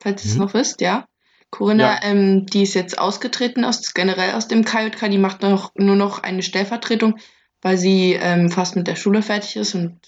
falls 0.00 0.24
ihr 0.24 0.30
es 0.30 0.34
mhm. 0.34 0.42
noch 0.42 0.54
wisst, 0.54 0.80
ja. 0.80 1.06
Corinna, 1.50 1.94
ja. 1.94 2.00
Ähm, 2.02 2.46
die 2.46 2.62
ist 2.62 2.74
jetzt 2.74 2.98
ausgetreten 2.98 3.64
aus 3.64 3.94
generell 3.94 4.34
aus 4.34 4.48
dem 4.48 4.64
KJK, 4.64 5.08
die 5.08 5.18
macht 5.18 5.42
noch, 5.42 5.72
nur 5.76 5.96
noch 5.96 6.22
eine 6.22 6.42
Stellvertretung, 6.42 7.18
weil 7.62 7.78
sie 7.78 8.12
ähm, 8.14 8.50
fast 8.50 8.76
mit 8.76 8.86
der 8.86 8.96
Schule 8.96 9.22
fertig 9.22 9.56
ist 9.56 9.74
und, 9.74 9.98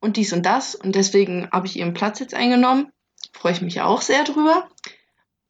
und 0.00 0.16
dies 0.16 0.32
und 0.32 0.44
das. 0.44 0.74
Und 0.74 0.94
deswegen 0.94 1.48
habe 1.52 1.66
ich 1.66 1.78
ihren 1.78 1.94
Platz 1.94 2.18
jetzt 2.18 2.34
eingenommen. 2.34 2.90
Freue 3.32 3.52
ich 3.52 3.62
mich 3.62 3.82
auch 3.82 4.00
sehr 4.00 4.24
drüber. 4.24 4.68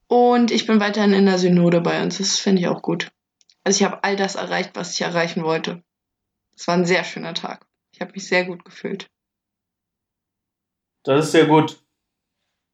Und 0.08 0.50
ich 0.50 0.66
bin 0.66 0.80
weiterhin 0.80 1.12
in 1.12 1.26
der 1.26 1.38
Synode 1.38 1.80
bei 1.80 2.02
uns. 2.02 2.18
Das 2.18 2.38
finde 2.38 2.60
ich 2.60 2.68
auch 2.68 2.82
gut. 2.82 3.10
Also 3.66 3.78
ich 3.78 3.90
habe 3.90 4.04
all 4.04 4.14
das 4.14 4.36
erreicht, 4.36 4.70
was 4.74 4.94
ich 4.94 5.00
erreichen 5.00 5.42
wollte. 5.42 5.82
Es 6.54 6.68
war 6.68 6.76
ein 6.76 6.86
sehr 6.86 7.02
schöner 7.02 7.34
Tag. 7.34 7.66
Ich 7.90 8.00
habe 8.00 8.12
mich 8.12 8.28
sehr 8.28 8.44
gut 8.44 8.64
gefühlt. 8.64 9.10
Das 11.02 11.24
ist 11.24 11.32
sehr 11.32 11.46
gut. 11.46 11.82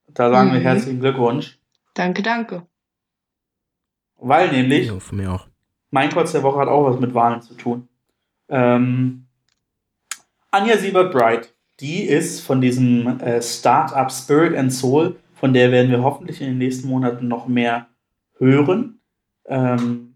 Da 0.09 0.28
sagen 0.28 0.51
mhm. 0.51 0.53
wir 0.53 0.61
herzlichen 0.61 1.01
Glückwunsch. 1.01 1.59
Danke, 1.95 2.20
danke. 2.20 2.66
Weil 4.16 4.53
nämlich, 4.53 4.88
ja, 4.88 5.01
von 5.01 5.16
mir 5.16 5.32
auch. 5.32 5.47
mein 5.90 6.11
Kurz 6.11 6.32
der 6.32 6.43
Woche 6.43 6.61
hat 6.61 6.68
auch 6.68 6.84
was 6.84 7.01
mit 7.01 7.14
Wahlen 7.14 7.40
zu 7.40 7.55
tun. 7.55 7.88
Ähm, 8.51 9.28
Anja 10.51 10.76
Siebert-Bright, 10.76 11.55
die 11.80 12.03
ist 12.03 12.40
von 12.40 12.61
diesem 12.61 13.18
äh, 13.20 13.40
Startup 13.40 14.12
Spirit 14.12 14.55
and 14.59 14.70
Soul 14.70 15.16
von 15.32 15.55
der 15.55 15.72
werden 15.72 15.90
wir 15.90 16.03
hoffentlich 16.03 16.43
in 16.43 16.49
den 16.49 16.59
nächsten 16.59 16.86
Monaten 16.86 17.28
noch 17.28 17.49
mehr 17.49 17.88
hören. 18.36 19.01
Ähm, 19.47 20.12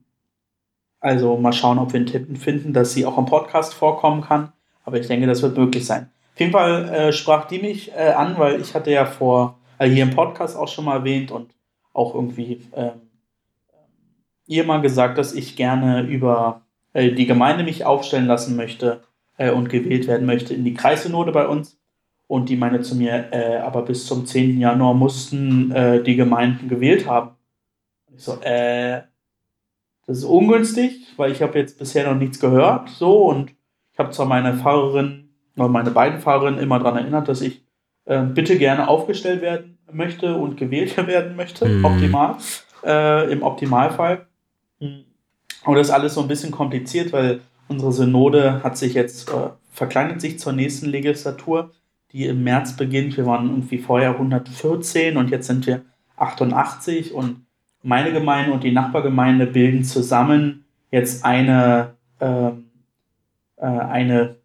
also 1.01 1.37
mal 1.37 1.53
schauen, 1.53 1.79
ob 1.79 1.93
wir 1.93 2.01
einen 2.01 2.07
Tipp 2.07 2.39
finden, 2.39 2.73
dass 2.73 2.93
sie 2.93 3.07
auch 3.07 3.19
im 3.19 3.27
Podcast 3.27 3.75
vorkommen 3.75 4.23
kann. 4.23 4.53
Aber 4.85 4.99
ich 4.99 5.07
denke, 5.07 5.27
das 5.27 5.43
wird 5.43 5.57
möglich 5.57 5.87
sein. 5.87 6.11
Auf 6.35 6.41
jeden 6.41 6.53
Fall 6.53 6.89
äh, 6.89 7.13
sprach 7.13 7.47
die 7.47 7.59
mich 7.59 7.93
äh, 7.93 8.13
an, 8.13 8.39
weil 8.39 8.61
ich 8.61 8.75
hatte 8.75 8.91
ja 8.91 9.07
vor, 9.07 9.59
äh, 9.79 9.89
hier 9.89 10.05
im 10.05 10.11
Podcast 10.11 10.57
auch 10.57 10.69
schon 10.69 10.85
mal 10.85 10.99
erwähnt 10.99 11.31
und 11.31 11.51
auch 11.93 12.15
irgendwie 12.15 12.63
ähm, 12.75 13.01
ihr 14.47 14.65
mal 14.65 14.81
gesagt, 14.81 15.19
dass 15.19 15.33
ich 15.35 15.57
gerne 15.57 16.03
über 16.03 16.63
äh, 16.93 17.13
die 17.13 17.27
Gemeinde 17.27 17.65
mich 17.65 17.85
aufstellen 17.85 18.27
lassen 18.27 18.57
möchte 18.57 19.03
äh, 19.39 19.51
und 19.51 19.69
gewählt 19.69 20.07
werden 20.07 20.27
möchte 20.27 20.55
in 20.55 20.65
die 20.65 20.75
Kreissynode 20.75 21.33
bei 21.33 21.49
uns. 21.49 21.79
Und 22.29 22.49
die 22.49 22.57
meinte 22.57 22.81
zu 22.83 22.97
mir, 22.97 23.33
äh, 23.33 23.57
aber 23.59 23.83
bis 23.83 24.07
zum 24.07 24.27
10. 24.27 24.61
Januar 24.61 24.95
mussten 24.95 26.03
die 26.05 26.17
Gemeinden 26.17 26.69
gewählt 26.69 27.07
haben. 27.07 27.37
Ich 28.15 28.25
so, 28.25 28.41
äh, 28.41 29.03
das 30.07 30.19
ist 30.19 30.25
ungünstig, 30.25 31.07
weil 31.17 31.33
ich 31.33 31.43
habe 31.43 31.59
jetzt 31.59 31.79
bisher 31.79 32.11
noch 32.11 32.19
nichts 32.19 32.41
gehört. 32.41 32.89
So, 32.91 33.25
und 33.25 33.53
ich 33.93 33.99
habe 33.99 34.11
zwar 34.11 34.27
meine 34.27 34.55
Fahrerin, 34.55 35.31
oder 35.57 35.69
meine 35.69 35.91
beiden 35.91 36.21
Fahrerinnen 36.21 36.61
immer 36.61 36.79
daran 36.79 36.99
erinnert, 36.99 37.29
dass 37.29 37.41
ich 37.41 37.65
äh, 38.05 38.23
bitte 38.23 38.59
gerne 38.59 38.89
aufgestellt 38.89 39.43
werden 39.43 39.79
möchte 39.91 40.37
und 40.37 40.57
gewählt 40.57 40.97
werden 41.07 41.37
möchte, 41.37 41.67
mhm. 41.67 41.85
optimal, 41.85 42.37
äh, 42.85 43.33
im 43.33 43.43
Optimalfall. 43.43 44.27
Und 44.79 45.75
das 45.75 45.89
ist 45.89 45.93
alles 45.93 46.15
so 46.15 46.21
ein 46.21 46.29
bisschen 46.29 46.53
kompliziert, 46.53 47.13
weil 47.13 47.41
unsere 47.69 47.93
Synode 47.93 48.63
hat 48.63 48.77
sich 48.77 48.95
jetzt, 48.95 49.31
äh, 49.31 49.51
verkleinert 49.73 50.21
sich 50.21 50.39
zur 50.39 50.53
nächsten 50.53 50.87
Legislatur 50.87 51.73
die 52.13 52.27
im 52.27 52.45
März 52.45 52.77
beginnt. 52.77 53.17
Wir 53.17 53.27
waren 53.27 53.49
irgendwie 53.49 53.79
vorher 53.79 54.11
114 54.13 55.17
und 55.17 55.31
jetzt 55.31 55.47
sind 55.47 55.67
wir 55.67 55.83
88 56.17 57.13
und 57.13 57.46
meine 57.87 58.13
Gemeinde 58.13 58.53
und 58.53 58.65
die 58.65 58.73
Nachbargemeinde 58.73 59.47
bilden 59.47 59.85
zusammen 59.85 60.65
jetzt 60.91 61.25
eine, 61.25 61.95
äh, 62.19 62.49
äh, 62.49 63.65
eine 63.65 64.37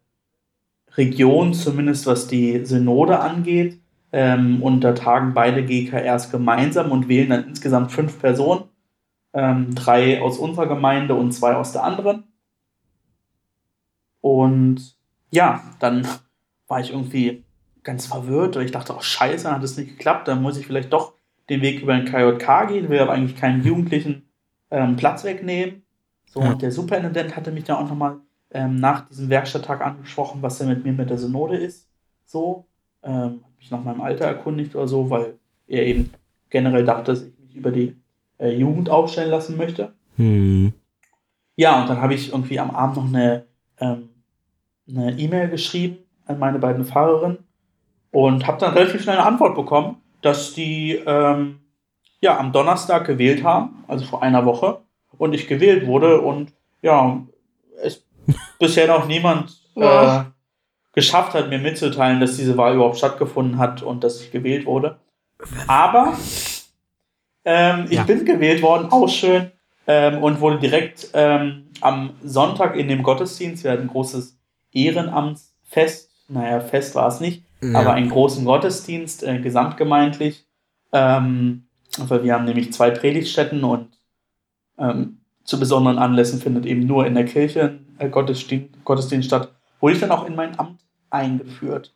Region, 0.96 1.52
zumindest 1.52 2.06
was 2.06 2.28
die 2.28 2.64
Synode 2.64 3.18
angeht. 3.18 3.80
Ähm, 4.12 4.62
und 4.62 4.82
da 4.82 4.92
tagen 4.92 5.34
beide 5.34 5.64
GKRs 5.64 6.30
gemeinsam 6.30 6.92
und 6.92 7.08
wählen 7.08 7.30
dann 7.30 7.48
insgesamt 7.48 7.90
fünf 7.90 8.20
Personen. 8.20 8.64
Ähm, 9.32 9.74
drei 9.74 10.22
aus 10.22 10.38
unserer 10.38 10.68
Gemeinde 10.68 11.14
und 11.16 11.32
zwei 11.32 11.56
aus 11.56 11.72
der 11.72 11.82
anderen. 11.82 12.24
Und 14.20 14.96
ja, 15.32 15.64
dann 15.80 16.06
war 16.68 16.80
ich 16.80 16.90
irgendwie 16.90 17.42
ganz 17.82 18.06
verwirrt. 18.06 18.54
Ich 18.56 18.70
dachte, 18.70 18.94
oh 18.96 19.00
scheiße, 19.00 19.50
hat 19.50 19.64
es 19.64 19.76
nicht 19.76 19.96
geklappt, 19.98 20.28
dann 20.28 20.42
muss 20.42 20.58
ich 20.58 20.66
vielleicht 20.66 20.92
doch 20.92 21.14
den 21.48 21.60
Weg 21.62 21.82
über 21.82 21.96
den 21.96 22.06
KJK 22.06 22.68
gehen, 22.68 22.88
will 22.88 23.00
aber 23.00 23.12
eigentlich 23.12 23.36
keinen 23.36 23.64
Jugendlichen 23.64 24.28
ähm, 24.70 24.96
Platz 24.96 25.24
wegnehmen. 25.24 25.82
So, 26.26 26.40
ja. 26.40 26.52
und 26.52 26.62
der 26.62 26.70
Superintendent 26.70 27.36
hatte 27.36 27.52
mich 27.52 27.64
dann 27.64 27.76
auch 27.76 27.88
nochmal 27.88 28.18
ähm, 28.52 28.76
nach 28.76 29.08
diesem 29.08 29.28
Werkstatttag 29.28 29.80
angesprochen, 29.80 30.42
was 30.42 30.58
denn 30.58 30.68
mit 30.68 30.84
mir 30.84 30.92
mit 30.92 31.10
der 31.10 31.18
Synode 31.18 31.56
ist. 31.56 31.88
So, 32.24 32.66
ähm, 33.02 33.44
mich 33.58 33.70
nach 33.70 33.82
meinem 33.82 34.00
Alter 34.00 34.26
erkundigt 34.26 34.74
oder 34.74 34.88
so, 34.88 35.10
weil 35.10 35.34
er 35.66 35.86
eben 35.86 36.10
generell 36.50 36.84
dachte, 36.84 37.12
dass 37.12 37.22
ich 37.22 37.38
mich 37.38 37.56
über 37.56 37.70
die 37.70 37.96
äh, 38.38 38.50
Jugend 38.50 38.88
aufstellen 38.88 39.30
lassen 39.30 39.56
möchte. 39.56 39.92
Hm. 40.16 40.72
Ja, 41.56 41.82
und 41.82 41.88
dann 41.88 42.00
habe 42.00 42.14
ich 42.14 42.32
irgendwie 42.32 42.58
am 42.58 42.70
Abend 42.70 42.96
noch 42.96 43.06
eine 43.06 43.46
ähm, 43.78 44.08
eine 44.88 45.18
E-Mail 45.18 45.48
geschrieben 45.48 45.98
an 46.26 46.38
meine 46.38 46.58
beiden 46.58 46.84
Fahrerinnen 46.84 47.38
und 48.10 48.46
habe 48.46 48.58
dann 48.58 48.74
relativ 48.74 49.02
schnell 49.02 49.16
eine 49.16 49.26
Antwort 49.26 49.54
bekommen, 49.54 49.96
dass 50.22 50.54
die 50.54 50.94
ähm, 51.06 51.60
ja 52.20 52.38
am 52.38 52.52
Donnerstag 52.52 53.06
gewählt 53.06 53.44
haben, 53.44 53.84
also 53.88 54.04
vor 54.04 54.22
einer 54.22 54.46
Woche, 54.46 54.80
und 55.18 55.34
ich 55.34 55.46
gewählt 55.46 55.86
wurde 55.86 56.20
und 56.20 56.52
ja, 56.80 57.22
es 57.82 58.04
bisher 58.58 58.86
noch 58.86 59.06
niemand 59.06 59.60
äh, 59.76 60.22
geschafft 60.94 61.34
hat, 61.34 61.48
mir 61.48 61.58
mitzuteilen, 61.58 62.20
dass 62.20 62.36
diese 62.36 62.56
Wahl 62.56 62.74
überhaupt 62.74 62.98
stattgefunden 62.98 63.58
hat 63.58 63.82
und 63.82 64.04
dass 64.04 64.20
ich 64.20 64.30
gewählt 64.30 64.66
wurde. 64.66 64.98
Aber 65.66 66.16
ähm, 67.44 67.86
ich 67.88 67.96
ja. 67.96 68.04
bin 68.04 68.24
gewählt 68.24 68.62
worden, 68.62 68.90
auch 68.90 69.08
schön, 69.08 69.50
ähm, 69.86 70.22
und 70.22 70.40
wurde 70.40 70.58
direkt 70.58 71.08
ähm, 71.14 71.70
am 71.80 72.14
Sonntag 72.22 72.76
in 72.76 72.88
dem 72.88 73.02
Gottesdienst, 73.02 73.64
wir 73.64 73.72
hatten 73.72 73.82
ein 73.82 73.88
großes 73.88 74.38
Ehrenamtsfest, 74.72 76.10
naja, 76.28 76.60
Fest 76.60 76.94
war 76.94 77.08
es 77.08 77.20
nicht, 77.20 77.44
ja. 77.62 77.78
aber 77.78 77.92
einen 77.94 78.10
großen 78.10 78.44
Gottesdienst, 78.44 79.22
äh, 79.22 79.38
gesamtgemeindlich. 79.38 80.46
Ähm, 80.92 81.64
weil 81.98 82.24
wir 82.24 82.34
haben 82.34 82.44
nämlich 82.44 82.72
zwei 82.72 82.90
Predigtstätten 82.90 83.64
und 83.64 83.88
ähm, 84.78 85.20
zu 85.44 85.58
besonderen 85.58 85.98
Anlässen 85.98 86.40
findet 86.40 86.66
eben 86.66 86.86
nur 86.86 87.06
in 87.06 87.14
der 87.14 87.24
Kirche 87.24 87.80
äh, 87.98 88.08
Gottesdienst, 88.08 88.84
Gottesdienst 88.84 89.26
statt. 89.26 89.52
Wurde 89.80 89.94
ich 89.94 90.00
dann 90.00 90.10
auch 90.10 90.26
in 90.26 90.36
mein 90.36 90.58
Amt 90.58 90.80
eingeführt. 91.10 91.94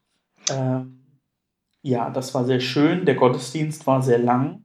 Ähm, 0.50 1.00
ja, 1.82 2.10
das 2.10 2.34
war 2.34 2.44
sehr 2.44 2.60
schön. 2.60 3.04
Der 3.04 3.14
Gottesdienst 3.14 3.86
war 3.86 4.02
sehr 4.02 4.18
lang, 4.18 4.64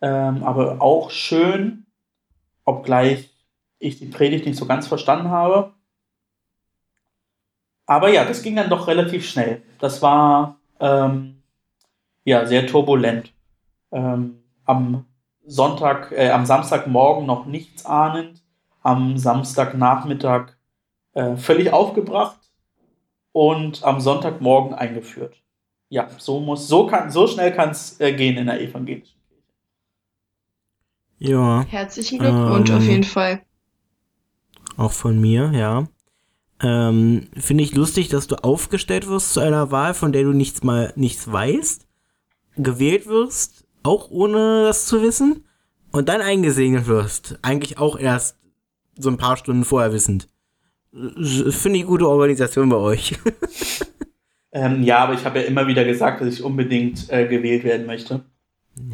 ähm, 0.00 0.42
aber 0.42 0.80
auch 0.80 1.10
schön, 1.10 1.86
obgleich 2.64 3.30
ich 3.78 3.98
die 3.98 4.06
Predigt 4.06 4.46
nicht 4.46 4.58
so 4.58 4.66
ganz 4.66 4.86
verstanden 4.86 5.28
habe. 5.28 5.74
Aber 7.90 8.08
ja, 8.08 8.24
das 8.24 8.42
ging 8.42 8.54
dann 8.54 8.70
doch 8.70 8.86
relativ 8.86 9.28
schnell. 9.28 9.62
Das 9.80 10.00
war 10.00 10.60
ähm, 10.78 11.42
ja 12.22 12.46
sehr 12.46 12.68
turbulent. 12.68 13.32
Ähm, 13.90 14.44
am 14.64 15.06
Sonntag, 15.44 16.12
äh, 16.12 16.30
am 16.30 16.46
Samstagmorgen 16.46 17.26
noch 17.26 17.46
nichts 17.46 17.84
ahnend, 17.84 18.44
am 18.82 19.18
Samstagnachmittag 19.18 20.52
äh, 21.14 21.34
völlig 21.34 21.72
aufgebracht 21.72 22.38
und 23.32 23.82
am 23.82 24.00
Sonntagmorgen 24.00 24.72
eingeführt. 24.72 25.42
Ja, 25.88 26.08
so 26.16 26.38
muss, 26.38 26.68
so 26.68 26.86
kann, 26.86 27.10
so 27.10 27.26
schnell 27.26 27.52
kann 27.52 27.70
es 27.70 27.98
äh, 27.98 28.12
gehen 28.12 28.36
in 28.36 28.46
der 28.46 28.60
evangelischen 28.60 29.18
Kirche. 29.26 29.42
Ja. 31.18 31.64
Herzlichen 31.68 32.20
Glückwunsch 32.20 32.70
ähm, 32.70 32.76
auf 32.76 32.84
jeden 32.84 33.02
Fall. 33.02 33.42
Auch 34.76 34.92
von 34.92 35.20
mir, 35.20 35.50
ja. 35.52 35.88
Ähm, 36.62 37.28
Finde 37.36 37.64
ich 37.64 37.74
lustig, 37.74 38.08
dass 38.08 38.26
du 38.26 38.36
aufgestellt 38.36 39.08
wirst 39.08 39.32
zu 39.32 39.40
einer 39.40 39.70
Wahl, 39.70 39.94
von 39.94 40.12
der 40.12 40.24
du 40.24 40.32
nichts 40.32 40.62
mal 40.62 40.92
nichts 40.96 41.30
weißt, 41.30 41.86
gewählt 42.56 43.06
wirst, 43.06 43.66
auch 43.82 44.10
ohne 44.10 44.64
das 44.64 44.86
zu 44.86 45.02
wissen, 45.02 45.44
und 45.90 46.08
dann 46.08 46.20
eingesegnet 46.20 46.86
wirst. 46.86 47.38
Eigentlich 47.42 47.78
auch 47.78 47.98
erst 47.98 48.36
so 48.96 49.08
ein 49.08 49.16
paar 49.16 49.36
Stunden 49.36 49.64
vorher 49.64 49.92
wissend. 49.92 50.28
Finde 50.92 51.78
ich 51.78 51.86
gute 51.86 52.08
Organisation 52.08 52.68
bei 52.68 52.76
euch. 52.76 53.16
ähm, 54.52 54.82
ja, 54.82 54.98
aber 54.98 55.14
ich 55.14 55.24
habe 55.24 55.40
ja 55.40 55.46
immer 55.46 55.66
wieder 55.66 55.84
gesagt, 55.84 56.20
dass 56.20 56.34
ich 56.34 56.42
unbedingt 56.42 57.08
äh, 57.10 57.26
gewählt 57.26 57.64
werden 57.64 57.86
möchte. 57.86 58.24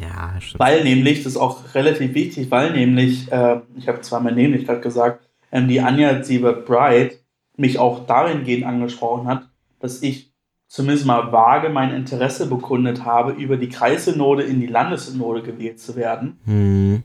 Ja, 0.00 0.40
stimmt. 0.40 0.60
Weil 0.60 0.84
nämlich, 0.84 1.22
das 1.22 1.32
ist 1.32 1.38
auch 1.38 1.74
relativ 1.74 2.14
wichtig, 2.14 2.50
weil 2.50 2.72
nämlich, 2.72 3.30
äh, 3.30 3.60
ich 3.76 3.88
habe 3.88 4.00
zwar 4.02 4.20
mein 4.20 4.34
nämlich 4.34 4.66
gerade 4.66 4.80
gesagt, 4.80 5.26
ähm, 5.52 5.68
die 5.68 5.80
Anja 5.80 6.22
Siebert 6.22 6.66
Bright 6.66 7.20
mich 7.56 7.78
auch 7.78 8.06
dahingehend 8.06 8.64
angesprochen 8.64 9.26
hat, 9.26 9.48
dass 9.80 10.02
ich 10.02 10.32
zumindest 10.68 11.06
mal 11.06 11.32
vage 11.32 11.68
mein 11.68 11.94
Interesse 11.94 12.46
bekundet 12.46 13.04
habe, 13.04 13.32
über 13.32 13.56
die 13.56 13.68
Kreissynode 13.68 14.42
in 14.42 14.60
die 14.60 14.66
Landessynode 14.66 15.42
gewählt 15.42 15.80
zu 15.80 15.96
werden. 15.96 16.38
Hm. 16.44 17.02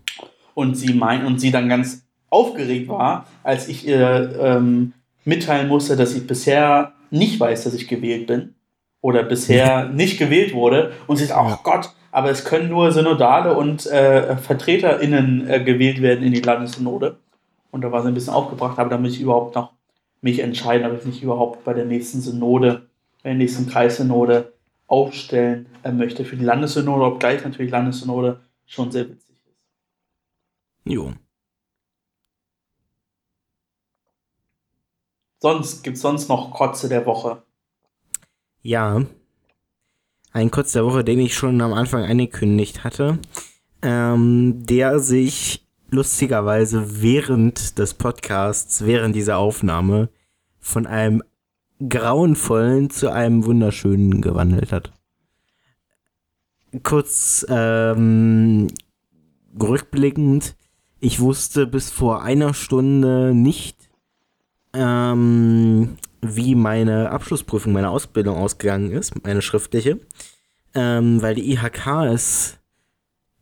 Und 0.54 0.76
sie 0.76 0.94
mein, 0.94 1.26
und 1.26 1.40
sie 1.40 1.52
dann 1.52 1.70
ganz 1.70 2.06
aufgeregt 2.30 2.90
war, 2.90 3.26
als 3.44 3.68
ich 3.68 3.88
ihr 3.88 4.36
ähm, 4.40 4.94
mitteilen 5.26 5.68
musste, 5.68 5.96
dass 5.96 6.16
ich 6.16 6.28
bisher 6.28 6.94
nicht 7.10 7.40
weiß, 7.40 7.64
dass 7.64 7.74
ich 7.74 7.88
gewählt 7.88 8.28
bin 8.28 8.56
oder 9.02 9.24
bisher 9.24 9.90
nicht 9.94 10.18
gewählt 10.18 10.54
wurde. 10.54 10.94
Und 11.08 11.18
sie 11.18 11.26
sagt, 11.26 11.40
oh 11.42 11.60
Gott, 11.64 11.92
aber 12.12 12.30
es 12.30 12.44
können 12.44 12.70
nur 12.70 12.92
Synodale 12.92 13.56
und 13.56 13.86
äh, 13.88 14.36
VertreterInnen 14.38 15.50
äh, 15.50 15.64
gewählt 15.64 16.02
werden 16.02 16.24
in 16.24 16.34
die 16.34 16.42
Landessynode. 16.42 17.18
Und 17.72 17.82
da 17.82 17.92
war 17.92 18.02
sie 18.02 18.10
ein 18.10 18.14
bisschen 18.14 18.34
aufgebracht, 18.34 18.78
aber 18.80 18.90
da 18.90 18.98
muss 18.98 19.14
ich 19.14 19.22
überhaupt 19.22 19.56
noch 19.56 19.72
mich 20.22 20.40
entscheiden, 20.40 20.90
ob 20.90 20.98
ich 20.98 21.06
nicht 21.06 21.24
überhaupt 21.24 21.64
bei 21.64 21.74
der 21.74 21.86
nächsten 21.86 22.22
Synode, 22.22 22.90
bei 23.24 23.30
der 23.30 23.38
nächsten 23.38 23.68
Kreissynode 23.68 24.54
aufstellen 24.88 25.68
äh, 25.84 25.92
möchte 25.92 26.26
für 26.26 26.38
die 26.38 26.46
Landessynode, 26.46 27.06
obgleich 27.06 27.44
natürlich 27.44 27.72
Landessynode 27.72 28.42
schon 28.66 28.92
sehr 28.92 29.10
witzig 29.10 29.36
ist. 29.46 29.66
Jo. 30.84 31.14
Sonst 35.40 35.82
gibt 35.82 35.96
es 35.96 36.02
sonst 36.02 36.30
noch 36.30 36.52
Kotze 36.52 36.88
der 36.88 37.06
Woche. 37.06 37.42
Ja. 38.62 39.04
Ein 40.34 40.52
Kotze 40.52 40.80
der 40.80 40.86
Woche, 40.86 41.04
den 41.04 41.20
ich 41.20 41.34
schon 41.34 41.60
am 41.62 41.74
Anfang 41.74 42.04
angekündigt 42.04 42.84
hatte, 42.84 43.18
ähm, 43.82 44.66
der 44.66 45.00
sich 45.00 45.68
lustigerweise 45.92 47.02
während 47.02 47.78
des 47.78 47.94
Podcasts, 47.94 48.86
während 48.86 49.16
dieser 49.16 49.38
Aufnahme, 49.38 50.10
von 50.60 50.88
einem 50.88 51.22
grauenvollen 51.88 52.90
zu 52.90 53.12
einem 53.12 53.46
wunderschönen 53.46 54.22
gewandelt 54.22 54.72
hat. 54.72 54.92
Kurz 56.84 57.46
ähm, 57.50 58.68
rückblickend, 59.62 60.56
ich 61.00 61.20
wusste 61.20 61.68
bis 61.68 61.90
vor 61.90 62.22
einer 62.24 62.54
Stunde 62.54 63.34
nicht, 63.34 63.90
ähm, 64.74 65.98
wie 66.22 66.56
meine 66.56 67.10
Abschlussprüfung, 67.10 67.74
meine 67.74 67.90
Ausbildung 67.90 68.38
ausgegangen 68.38 68.92
ist, 68.92 69.22
meine 69.26 69.42
schriftliche, 69.42 70.00
ähm, 70.74 71.22
weil 71.22 71.36
die 71.36 71.52
IHK 71.52 72.06
es 72.14 72.61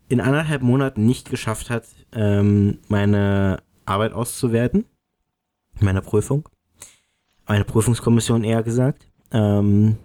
in 0.10 0.20
anderthalb 0.20 0.64
Monaten 0.64 1.05
nicht 1.05 1.30
geschafft 1.30 1.70
hat, 1.70 1.86
ähm, 2.14 2.80
meine 2.88 3.62
Arbeit 3.86 4.12
auszuwerten, 4.14 4.86
meine 5.80 6.01
Prüfung, 6.01 6.49
meine 7.47 7.64
Prüfungskommission 7.64 8.43
eher 8.43 8.64
gesagt. 8.64 9.07
Ähm, 9.32 9.97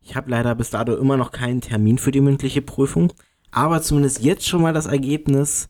ich 0.00 0.16
habe 0.16 0.30
leider 0.30 0.54
bis 0.54 0.70
dato 0.70 0.96
immer 0.96 1.16
noch 1.16 1.32
keinen 1.32 1.60
Termin 1.60 1.98
für 1.98 2.12
die 2.12 2.20
mündliche 2.20 2.62
Prüfung, 2.62 3.12
aber 3.50 3.82
zumindest 3.82 4.22
jetzt 4.22 4.48
schon 4.48 4.62
mal 4.62 4.72
das 4.72 4.86
Ergebnis, 4.86 5.68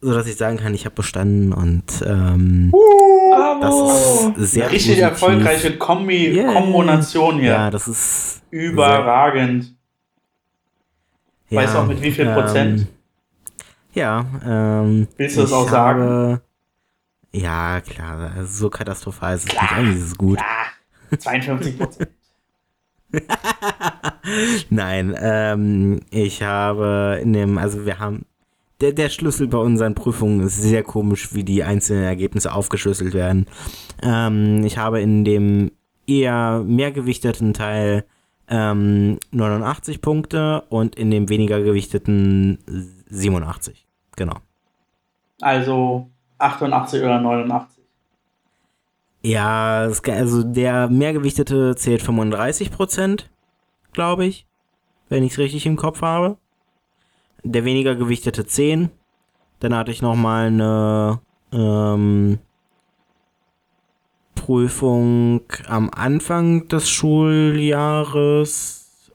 so 0.00 0.14
dass 0.14 0.26
ich 0.26 0.36
sagen 0.36 0.56
kann, 0.56 0.74
ich 0.74 0.86
habe 0.86 0.94
bestanden 0.94 1.52
und 1.52 2.02
ähm, 2.06 2.70
uh, 2.72 3.60
das 3.60 4.38
ist 4.38 4.52
sehr 4.52 4.70
richtig 4.70 4.92
positiv. 4.92 5.02
erfolgreiche 5.02 5.76
Kombi 5.76 6.34
yeah. 6.34 6.52
Kombination 6.54 7.38
hier. 7.38 7.50
Ja, 7.50 7.70
das 7.70 7.86
ist 7.86 8.42
überragend. 8.50 9.76
Ja, 11.54 11.62
weißt 11.62 11.74
du 11.74 11.78
auch 11.78 11.86
mit 11.86 12.02
wie 12.02 12.10
viel 12.10 12.26
Prozent? 12.26 12.80
Ähm, 12.80 12.86
ja, 13.94 14.26
ähm. 14.44 15.08
Willst 15.16 15.36
du 15.36 15.42
das 15.42 15.52
auch 15.52 15.68
sagen? 15.68 16.02
Habe, 16.02 16.42
ja, 17.32 17.80
klar, 17.80 18.44
so 18.44 18.70
katastrophal 18.70 19.36
ist 19.36 19.44
es 19.44 19.48
klar, 19.48 19.62
nicht. 19.62 19.72
Eigentlich 19.72 19.96
ist 19.96 20.06
es 20.08 20.18
gut. 20.18 20.38
Klar. 20.38 21.18
52 21.18 21.78
Prozent. 21.78 22.10
Nein, 24.70 25.14
ähm, 25.20 26.00
ich 26.10 26.42
habe 26.42 27.20
in 27.22 27.32
dem, 27.32 27.58
also 27.58 27.86
wir 27.86 27.98
haben, 27.98 28.24
der, 28.80 28.92
der 28.92 29.08
Schlüssel 29.08 29.46
bei 29.46 29.58
unseren 29.58 29.94
Prüfungen 29.94 30.40
ist 30.40 30.60
sehr 30.60 30.82
komisch, 30.82 31.34
wie 31.34 31.44
die 31.44 31.62
einzelnen 31.62 32.04
Ergebnisse 32.04 32.52
aufgeschlüsselt 32.52 33.14
werden. 33.14 33.46
Ähm, 34.02 34.64
ich 34.64 34.78
habe 34.78 35.00
in 35.00 35.24
dem 35.24 35.70
eher 36.06 36.62
mehrgewichteten 36.66 37.54
Teil 37.54 38.04
ähm, 38.48 39.18
89 39.30 40.00
Punkte 40.00 40.62
und 40.68 40.96
in 40.96 41.10
dem 41.10 41.28
weniger 41.28 41.62
gewichteten 41.62 42.58
87. 43.08 43.86
Genau. 44.16 44.36
Also 45.40 46.08
88 46.38 47.02
oder 47.02 47.20
89. 47.20 47.84
Ja, 49.22 49.88
also 50.06 50.42
der 50.42 50.88
mehrgewichtete 50.88 51.74
zählt 51.76 52.02
35 52.02 52.70
Prozent, 52.70 53.30
glaube 53.92 54.26
ich, 54.26 54.46
wenn 55.08 55.24
ich 55.24 55.32
es 55.32 55.38
richtig 55.38 55.64
im 55.64 55.76
Kopf 55.76 56.02
habe. 56.02 56.36
Der 57.42 57.64
weniger 57.64 57.94
gewichtete 57.94 58.46
10. 58.46 58.90
Dann 59.60 59.74
hatte 59.74 59.92
ich 59.92 60.02
nochmal 60.02 60.48
eine 60.48 61.20
ähm, 61.52 62.38
Prüfung 64.44 65.40
am 65.68 65.88
Anfang 65.88 66.68
des 66.68 66.90
Schuljahres 66.90 68.30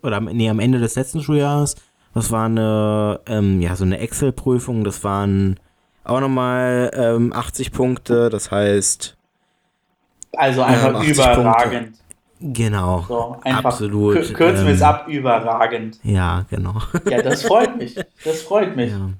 oder 0.01 0.19
nee, 0.21 0.49
am 0.49 0.59
Ende 0.59 0.79
des 0.79 0.95
letzten 0.95 1.21
Schuljahres. 1.21 1.75
Das 2.15 2.31
war 2.31 2.45
eine, 2.45 3.19
ähm, 3.27 3.61
ja, 3.61 3.75
so 3.75 3.83
eine 3.83 3.99
Excel-Prüfung. 3.99 4.83
Das 4.83 5.03
waren 5.03 5.59
auch 6.03 6.19
nochmal 6.19 6.89
ähm, 6.95 7.31
80 7.31 7.71
Punkte. 7.71 8.31
Das 8.31 8.49
heißt. 8.49 9.17
Also 10.35 10.63
einfach 10.63 11.03
ähm, 11.03 11.11
überragend. 11.11 11.99
Punkte. 12.39 12.61
Genau. 12.61 13.05
So, 13.07 13.37
absolut. 13.43 14.33
Kürzen 14.33 14.65
wir 14.65 14.73
es 14.73 14.81
ähm, 14.81 14.87
ab, 14.87 15.07
überragend. 15.07 15.99
Ja, 16.01 16.47
genau. 16.49 16.81
Ja, 17.07 17.21
das 17.21 17.43
freut 17.43 17.77
mich. 17.77 17.95
Das 18.25 18.41
freut 18.41 18.75
mich. 18.75 18.89
Ja. 18.93 19.11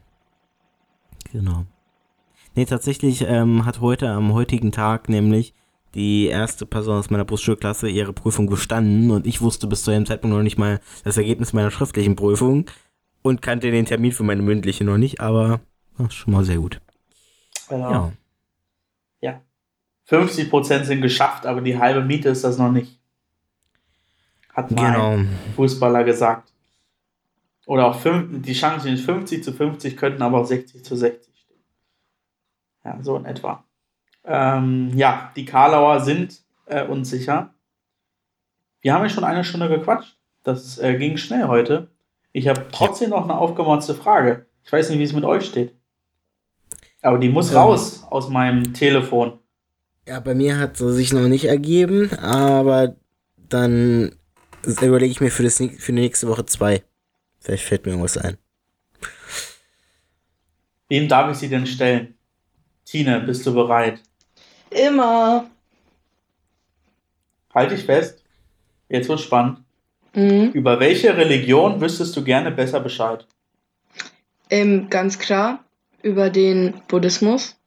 Genau. 1.32 1.66
Nee, 2.56 2.66
tatsächlich 2.66 3.22
ähm, 3.28 3.64
hat 3.66 3.80
heute, 3.80 4.10
am 4.10 4.34
heutigen 4.34 4.72
Tag 4.72 5.08
nämlich, 5.08 5.54
die 5.96 6.28
erste 6.28 6.66
Person 6.66 6.98
aus 6.98 7.10
meiner 7.10 7.26
Berufsschulklasse 7.26 7.90
ihre 7.90 8.14
Prüfung 8.14 8.48
bestanden 8.48 9.12
und 9.12 9.26
ich 9.26 9.42
wusste 9.42 9.68
bis 9.68 9.84
zu 9.84 9.92
dem 9.92 10.06
Zeitpunkt 10.06 10.36
noch 10.36 10.44
nicht 10.44 10.58
mal 10.58 10.80
das 11.04 11.18
Ergebnis 11.18 11.54
meiner 11.54 11.72
schriftlichen 11.72 12.16
Prüfung 12.16 12.66
und 13.22 13.42
kannte 13.42 13.72
den 13.72 13.86
Termin 13.86 14.12
für 14.12 14.24
meine 14.24 14.42
mündliche 14.42 14.84
noch 14.84 14.98
nicht, 14.98 15.20
aber 15.20 15.62
das 15.98 16.08
ist 16.08 16.16
schon 16.16 16.34
mal 16.34 16.44
sehr 16.44 16.58
gut. 16.58 16.80
Genau. 17.68 18.12
Ja. 19.22 19.42
ja. 20.10 20.18
50% 20.18 20.84
sind 20.84 21.02
geschafft, 21.02 21.46
aber 21.46 21.62
die 21.62 21.78
halbe 21.78 22.04
Miete 22.04 22.30
ist 22.30 22.44
das 22.44 22.58
noch 22.58 22.72
nicht. 22.72 23.00
Hat 24.54 24.72
mal 24.72 24.92
genau. 24.92 25.12
ein 25.12 25.30
Fußballer 25.56 26.04
gesagt. 26.04 26.52
Oder 27.66 27.86
auch 27.86 28.00
fünf, 28.00 28.42
die 28.42 28.54
Chancen 28.54 28.96
sind 28.96 29.00
50 29.00 29.44
zu 29.44 29.54
50, 29.54 29.96
könnten 29.96 30.24
aber 30.24 30.40
auch 30.40 30.46
60 30.46 30.84
zu 30.84 30.96
60 30.96 31.32
stehen. 31.38 31.64
Ja, 32.84 32.98
so 33.02 33.16
in 33.16 33.26
etwa. 33.26 33.64
Ähm, 34.24 34.92
ja, 34.96 35.32
die 35.36 35.46
Karlauer 35.46 36.02
sind 36.02 36.42
äh, 36.66 36.86
unsicher. 36.86 37.54
Wir 38.82 38.94
haben 38.94 39.04
ja 39.04 39.10
schon 39.10 39.24
eine 39.24 39.44
Stunde 39.44 39.70
gequatscht. 39.70 40.18
Das 40.44 40.78
äh, 40.78 40.98
ging 40.98 41.18
schnell 41.18 41.48
heute. 41.48 41.90
Ich 42.32 42.48
habe 42.48 42.68
trotzdem 42.72 43.10
noch 43.10 43.24
eine 43.24 43.38
aufgemotzte 43.38 43.96
Frage. 43.96 44.46
Ich 44.64 44.72
weiß 44.72 44.90
nicht, 44.90 45.00
wie 45.00 45.04
es 45.04 45.14
mit 45.14 45.26
euch 45.26 45.46
steht. 45.46 45.74
Aber 47.02 47.18
die 47.18 47.30
muss 47.30 47.52
ja. 47.52 47.62
raus 47.62 48.04
aus 48.10 48.30
meinem 48.30 48.74
Telefon. 48.74 49.40
Ja, 50.08 50.20
bei 50.20 50.36
mir 50.36 50.58
hat 50.58 50.78
sie 50.78 50.94
sich 50.94 51.14
noch 51.14 51.28
nicht 51.28 51.46
ergeben, 51.46 52.12
aber 52.14 52.96
dann 53.38 54.16
überlege 54.64 55.12
ich 55.12 55.22
mir 55.22 55.32
für, 55.32 55.44
das, 55.44 55.58
für 55.58 55.92
die 55.92 55.92
nächste 55.94 56.28
Woche 56.28 56.46
zwei. 56.46 56.84
Vielleicht 57.40 57.64
fällt 57.64 57.86
mir 57.86 57.92
irgendwas 57.92 58.18
ein. 58.18 58.38
Wem 60.88 61.08
darf 61.08 61.32
ich 61.32 61.38
sie 61.38 61.50
denn 61.50 61.68
stellen? 61.68 62.16
Tine, 62.86 63.22
bist 63.22 63.46
du 63.46 63.54
bereit? 63.54 64.02
Immer. 64.72 65.50
Halt 67.54 67.72
dich 67.72 67.84
fest. 67.84 68.24
Jetzt 68.88 69.10
wird 69.10 69.20
spannend. 69.20 69.64
Mhm. 70.14 70.52
Über 70.54 70.80
welche 70.80 71.16
Religion 71.16 71.82
wüsstest 71.82 72.16
du 72.16 72.24
gerne 72.24 72.52
besser 72.52 72.80
Bescheid? 72.80 73.28
Ähm, 74.50 74.90
ganz 74.90 75.20
klar 75.20 75.64
über 76.02 76.30
den 76.30 76.82
Buddhismus, 76.88 77.58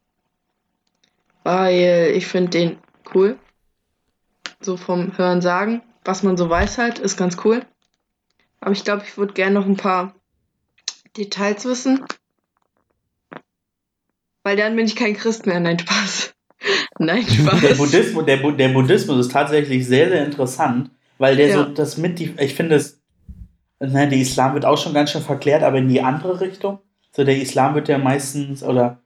weil 1.43 2.11
ich 2.15 2.27
finde 2.27 2.49
den 2.51 2.77
cool. 3.13 3.37
So 4.59 4.77
vom 4.77 5.17
Hören 5.17 5.41
sagen, 5.41 5.81
was 6.03 6.23
man 6.23 6.37
so 6.37 6.49
weiß 6.49 6.77
halt, 6.77 6.99
ist 6.99 7.17
ganz 7.17 7.37
cool. 7.43 7.65
Aber 8.59 8.71
ich 8.71 8.83
glaube, 8.83 9.03
ich 9.05 9.17
würde 9.17 9.33
gerne 9.33 9.55
noch 9.55 9.65
ein 9.65 9.77
paar 9.77 10.15
Details 11.17 11.65
wissen. 11.65 12.05
Weil 14.43 14.57
dann 14.57 14.75
bin 14.75 14.85
ich 14.85 14.95
kein 14.95 15.15
Christ 15.15 15.45
mehr. 15.45 15.59
Nein, 15.59 15.79
Spaß. 15.79 16.32
Nein, 16.99 17.23
Spaß. 17.27 17.61
Der 17.61 17.75
Buddhismus, 17.75 18.25
der, 18.25 18.37
der 18.51 18.69
Buddhismus 18.69 19.25
ist 19.25 19.31
tatsächlich 19.31 19.87
sehr, 19.87 20.09
sehr 20.09 20.25
interessant, 20.25 20.91
weil 21.17 21.35
der 21.35 21.47
ja. 21.47 21.53
so 21.55 21.63
das 21.65 21.97
mit 21.97 22.19
die, 22.19 22.33
ich 22.39 22.53
finde 22.53 22.75
es, 22.75 23.01
nein, 23.79 24.09
der 24.09 24.19
Islam 24.19 24.53
wird 24.53 24.65
auch 24.65 24.77
schon 24.77 24.93
ganz 24.93 25.11
schön 25.11 25.21
verklärt, 25.21 25.63
aber 25.63 25.77
in 25.77 25.89
die 25.89 26.01
andere 26.01 26.39
Richtung. 26.41 26.79
So, 27.11 27.23
der 27.23 27.39
Islam 27.39 27.75
wird 27.75 27.89
ja 27.89 27.97
meistens, 27.97 28.63
oder 28.63 28.99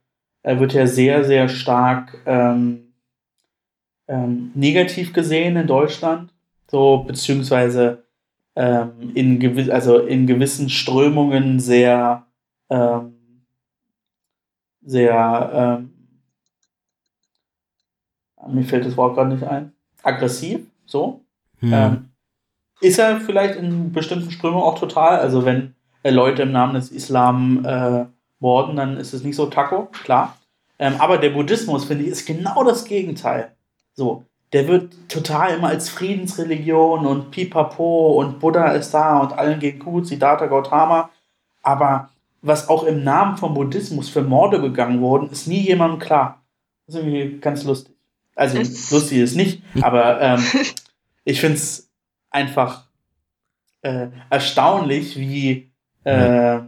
er 0.44 0.60
wird 0.60 0.74
ja 0.74 0.88
sehr, 0.88 1.24
sehr 1.24 1.50
stark 1.50 2.18
ähm, 2.26 2.94
ähm, 4.08 4.52
negativ 4.56 5.14
gesehen 5.14 5.58
in 5.58 5.68
Deutschland. 5.68 6.34
So, 6.70 7.04
beziehungsweise 7.06 8.04
ähm, 8.56 9.12
in, 9.14 9.40
gewiss, 9.40 9.70
also 9.70 10.00
in 10.00 10.26
gewissen 10.28 10.70
Strömungen 10.70 11.60
sehr, 11.60 12.26
ähm, 12.70 13.14
sehr, 14.82 15.52
ähm, 15.54 15.97
mir 18.48 18.64
fällt 18.64 18.86
das 18.86 18.98
Wort 18.98 19.16
gerade 19.16 19.34
nicht 19.34 19.44
ein, 19.44 19.74
aggressiv, 20.04 20.62
so. 20.86 21.22
Hm. 21.60 21.74
Ähm, 21.74 22.10
ist 22.82 23.00
er 23.00 23.20
vielleicht 23.20 23.56
in 23.56 23.92
bestimmten 23.92 24.32
Strömungen 24.32 24.64
auch 24.64 24.78
total, 24.78 25.20
also 25.20 25.46
wenn 25.46 25.76
äh, 26.04 26.12
Leute 26.12 26.44
im 26.44 26.52
Namen 26.52 26.76
des 26.76 26.92
Islam 26.92 27.66
äh, 27.66 28.06
morden, 28.40 28.76
dann 28.76 28.98
ist 28.98 29.14
es 29.14 29.24
nicht 29.24 29.36
so 29.36 29.48
Taco, 29.48 29.88
klar. 30.04 30.38
Ähm, 30.80 30.96
aber 31.00 31.18
der 31.18 31.32
Buddhismus, 31.32 31.86
finde 31.86 32.04
ich, 32.04 32.12
ist 32.12 32.28
genau 32.28 32.64
das 32.64 32.86
Gegenteil. 32.86 33.56
So, 33.94 34.24
der 34.54 34.68
wird 34.68 34.94
total 35.10 35.56
immer 35.56 35.70
als 35.70 35.90
Friedensreligion 35.90 37.06
und 37.06 37.32
Pipapo 37.32 38.20
und 38.20 38.40
Buddha 38.40 38.72
ist 38.72 38.94
da 38.94 39.20
und 39.20 39.34
allen 39.34 39.60
geht 39.60 39.80
gut, 39.80 40.08
Siddhartha 40.08 40.46
Gautama. 40.46 41.10
Aber 41.64 42.10
was 42.42 42.70
auch 42.70 42.84
im 42.84 43.04
Namen 43.04 43.38
vom 43.38 43.54
Buddhismus 43.54 44.08
für 44.08 44.22
Morde 44.22 44.60
begangen 44.60 45.02
wurden, 45.02 45.30
ist 45.32 45.48
nie 45.48 45.62
jemandem 45.62 46.00
klar. 46.00 46.44
Das 46.86 46.96
ist 46.96 47.02
irgendwie 47.02 47.40
ganz 47.40 47.64
lustig. 47.64 47.97
Also 48.38 48.58
lustig 48.58 49.20
ist 49.20 49.36
nicht, 49.36 49.64
aber 49.82 50.22
ähm, 50.22 50.44
ich 51.26 51.42
finde 51.42 51.58
es 51.58 51.90
einfach 52.30 52.86
äh, 53.82 54.08
erstaunlich, 54.30 55.18
wie, 55.18 55.72
äh, 56.04 56.60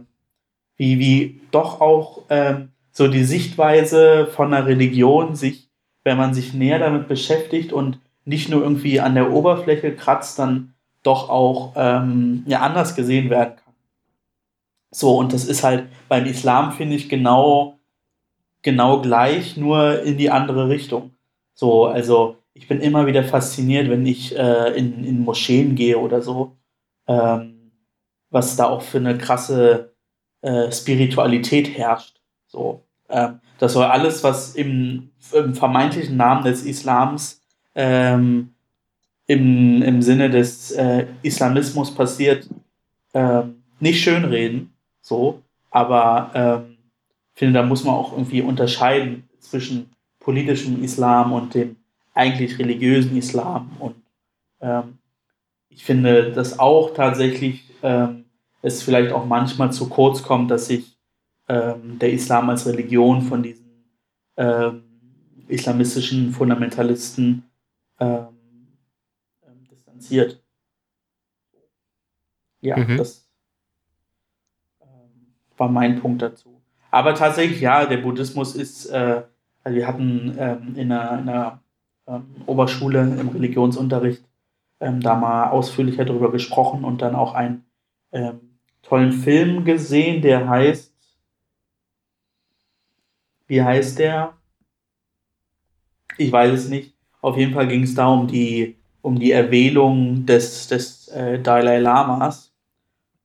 wie, 0.76 0.98
wie 0.98 1.40
doch 1.50 1.80
auch 1.80 2.24
ähm, 2.28 2.72
so 2.92 3.08
die 3.08 3.24
Sichtweise 3.24 4.26
von 4.26 4.52
einer 4.52 4.66
Religion 4.66 5.36
sich 5.36 5.70
wenn 6.04 6.16
man 6.16 6.34
sich 6.34 6.54
näher 6.54 6.78
damit 6.78 7.08
beschäftigt 7.08 7.72
und 7.72 7.98
nicht 8.24 8.48
nur 8.48 8.62
irgendwie 8.62 9.00
an 9.00 9.14
der 9.14 9.32
Oberfläche 9.32 9.94
kratzt, 9.94 10.38
dann 10.38 10.74
doch 11.02 11.28
auch 11.28 11.72
ähm, 11.76 12.44
ja, 12.46 12.60
anders 12.60 12.94
gesehen 12.94 13.30
werden 13.30 13.56
kann. 13.56 13.74
So, 14.90 15.16
und 15.16 15.32
das 15.32 15.44
ist 15.44 15.62
halt 15.62 15.88
beim 16.08 16.26
Islam, 16.26 16.72
finde 16.72 16.96
ich, 16.96 17.08
genau, 17.08 17.78
genau 18.62 19.00
gleich, 19.00 19.56
nur 19.56 20.02
in 20.02 20.18
die 20.18 20.30
andere 20.30 20.68
Richtung. 20.68 21.12
So, 21.54 21.86
also 21.86 22.36
ich 22.54 22.68
bin 22.68 22.80
immer 22.80 23.06
wieder 23.06 23.24
fasziniert, 23.24 23.88
wenn 23.88 24.06
ich 24.06 24.36
äh, 24.36 24.76
in, 24.76 25.04
in 25.04 25.20
Moscheen 25.20 25.74
gehe 25.74 25.98
oder 25.98 26.22
so, 26.22 26.56
ähm, 27.06 27.72
was 28.30 28.56
da 28.56 28.68
auch 28.68 28.82
für 28.82 28.98
eine 28.98 29.18
krasse 29.18 29.94
äh, 30.42 30.70
Spiritualität 30.72 31.76
herrscht. 31.76 32.20
So, 32.46 32.84
ähm, 33.08 33.40
das 33.58 33.74
soll 33.74 33.84
alles, 33.84 34.24
was 34.24 34.54
im, 34.54 35.10
im 35.32 35.54
vermeintlichen 35.54 36.16
Namen 36.16 36.44
des 36.44 36.64
Islams 36.64 37.42
ähm, 37.74 38.54
im, 39.26 39.82
im 39.82 40.02
Sinne 40.02 40.28
des 40.30 40.72
äh, 40.72 41.06
Islamismus 41.22 41.94
passiert, 41.94 42.48
ähm, 43.14 43.62
nicht 43.78 44.02
schönreden. 44.02 44.74
So, 45.02 45.42
aber 45.70 46.30
ähm, 46.34 46.76
finde, 47.40 47.58
da 47.58 47.64
muss 47.64 47.84
man 47.84 47.94
auch 47.94 48.12
irgendwie 48.12 48.42
unterscheiden 48.42 49.28
zwischen 49.38 49.90
politischem 50.30 50.84
Islam 50.84 51.32
und 51.32 51.54
dem 51.54 51.76
eigentlich 52.14 52.56
religiösen 52.58 53.16
Islam. 53.16 53.70
Und 53.80 53.96
ähm, 54.60 54.98
ich 55.68 55.84
finde, 55.84 56.30
dass 56.32 56.58
auch 56.60 56.94
tatsächlich 56.94 57.64
ähm, 57.82 58.26
es 58.62 58.82
vielleicht 58.82 59.12
auch 59.12 59.26
manchmal 59.26 59.72
zu 59.72 59.88
kurz 59.88 60.22
kommt, 60.22 60.52
dass 60.52 60.66
sich 60.66 60.96
ähm, 61.48 61.98
der 61.98 62.12
Islam 62.12 62.48
als 62.48 62.64
Religion 62.66 63.22
von 63.22 63.42
diesen 63.42 63.70
ähm, 64.36 64.82
islamistischen 65.48 66.32
Fundamentalisten 66.32 67.44
ähm 67.98 68.28
distanziert. 70.00 70.42
Ja, 72.60 72.76
mhm. 72.76 72.96
das 72.96 73.28
ähm, 74.80 75.34
war 75.56 75.68
mein 75.68 76.00
Punkt 76.00 76.22
dazu. 76.22 76.60
Aber 76.90 77.14
tatsächlich, 77.14 77.60
ja, 77.60 77.86
der 77.86 77.98
Buddhismus 77.98 78.54
ist, 78.54 78.86
äh, 78.86 79.22
also 79.62 79.76
wir 79.76 79.86
hatten 79.86 80.36
ähm, 80.38 80.74
in 80.76 80.92
einer, 80.92 81.18
in 81.18 81.28
einer 81.28 81.60
Oberschule 82.46 83.00
im 83.02 83.28
Religionsunterricht 83.28 84.24
da 84.80 85.14
mal 85.14 85.50
ausführlicher 85.50 86.04
darüber 86.04 86.32
gesprochen 86.32 86.84
und 86.84 87.02
dann 87.02 87.14
auch 87.14 87.34
einen 87.34 87.64
tollen 88.82 89.12
Film 89.12 89.64
gesehen, 89.64 90.22
der 90.22 90.48
heißt 90.48 90.90
wie 93.50 93.60
heißt 93.60 93.98
der? 93.98 94.38
Ich 96.16 96.30
weiß 96.30 96.52
es 96.52 96.68
nicht. 96.68 96.94
Auf 97.20 97.36
jeden 97.36 97.52
Fall 97.52 97.66
ging 97.66 97.82
es 97.82 97.96
da 97.96 98.06
um 98.06 98.28
die, 98.28 98.76
um 99.02 99.18
die 99.18 99.32
Erwählung 99.32 100.24
des, 100.24 100.68
des 100.68 101.08
äh, 101.08 101.42
Dalai 101.42 101.80
Lamas, 101.80 102.54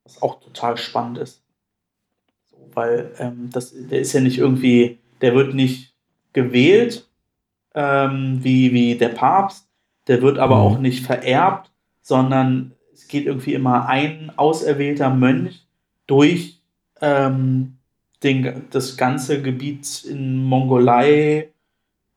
was 0.04 0.20
auch 0.24 0.40
total 0.40 0.78
spannend 0.78 1.20
ist. 1.20 1.44
So, 2.50 2.58
weil 2.74 3.14
ähm, 3.20 3.52
das, 3.54 3.72
der 3.76 4.00
ist 4.00 4.14
ja 4.14 4.20
nicht 4.20 4.40
irgendwie, 4.40 4.98
der 5.22 5.36
wird 5.36 5.54
nicht 5.54 5.95
gewählt 6.36 7.08
ähm, 7.74 8.40
wie, 8.44 8.74
wie 8.74 8.96
der 8.96 9.10
Papst, 9.10 9.68
der 10.08 10.22
wird 10.22 10.38
aber 10.38 10.58
mhm. 10.58 10.62
auch 10.62 10.80
nicht 10.80 11.04
vererbt, 11.04 11.72
sondern 12.02 12.74
es 12.94 13.08
geht 13.08 13.26
irgendwie 13.26 13.54
immer 13.54 13.88
ein 13.88 14.32
auserwählter 14.36 15.10
Mönch 15.10 15.66
durch 16.08 16.62
ähm, 17.02 17.78
den, 18.22 18.64
das 18.70 18.98
ganze 18.98 19.42
Gebiet 19.42 20.04
in 20.04 20.44
Mongolei 20.44 21.50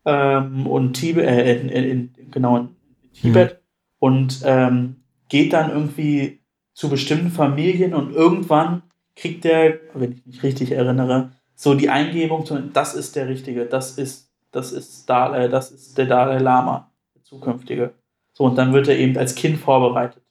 ähm, 0.05 0.67
und 0.67 0.95
Tibet, 0.95 1.25
äh, 1.25 1.61
in, 1.61 1.69
in, 1.69 2.15
genau 2.31 2.57
in 2.59 2.69
Tibet 3.15 3.53
mhm. 3.53 3.57
und 4.01 4.43
ähm, 4.45 4.97
geht 5.29 5.53
dann 5.53 5.71
irgendwie 5.71 6.41
zu 6.75 6.89
bestimmten 6.89 7.31
Familien 7.31 7.95
und 7.95 8.15
irgendwann 8.15 8.83
kriegt 9.17 9.45
der, 9.45 9.79
wenn 9.95 10.13
ich 10.13 10.27
mich 10.27 10.43
richtig 10.43 10.73
erinnere, 10.73 11.31
so 11.61 11.75
die 11.75 11.91
Eingebung, 11.91 12.45
das 12.73 12.95
ist 12.95 13.17
der 13.17 13.27
Richtige, 13.27 13.67
das 13.67 13.99
ist, 13.99 14.33
das 14.53 14.71
ist, 14.71 15.11
Dalai, 15.11 15.49
das 15.49 15.73
ist 15.73 15.99
der 15.99 16.07
Dalai 16.07 16.39
Lama, 16.39 16.93
der 17.17 17.25
zukünftige. 17.25 17.95
So, 18.33 18.45
und 18.45 18.55
dann 18.55 18.73
wird 18.73 18.87
er 18.87 18.97
eben 18.97 19.19
als 19.19 19.35
Kind 19.35 19.59
vorbereitet. 19.59 20.23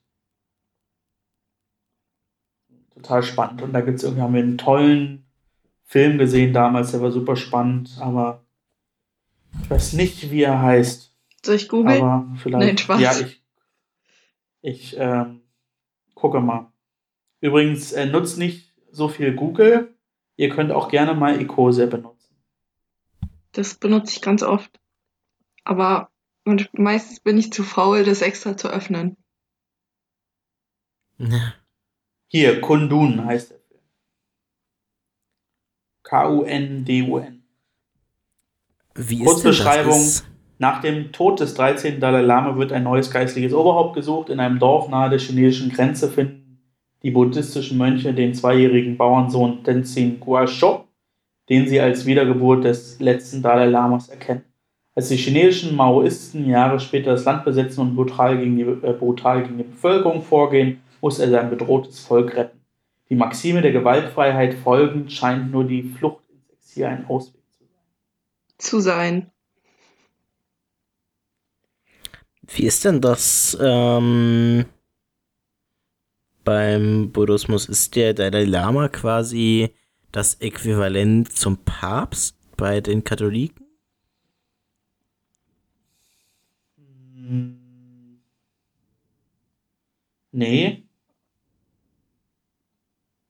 Total 2.96 3.24
spannend. 3.24 3.62
Und 3.62 3.74
da 3.74 3.82
gibt 3.82 3.98
es 3.98 4.06
irgendwie, 4.06 4.22
haben 4.22 4.34
wir 4.34 4.42
einen 4.42 4.58
tollen 4.58 5.26
Film 5.84 6.18
gesehen 6.18 6.54
damals, 6.54 6.92
der 6.92 7.02
war 7.02 7.12
super 7.12 7.36
spannend, 7.36 7.98
aber 8.00 8.46
ich 9.62 9.70
weiß 9.70 9.94
nicht, 9.94 10.32
wie 10.32 10.44
er 10.44 10.62
heißt. 10.62 11.14
Soll 11.44 11.56
ich 11.56 11.68
googeln? 11.68 12.02
Aber 12.02 12.38
vielleicht. 12.38 12.66
Nein, 12.66 12.78
Spaß. 12.78 13.02
Ja, 13.02 13.12
ich, 13.20 13.44
ich 14.62 14.96
ähm, 14.98 15.42
gucke 16.16 16.40
mal. 16.40 16.72
Übrigens, 17.42 17.92
äh, 17.92 18.06
nutzt 18.06 18.38
nicht 18.38 18.74
so 18.92 19.10
viel 19.10 19.36
Google. 19.36 19.94
Ihr 20.38 20.50
könnt 20.50 20.72
auch 20.72 20.90
gerne 20.90 21.16
mal 21.16 21.40
Ecosia 21.42 21.88
benutzen. 21.88 22.36
Das 23.52 23.76
benutze 23.76 24.14
ich 24.14 24.22
ganz 24.22 24.44
oft. 24.44 24.80
Aber 25.64 26.12
meistens 26.74 27.20
bin 27.20 27.38
ich 27.38 27.52
zu 27.52 27.64
faul, 27.64 28.04
das 28.04 28.22
extra 28.22 28.56
zu 28.56 28.70
öffnen. 28.70 29.18
Hier, 32.28 32.62
Kundun 32.62 33.26
heißt 33.26 33.52
er. 33.52 33.58
K-U-N-D-U-N. 36.04 37.44
Wie 38.94 39.24
Kurzbeschreibung. 39.24 40.00
Ist 40.00 40.28
Nach 40.60 40.82
dem 40.82 41.12
Tod 41.12 41.40
des 41.40 41.56
13. 41.56 42.00
Dalai 42.00 42.22
Lama 42.22 42.56
wird 42.58 42.72
ein 42.72 42.84
neues 42.84 43.10
geistliches 43.10 43.54
Oberhaupt 43.54 43.96
gesucht. 43.96 44.30
In 44.30 44.40
einem 44.40 44.60
Dorf 44.60 44.88
nahe 44.88 45.10
der 45.10 45.20
chinesischen 45.20 45.72
Grenze 45.72 46.10
finden 46.10 46.47
die 47.04 47.12
buddhistischen 47.12 47.78
Mönche 47.78 48.14
den 48.14 48.34
zweijährigen 48.34 48.98
Bauernsohn 48.98 49.64
Tenzin 49.64 50.20
Guasho 50.20 50.88
den 51.50 51.68
sie 51.68 51.80
als 51.80 52.06
Wiedergeburt 52.06 52.66
des 52.66 53.00
letzten 53.00 53.42
Dalai 53.42 53.68
Lamas 53.68 54.10
erkennen. 54.10 54.44
Als 54.96 55.10
die 55.10 55.18
chinesischen 55.18 55.76
Maoisten 55.76 56.50
Jahre 56.50 56.80
später 56.80 57.12
das 57.12 57.26
Land 57.26 57.46
besetzen 57.46 57.82
und 57.82 57.96
brutal 57.96 58.38
gegen 58.38 58.58
die, 58.58 58.64
äh, 58.64 58.94
brutal 58.94 59.44
gegen 59.44 59.58
die 59.58 59.64
Bevölkerung 59.64 60.22
vorgehen, 60.24 60.82
muss 61.02 61.20
er 61.20 61.30
sein 61.30 61.50
bedrohtes 61.50 62.00
Volk 62.00 62.36
retten. 62.36 62.60
Die 63.10 63.16
Maxime 63.16 63.62
der 63.62 63.72
Gewaltfreiheit 63.72 64.56
folgend 64.56 65.12
scheint 65.12 65.52
nur 65.52 65.64
die 65.64 65.84
Flucht 65.84 66.24
ins 66.30 66.50
Exil 66.50 66.86
ein 66.86 67.06
Ausweg 67.08 67.42
zu 67.52 67.60
sein. 67.60 67.78
Zu 68.58 68.80
sein. 68.80 69.32
Wie 72.50 72.66
ist 72.66 72.84
denn 72.84 73.00
das 73.00 73.58
ähm, 73.62 74.66
beim 76.48 77.12
Buddhismus? 77.12 77.68
Ist 77.68 77.98
der 77.98 78.14
Dalai 78.14 78.46
Lama 78.46 78.88
quasi 78.88 79.72
das 80.14 80.36
Äquivalent 80.36 81.30
zum 81.34 81.58
Papst 81.66 82.38
bei 82.56 82.80
den 82.80 83.04
Katholiken? 83.04 83.66
Nee. 90.32 90.88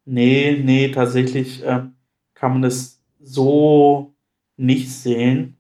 Nee, 0.06 0.62
nee, 0.64 0.92
tatsächlich 0.92 1.64
ähm, 1.66 1.96
kann 2.36 2.54
man 2.54 2.62
das 2.62 3.04
so 3.20 4.14
nicht 4.58 4.92
sehen, 4.92 5.58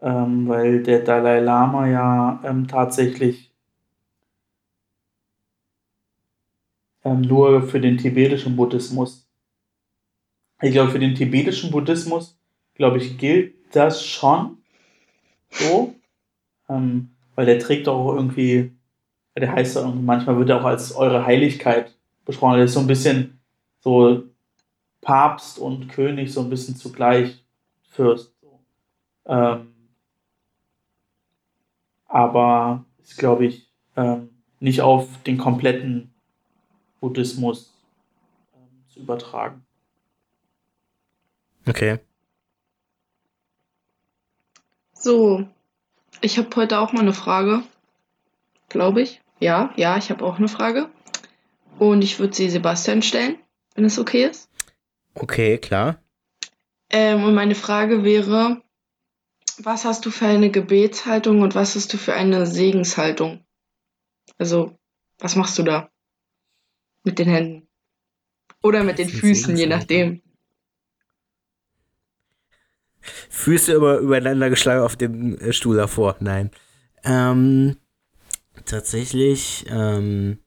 ähm, 0.00 0.48
weil 0.48 0.82
der 0.82 1.00
Dalai 1.04 1.40
Lama 1.40 1.88
ja 1.88 2.40
ähm, 2.44 2.66
tatsächlich 2.68 3.47
ähm, 7.08 7.22
nur 7.22 7.62
für 7.62 7.80
den 7.80 7.98
tibetischen 7.98 8.56
Buddhismus, 8.56 9.26
ich 10.60 10.72
glaube, 10.72 10.90
für 10.90 10.98
den 10.98 11.14
tibetischen 11.14 11.70
Buddhismus, 11.70 12.38
glaube 12.74 12.98
ich, 12.98 13.18
gilt 13.18 13.54
das 13.72 14.04
schon 14.04 14.58
so, 15.50 15.94
ähm, 16.68 17.10
weil 17.34 17.46
der 17.46 17.58
trägt 17.58 17.88
auch 17.88 18.14
irgendwie, 18.14 18.72
der 19.36 19.52
heißt 19.52 19.76
ja, 19.76 19.86
manchmal 19.86 20.38
wird 20.38 20.50
er 20.50 20.60
auch 20.60 20.64
als 20.64 20.94
eure 20.94 21.24
Heiligkeit 21.24 21.96
besprochen, 22.24 22.56
der 22.56 22.64
ist 22.64 22.74
so 22.74 22.80
ein 22.80 22.86
bisschen 22.86 23.40
so 23.80 24.24
Papst 25.00 25.58
und 25.58 25.88
König 25.88 26.32
so 26.32 26.40
ein 26.40 26.50
bisschen 26.50 26.76
zugleich 26.76 27.44
Fürst. 27.90 28.34
Ähm, 29.26 29.72
aber 32.06 32.84
ist, 33.02 33.18
glaube 33.18 33.46
ich, 33.46 33.68
ähm, 33.96 34.30
nicht 34.60 34.82
auf 34.82 35.22
den 35.22 35.38
kompletten 35.38 36.12
Buddhismus 37.00 37.72
ähm, 38.54 38.84
zu 38.92 39.00
übertragen. 39.00 39.64
Okay. 41.66 41.98
So, 44.92 45.46
ich 46.20 46.38
habe 46.38 46.48
heute 46.56 46.78
auch 46.80 46.92
mal 46.92 47.02
eine 47.02 47.12
Frage, 47.12 47.62
glaube 48.68 49.02
ich. 49.02 49.20
Ja, 49.40 49.72
ja, 49.76 49.96
ich 49.96 50.10
habe 50.10 50.24
auch 50.24 50.38
eine 50.38 50.48
Frage. 50.48 50.88
Und 51.78 52.02
ich 52.02 52.18
würde 52.18 52.34
sie 52.34 52.50
Sebastian 52.50 53.02
stellen 53.02 53.38
wenn 53.78 53.84
es 53.84 53.98
okay 53.98 54.24
ist. 54.24 54.50
Okay, 55.14 55.56
klar. 55.58 56.02
Ähm, 56.90 57.22
und 57.22 57.34
meine 57.34 57.54
Frage 57.54 58.02
wäre, 58.02 58.60
was 59.58 59.84
hast 59.84 60.04
du 60.04 60.10
für 60.10 60.26
eine 60.26 60.50
Gebetshaltung 60.50 61.42
und 61.42 61.54
was 61.54 61.76
hast 61.76 61.92
du 61.92 61.96
für 61.96 62.14
eine 62.14 62.46
Segenshaltung? 62.48 63.44
Also, 64.36 64.76
was 65.20 65.36
machst 65.36 65.56
du 65.58 65.62
da? 65.62 65.90
Mit 67.04 67.18
den 67.18 67.28
Händen. 67.28 67.68
Oder 68.62 68.82
mit 68.84 68.98
den 68.98 69.08
Füßen, 69.08 69.56
je 69.56 69.66
nachdem. 69.66 70.22
Füße 73.30 73.72
über, 73.72 73.98
übereinander 73.98 74.50
geschlagen 74.50 74.82
auf 74.82 74.96
dem 74.96 75.38
äh, 75.38 75.52
Stuhl 75.52 75.76
davor. 75.76 76.16
Nein. 76.20 76.50
Ähm, 77.04 77.76
tatsächlich, 78.64 79.64
ähm, 79.68 80.38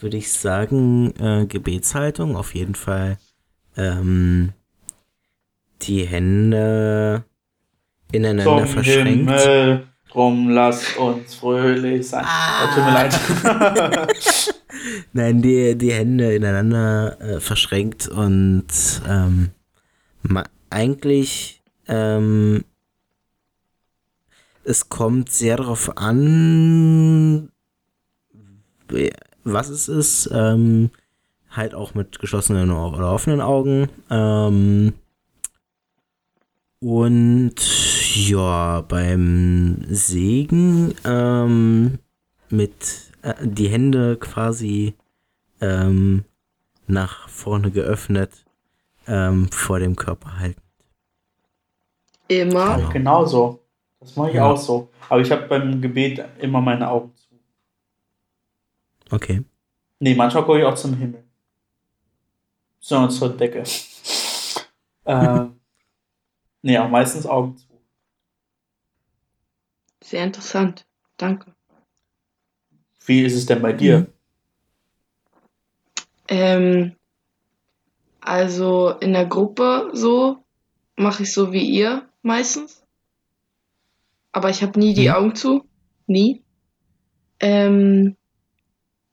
würde 0.00 0.16
ich 0.16 0.32
sagen, 0.32 1.14
äh, 1.18 1.46
Gebetshaltung, 1.46 2.36
auf 2.36 2.54
jeden 2.54 2.74
Fall 2.74 3.18
ähm, 3.76 4.52
die 5.82 6.04
Hände 6.04 7.24
ineinander 8.12 8.64
Zum 8.64 8.68
verschränkt. 8.68 9.30
Himmel, 9.30 9.88
drum 10.16 10.48
lasst 10.48 10.96
uns 10.96 11.34
fröhlich 11.34 12.08
sein. 12.08 12.24
Ah. 12.26 12.64
Oh, 12.64 12.74
tut 12.74 12.84
mir 12.84 12.92
leid. 12.92 13.20
Nein, 15.12 15.42
die, 15.42 15.76
die 15.76 15.92
Hände 15.92 16.34
ineinander 16.34 17.20
äh, 17.20 17.40
verschränkt 17.40 18.08
und 18.08 18.66
ähm, 19.06 19.50
eigentlich 20.70 21.62
ähm, 21.86 22.64
es 24.64 24.88
kommt 24.88 25.30
sehr 25.30 25.58
darauf 25.58 25.98
an, 25.98 27.50
was 29.44 29.68
es 29.68 29.88
ist. 29.88 30.30
Ähm, 30.32 30.90
halt 31.50 31.74
auch 31.74 31.94
mit 31.94 32.18
geschlossenen 32.18 32.70
oder 32.70 33.12
offenen 33.12 33.40
Augen. 33.40 33.88
Ähm, 34.10 34.94
und 36.80 37.54
ja, 38.16 38.80
beim 38.80 39.84
Sägen 39.88 40.94
ähm, 41.04 41.98
mit 42.48 43.12
äh, 43.22 43.34
die 43.42 43.68
Hände 43.68 44.16
quasi 44.16 44.94
ähm, 45.60 46.24
nach 46.86 47.28
vorne 47.28 47.70
geöffnet 47.70 48.44
ähm, 49.06 49.48
vor 49.50 49.78
dem 49.78 49.96
Körper 49.96 50.38
halten. 50.38 50.62
Immer. 52.28 52.76
Genau. 52.76 52.88
Genauso. 52.90 53.60
Das 54.00 54.16
mache 54.16 54.30
ich 54.30 54.34
ja. 54.36 54.46
auch 54.46 54.56
so. 54.56 54.88
Aber 55.08 55.20
ich 55.20 55.30
habe 55.30 55.46
beim 55.46 55.80
Gebet 55.80 56.24
immer 56.40 56.60
meine 56.60 56.90
Augen 56.90 57.12
Okay. 59.10 59.44
Nee, 60.00 60.14
manchmal 60.14 60.44
gucke 60.44 60.58
ich 60.58 60.64
auch 60.64 60.74
zum 60.74 60.94
Himmel. 60.94 61.24
Sondern 62.80 63.10
zur 63.10 63.36
Decke. 63.36 63.62
äh, 65.04 65.44
nee, 66.62 66.78
auch 66.78 66.88
meistens 66.88 67.26
Augen 67.26 67.56
zu. 67.56 67.65
Sehr 70.06 70.22
interessant. 70.22 70.86
Danke. 71.16 71.52
Wie 73.06 73.22
ist 73.22 73.34
es 73.34 73.46
denn 73.46 73.60
bei 73.60 73.72
dir? 73.72 73.98
Mhm. 73.98 74.06
Ähm, 76.28 76.96
also 78.20 78.90
in 79.00 79.14
der 79.14 79.26
Gruppe 79.26 79.90
so 79.94 80.44
mache 80.94 81.24
ich 81.24 81.32
so 81.32 81.52
wie 81.52 81.68
ihr 81.68 82.08
meistens. 82.22 82.84
Aber 84.30 84.48
ich 84.48 84.62
habe 84.62 84.78
nie 84.78 84.94
die 84.94 85.08
mhm. 85.08 85.14
Augen 85.14 85.34
zu. 85.34 85.64
Nie. 86.06 86.44
Ähm, 87.40 88.16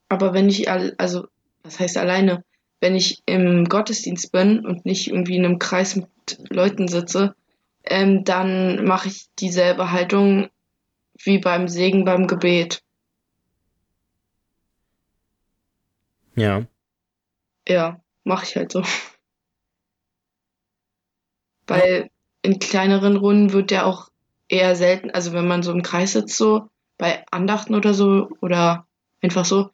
aber 0.09 0.35
wenn 0.35 0.47
ich, 0.47 0.69
also, 0.69 1.27
was 1.63 1.79
heißt 1.79 1.97
alleine? 1.97 2.43
Wenn 2.81 2.95
ich 2.95 3.23
im 3.25 3.65
Gottesdienst 3.65 4.31
bin 4.31 4.63
und 4.63 4.85
nicht 4.85 5.07
irgendwie 5.07 5.37
in 5.37 5.45
einem 5.45 5.57
Kreis 5.57 5.95
mit 5.95 6.07
Leuten 6.51 6.87
sitze, 6.87 7.35
ähm, 7.83 8.23
dann 8.23 8.85
mache 8.85 9.07
ich 9.07 9.25
dieselbe 9.39 9.91
Haltung 9.91 10.49
wie 11.19 11.37
beim 11.37 11.67
Segen 11.67 12.05
beim 12.05 12.27
Gebet. 12.27 12.83
Ja. 16.35 16.65
Ja, 17.67 18.01
mache 18.23 18.45
ich 18.45 18.55
halt 18.55 18.71
so. 18.71 18.83
Weil 21.67 22.09
in 22.41 22.59
kleineren 22.59 23.15
Runden 23.15 23.53
wird 23.53 23.71
ja 23.71 23.85
auch 23.85 24.09
eher 24.49 24.75
selten, 24.75 25.11
also 25.11 25.33
wenn 25.33 25.47
man 25.47 25.63
so 25.63 25.71
im 25.71 25.81
Kreis 25.81 26.13
sitzt, 26.13 26.37
so 26.37 26.69
bei 26.97 27.25
Andachten 27.31 27.75
oder 27.75 27.93
so 27.93 28.29
oder 28.41 28.85
einfach 29.21 29.45
so, 29.45 29.69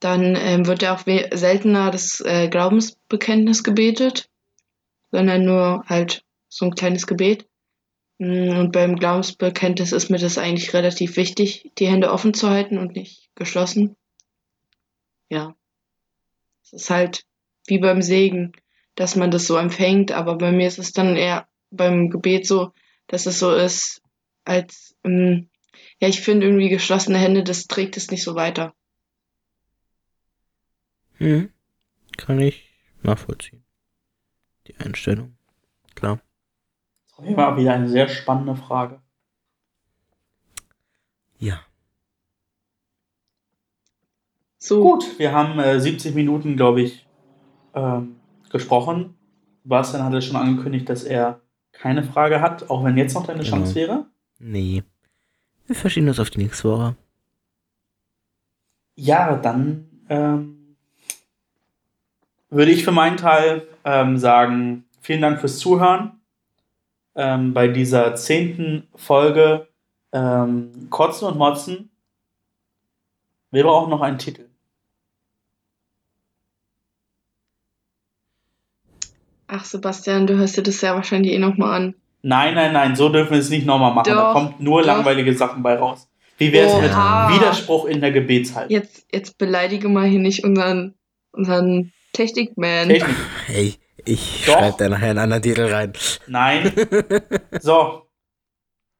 dann 0.00 0.36
ähm, 0.36 0.66
wird 0.66 0.82
ja 0.82 0.94
auch 0.94 1.02
seltener 1.04 1.90
das 1.90 2.20
äh, 2.20 2.48
Glaubensbekenntnis 2.48 3.62
gebetet, 3.62 4.28
sondern 5.10 5.44
nur 5.44 5.84
halt 5.86 6.24
so 6.48 6.66
ein 6.66 6.74
kleines 6.74 7.06
Gebet. 7.06 7.48
Mm, 8.22 8.56
und 8.56 8.70
beim 8.70 8.94
Glaubensbekenntnis 8.94 9.90
ist 9.90 10.08
mir 10.08 10.18
das 10.18 10.38
eigentlich 10.38 10.72
relativ 10.74 11.16
wichtig, 11.16 11.72
die 11.78 11.88
Hände 11.88 12.12
offen 12.12 12.34
zu 12.34 12.48
halten 12.48 12.78
und 12.78 12.94
nicht 12.94 13.28
geschlossen. 13.34 13.96
Ja. 15.28 15.56
Es 16.62 16.72
ist 16.72 16.90
halt 16.90 17.24
wie 17.66 17.78
beim 17.78 18.00
Segen, 18.00 18.52
dass 18.94 19.16
man 19.16 19.32
das 19.32 19.48
so 19.48 19.56
empfängt, 19.56 20.12
aber 20.12 20.38
bei 20.38 20.52
mir 20.52 20.68
ist 20.68 20.78
es 20.78 20.92
dann 20.92 21.16
eher 21.16 21.48
beim 21.72 22.10
Gebet 22.10 22.46
so, 22.46 22.72
dass 23.08 23.26
es 23.26 23.40
so 23.40 23.52
ist, 23.52 24.02
als, 24.44 24.94
ähm, 25.02 25.50
ja, 25.98 26.06
ich 26.06 26.20
finde 26.20 26.46
irgendwie 26.46 26.68
geschlossene 26.68 27.18
Hände, 27.18 27.42
das 27.42 27.66
trägt 27.66 27.96
es 27.96 28.12
nicht 28.12 28.22
so 28.22 28.36
weiter. 28.36 28.72
Mhm. 31.18 31.50
Kann 32.16 32.38
ich 32.38 32.72
nachvollziehen. 33.02 33.64
Die 34.68 34.76
Einstellung. 34.76 35.36
Klar. 35.96 36.20
Das 37.24 37.36
war 37.36 37.56
wieder 37.56 37.72
eine 37.74 37.88
sehr 37.88 38.08
spannende 38.08 38.56
Frage. 38.56 39.00
Ja. 41.38 41.60
So. 44.58 44.82
Gut, 44.82 45.18
wir 45.18 45.32
haben 45.32 45.58
äh, 45.58 45.80
70 45.80 46.14
Minuten, 46.14 46.56
glaube 46.56 46.82
ich, 46.82 47.06
ähm, 47.74 48.16
gesprochen. 48.50 49.14
Sebastian 49.62 50.04
hatte 50.04 50.22
schon 50.22 50.36
angekündigt, 50.36 50.88
dass 50.88 51.04
er 51.04 51.40
keine 51.72 52.02
Frage 52.02 52.40
hat, 52.40 52.70
auch 52.70 52.84
wenn 52.84 52.96
jetzt 52.96 53.14
noch 53.14 53.26
deine 53.26 53.42
Chance 53.42 53.74
genau. 53.74 53.86
wäre. 53.86 54.06
Nee. 54.38 54.82
Wir 55.66 55.76
verschieben 55.76 56.06
das 56.06 56.20
auf 56.20 56.30
die 56.30 56.38
nächste 56.38 56.70
Woche. 56.70 56.96
Ja, 58.94 59.36
dann 59.36 59.88
ähm, 60.08 60.76
würde 62.50 62.72
ich 62.72 62.84
für 62.84 62.92
meinen 62.92 63.16
Teil 63.16 63.66
ähm, 63.84 64.18
sagen, 64.18 64.84
vielen 65.00 65.22
Dank 65.22 65.40
fürs 65.40 65.58
Zuhören 65.58 66.21
ähm, 67.14 67.52
bei 67.54 67.68
dieser 67.68 68.14
zehnten 68.14 68.88
Folge 68.94 69.68
ähm, 70.12 70.88
Kotzen 70.90 71.28
und 71.28 71.38
Motzen. 71.38 71.90
Wir 73.50 73.64
brauchen 73.64 73.90
noch 73.90 74.00
einen 74.00 74.18
Titel. 74.18 74.48
Ach, 79.46 79.64
Sebastian, 79.64 80.26
du 80.26 80.36
hörst 80.36 80.56
dir 80.56 80.62
das 80.62 80.80
ja 80.80 80.94
wahrscheinlich 80.94 81.34
eh 81.34 81.38
nochmal 81.38 81.74
an. 81.74 81.94
Nein, 82.22 82.54
nein, 82.54 82.72
nein, 82.72 82.96
so 82.96 83.10
dürfen 83.10 83.32
wir 83.32 83.38
es 83.38 83.50
nicht 83.50 83.66
nochmal 83.66 83.92
machen. 83.92 84.08
Doch, 84.08 84.16
da 84.16 84.32
kommt 84.32 84.60
nur 84.60 84.80
doch. 84.80 84.86
langweilige 84.86 85.34
Sachen 85.34 85.62
bei 85.62 85.76
raus. 85.76 86.08
Wie 86.38 86.52
wäre 86.52 86.68
es 86.68 86.74
mit 86.80 86.90
Widerspruch 86.90 87.84
in 87.84 88.00
der 88.00 88.12
Gebetshaltung? 88.12 88.70
Jetzt, 88.70 89.06
jetzt 89.12 89.36
beleidige 89.36 89.88
mal 89.88 90.08
hier 90.08 90.20
nicht 90.20 90.42
unseren, 90.44 90.94
unseren 91.32 91.92
Technikman. 92.14 92.88
Technik. 92.88 93.16
Hey, 93.46 93.74
ich 94.04 94.44
schreibe 94.44 94.76
da 94.78 94.88
nachher 94.88 95.10
einen 95.10 95.18
anderen 95.18 95.42
Titel 95.42 95.72
rein. 95.72 95.92
Nein. 96.26 96.72
So. 97.60 98.08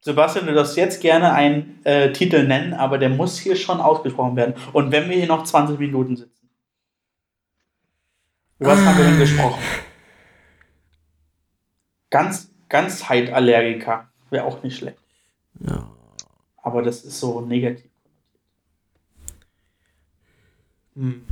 Sebastian, 0.04 0.46
du 0.46 0.54
darfst 0.54 0.76
jetzt 0.76 1.00
gerne 1.00 1.32
einen 1.32 1.78
äh, 1.84 2.12
Titel 2.12 2.44
nennen, 2.44 2.74
aber 2.74 2.98
der 2.98 3.08
muss 3.08 3.38
hier 3.38 3.54
schon 3.54 3.80
ausgesprochen 3.80 4.34
werden. 4.34 4.54
Und 4.72 4.90
wenn 4.90 5.08
wir 5.08 5.16
hier 5.16 5.28
noch 5.28 5.44
20 5.44 5.78
Minuten 5.78 6.16
sitzen. 6.16 6.50
Über 8.58 8.70
was 8.70 8.80
ah. 8.80 8.84
haben 8.86 8.98
wir 8.98 9.04
denn 9.04 9.18
gesprochen? 9.20 9.62
Ganz, 12.10 12.50
ganz 12.68 13.08
Heitallergiker. 13.08 14.08
Wäre 14.30 14.44
auch 14.44 14.62
nicht 14.64 14.76
schlecht. 14.76 14.98
Ja. 15.60 15.88
Aber 16.56 16.82
das 16.82 17.04
ist 17.04 17.20
so 17.20 17.40
negativ. 17.40 17.90
Hm. 20.96 21.24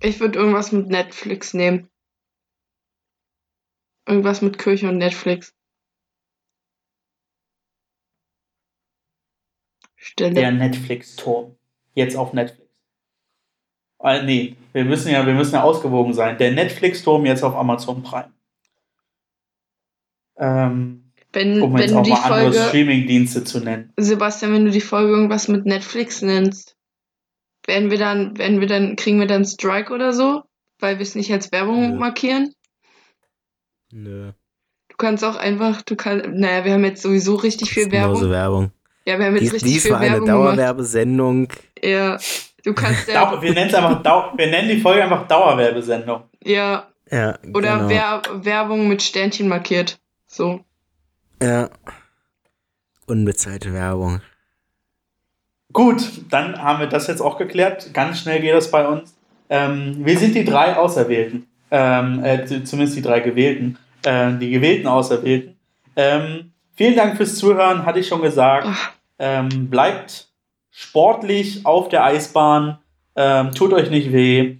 Ich 0.00 0.20
würde 0.20 0.38
irgendwas 0.38 0.72
mit 0.72 0.88
Netflix 0.88 1.52
nehmen. 1.52 1.89
Irgendwas 4.10 4.42
mit 4.42 4.58
Kirche 4.58 4.88
und 4.88 4.98
Netflix. 4.98 5.54
Stelle. 9.94 10.34
Der 10.34 10.50
Netflix-Turm. 10.50 11.54
Jetzt 11.94 12.16
auf 12.16 12.32
Netflix. 12.32 12.68
Äh, 14.02 14.24
nee, 14.24 14.56
wir 14.72 14.84
müssen 14.84 15.12
ja, 15.12 15.24
wir 15.24 15.34
müssen 15.34 15.54
ja 15.54 15.62
ausgewogen 15.62 16.12
sein. 16.12 16.38
Der 16.38 16.50
Netflix-Turm 16.50 17.24
jetzt 17.24 17.44
auf 17.44 17.54
Amazon 17.54 18.02
Prime. 18.02 18.32
Ähm, 20.38 21.12
wenn, 21.32 21.62
um 21.62 21.72
wenn 21.74 21.82
jetzt 21.82 21.94
auch 21.94 22.08
mal 22.08 22.16
Folge, 22.16 22.46
andere 22.46 22.68
Streaming-Dienste 22.68 23.44
zu 23.44 23.60
nennen. 23.60 23.92
Sebastian, 23.96 24.52
wenn 24.52 24.64
du 24.64 24.72
die 24.72 24.80
Folge 24.80 25.12
irgendwas 25.12 25.46
mit 25.46 25.66
Netflix 25.66 26.20
nennst, 26.22 26.76
werden 27.64 27.92
wir 27.92 27.98
dann, 27.98 28.36
werden 28.38 28.58
wir 28.60 28.66
dann, 28.66 28.96
kriegen 28.96 29.20
wir 29.20 29.28
dann 29.28 29.44
Strike 29.44 29.92
oder 29.92 30.12
so? 30.12 30.42
Weil 30.80 30.98
wir 30.98 31.02
es 31.02 31.14
nicht 31.14 31.32
als 31.32 31.52
Werbung 31.52 31.90
Nö. 31.90 31.96
markieren? 31.96 32.54
Nö. 33.92 34.32
Du 34.88 34.96
kannst 34.96 35.24
auch 35.24 35.36
einfach, 35.36 35.82
du 35.82 35.96
kannst, 35.96 36.26
naja, 36.28 36.64
wir 36.64 36.72
haben 36.72 36.84
jetzt 36.84 37.02
sowieso 37.02 37.36
richtig 37.36 37.70
viel 37.70 37.90
Werbung. 37.90 38.28
Werbung. 38.30 38.70
Ja, 39.06 39.18
wir 39.18 39.26
haben 39.26 39.34
jetzt 39.34 39.44
dies, 39.44 39.52
richtig 39.54 39.72
dies 39.72 39.82
viel 39.82 39.92
war 39.92 40.00
Werbung 40.00 40.28
eine 40.28 40.38
Dauerwerbesendung. 40.38 41.48
Ja, 41.82 42.18
du 42.64 42.74
kannst 42.74 43.08
ja. 43.08 43.40
wir, 43.40 43.54
nennen 43.54 43.74
einfach 43.74 44.02
Dau 44.02 44.32
wir 44.36 44.46
nennen 44.48 44.68
die 44.68 44.80
Folge 44.80 45.02
einfach 45.02 45.26
Dauerwerbesendung. 45.26 46.22
Ja. 46.44 46.86
Ja. 47.10 47.38
Oder 47.54 47.78
genau. 47.78 47.88
Wer 47.88 48.22
Werbung 48.44 48.88
mit 48.88 49.02
Sternchen 49.02 49.48
markiert. 49.48 49.98
So. 50.26 50.60
Ja. 51.42 51.70
Unbezahlte 53.06 53.72
Werbung. 53.72 54.20
Gut, 55.72 56.02
dann 56.30 56.62
haben 56.62 56.80
wir 56.80 56.86
das 56.86 57.06
jetzt 57.06 57.20
auch 57.20 57.38
geklärt. 57.38 57.92
Ganz 57.94 58.20
schnell 58.20 58.40
geht 58.40 58.54
das 58.54 58.70
bei 58.70 58.86
uns. 58.86 59.14
Ähm, 59.48 60.04
wir 60.04 60.18
sind 60.18 60.34
die 60.34 60.44
drei 60.44 60.76
Auserwählten. 60.76 61.49
Ähm, 61.70 62.24
äh, 62.24 62.44
zumindest 62.64 62.96
die 62.96 63.02
drei 63.02 63.20
Gewählten. 63.20 63.78
Äh, 64.04 64.32
die 64.38 64.50
gewählten 64.50 64.86
Auserwählten. 64.86 65.56
Ähm, 65.96 66.52
vielen 66.74 66.96
Dank 66.96 67.16
fürs 67.16 67.36
Zuhören, 67.36 67.84
hatte 67.84 67.98
ich 67.98 68.08
schon 68.08 68.22
gesagt. 68.22 68.66
Ähm, 69.18 69.68
bleibt 69.68 70.28
sportlich 70.70 71.66
auf 71.66 71.88
der 71.88 72.04
Eisbahn. 72.04 72.78
Ähm, 73.16 73.52
tut 73.54 73.72
euch 73.72 73.90
nicht 73.90 74.12
weh. 74.12 74.56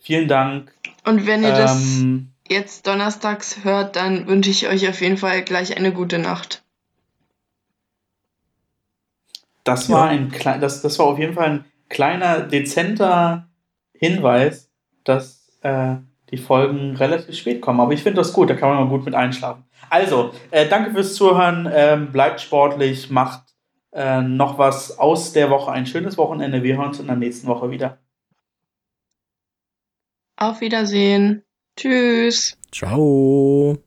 Vielen 0.00 0.28
Dank. 0.28 0.72
Und 1.04 1.26
wenn 1.26 1.42
ihr 1.42 1.52
das 1.52 2.00
ähm, 2.00 2.32
jetzt 2.48 2.86
donnerstags 2.86 3.64
hört, 3.64 3.96
dann 3.96 4.26
wünsche 4.26 4.50
ich 4.50 4.68
euch 4.68 4.88
auf 4.88 5.00
jeden 5.00 5.16
Fall 5.16 5.42
gleich 5.42 5.76
eine 5.76 5.92
gute 5.92 6.18
Nacht. 6.18 6.62
Das 9.64 9.90
war 9.90 10.08
ein 10.08 10.32
das, 10.60 10.82
das 10.82 10.98
war 10.98 11.06
auf 11.06 11.18
jeden 11.18 11.34
Fall 11.34 11.50
ein 11.50 11.64
kleiner, 11.88 12.40
dezenter 12.40 13.48
Hinweis, 13.94 14.70
dass 15.04 15.41
äh, 15.62 15.96
die 16.30 16.38
Folgen 16.38 16.96
relativ 16.96 17.36
spät 17.36 17.60
kommen. 17.60 17.80
Aber 17.80 17.92
ich 17.92 18.02
finde 18.02 18.20
das 18.20 18.32
gut, 18.32 18.50
da 18.50 18.54
kann 18.54 18.70
man 18.70 18.84
mal 18.84 18.90
gut 18.90 19.04
mit 19.04 19.14
einschlafen. 19.14 19.64
Also, 19.90 20.32
äh, 20.50 20.68
danke 20.68 20.92
fürs 20.92 21.14
Zuhören, 21.14 21.66
äh, 21.66 21.98
bleibt 22.10 22.40
sportlich, 22.40 23.10
macht 23.10 23.42
äh, 23.92 24.22
noch 24.22 24.58
was 24.58 24.98
aus 24.98 25.32
der 25.32 25.50
Woche, 25.50 25.70
ein 25.70 25.86
schönes 25.86 26.16
Wochenende. 26.16 26.62
Wir 26.62 26.76
hören 26.76 26.88
uns 26.88 27.00
in 27.00 27.06
der 27.06 27.16
nächsten 27.16 27.46
Woche 27.46 27.70
wieder. 27.70 27.98
Auf 30.36 30.60
Wiedersehen. 30.60 31.44
Tschüss. 31.76 32.58
Ciao. 32.72 33.78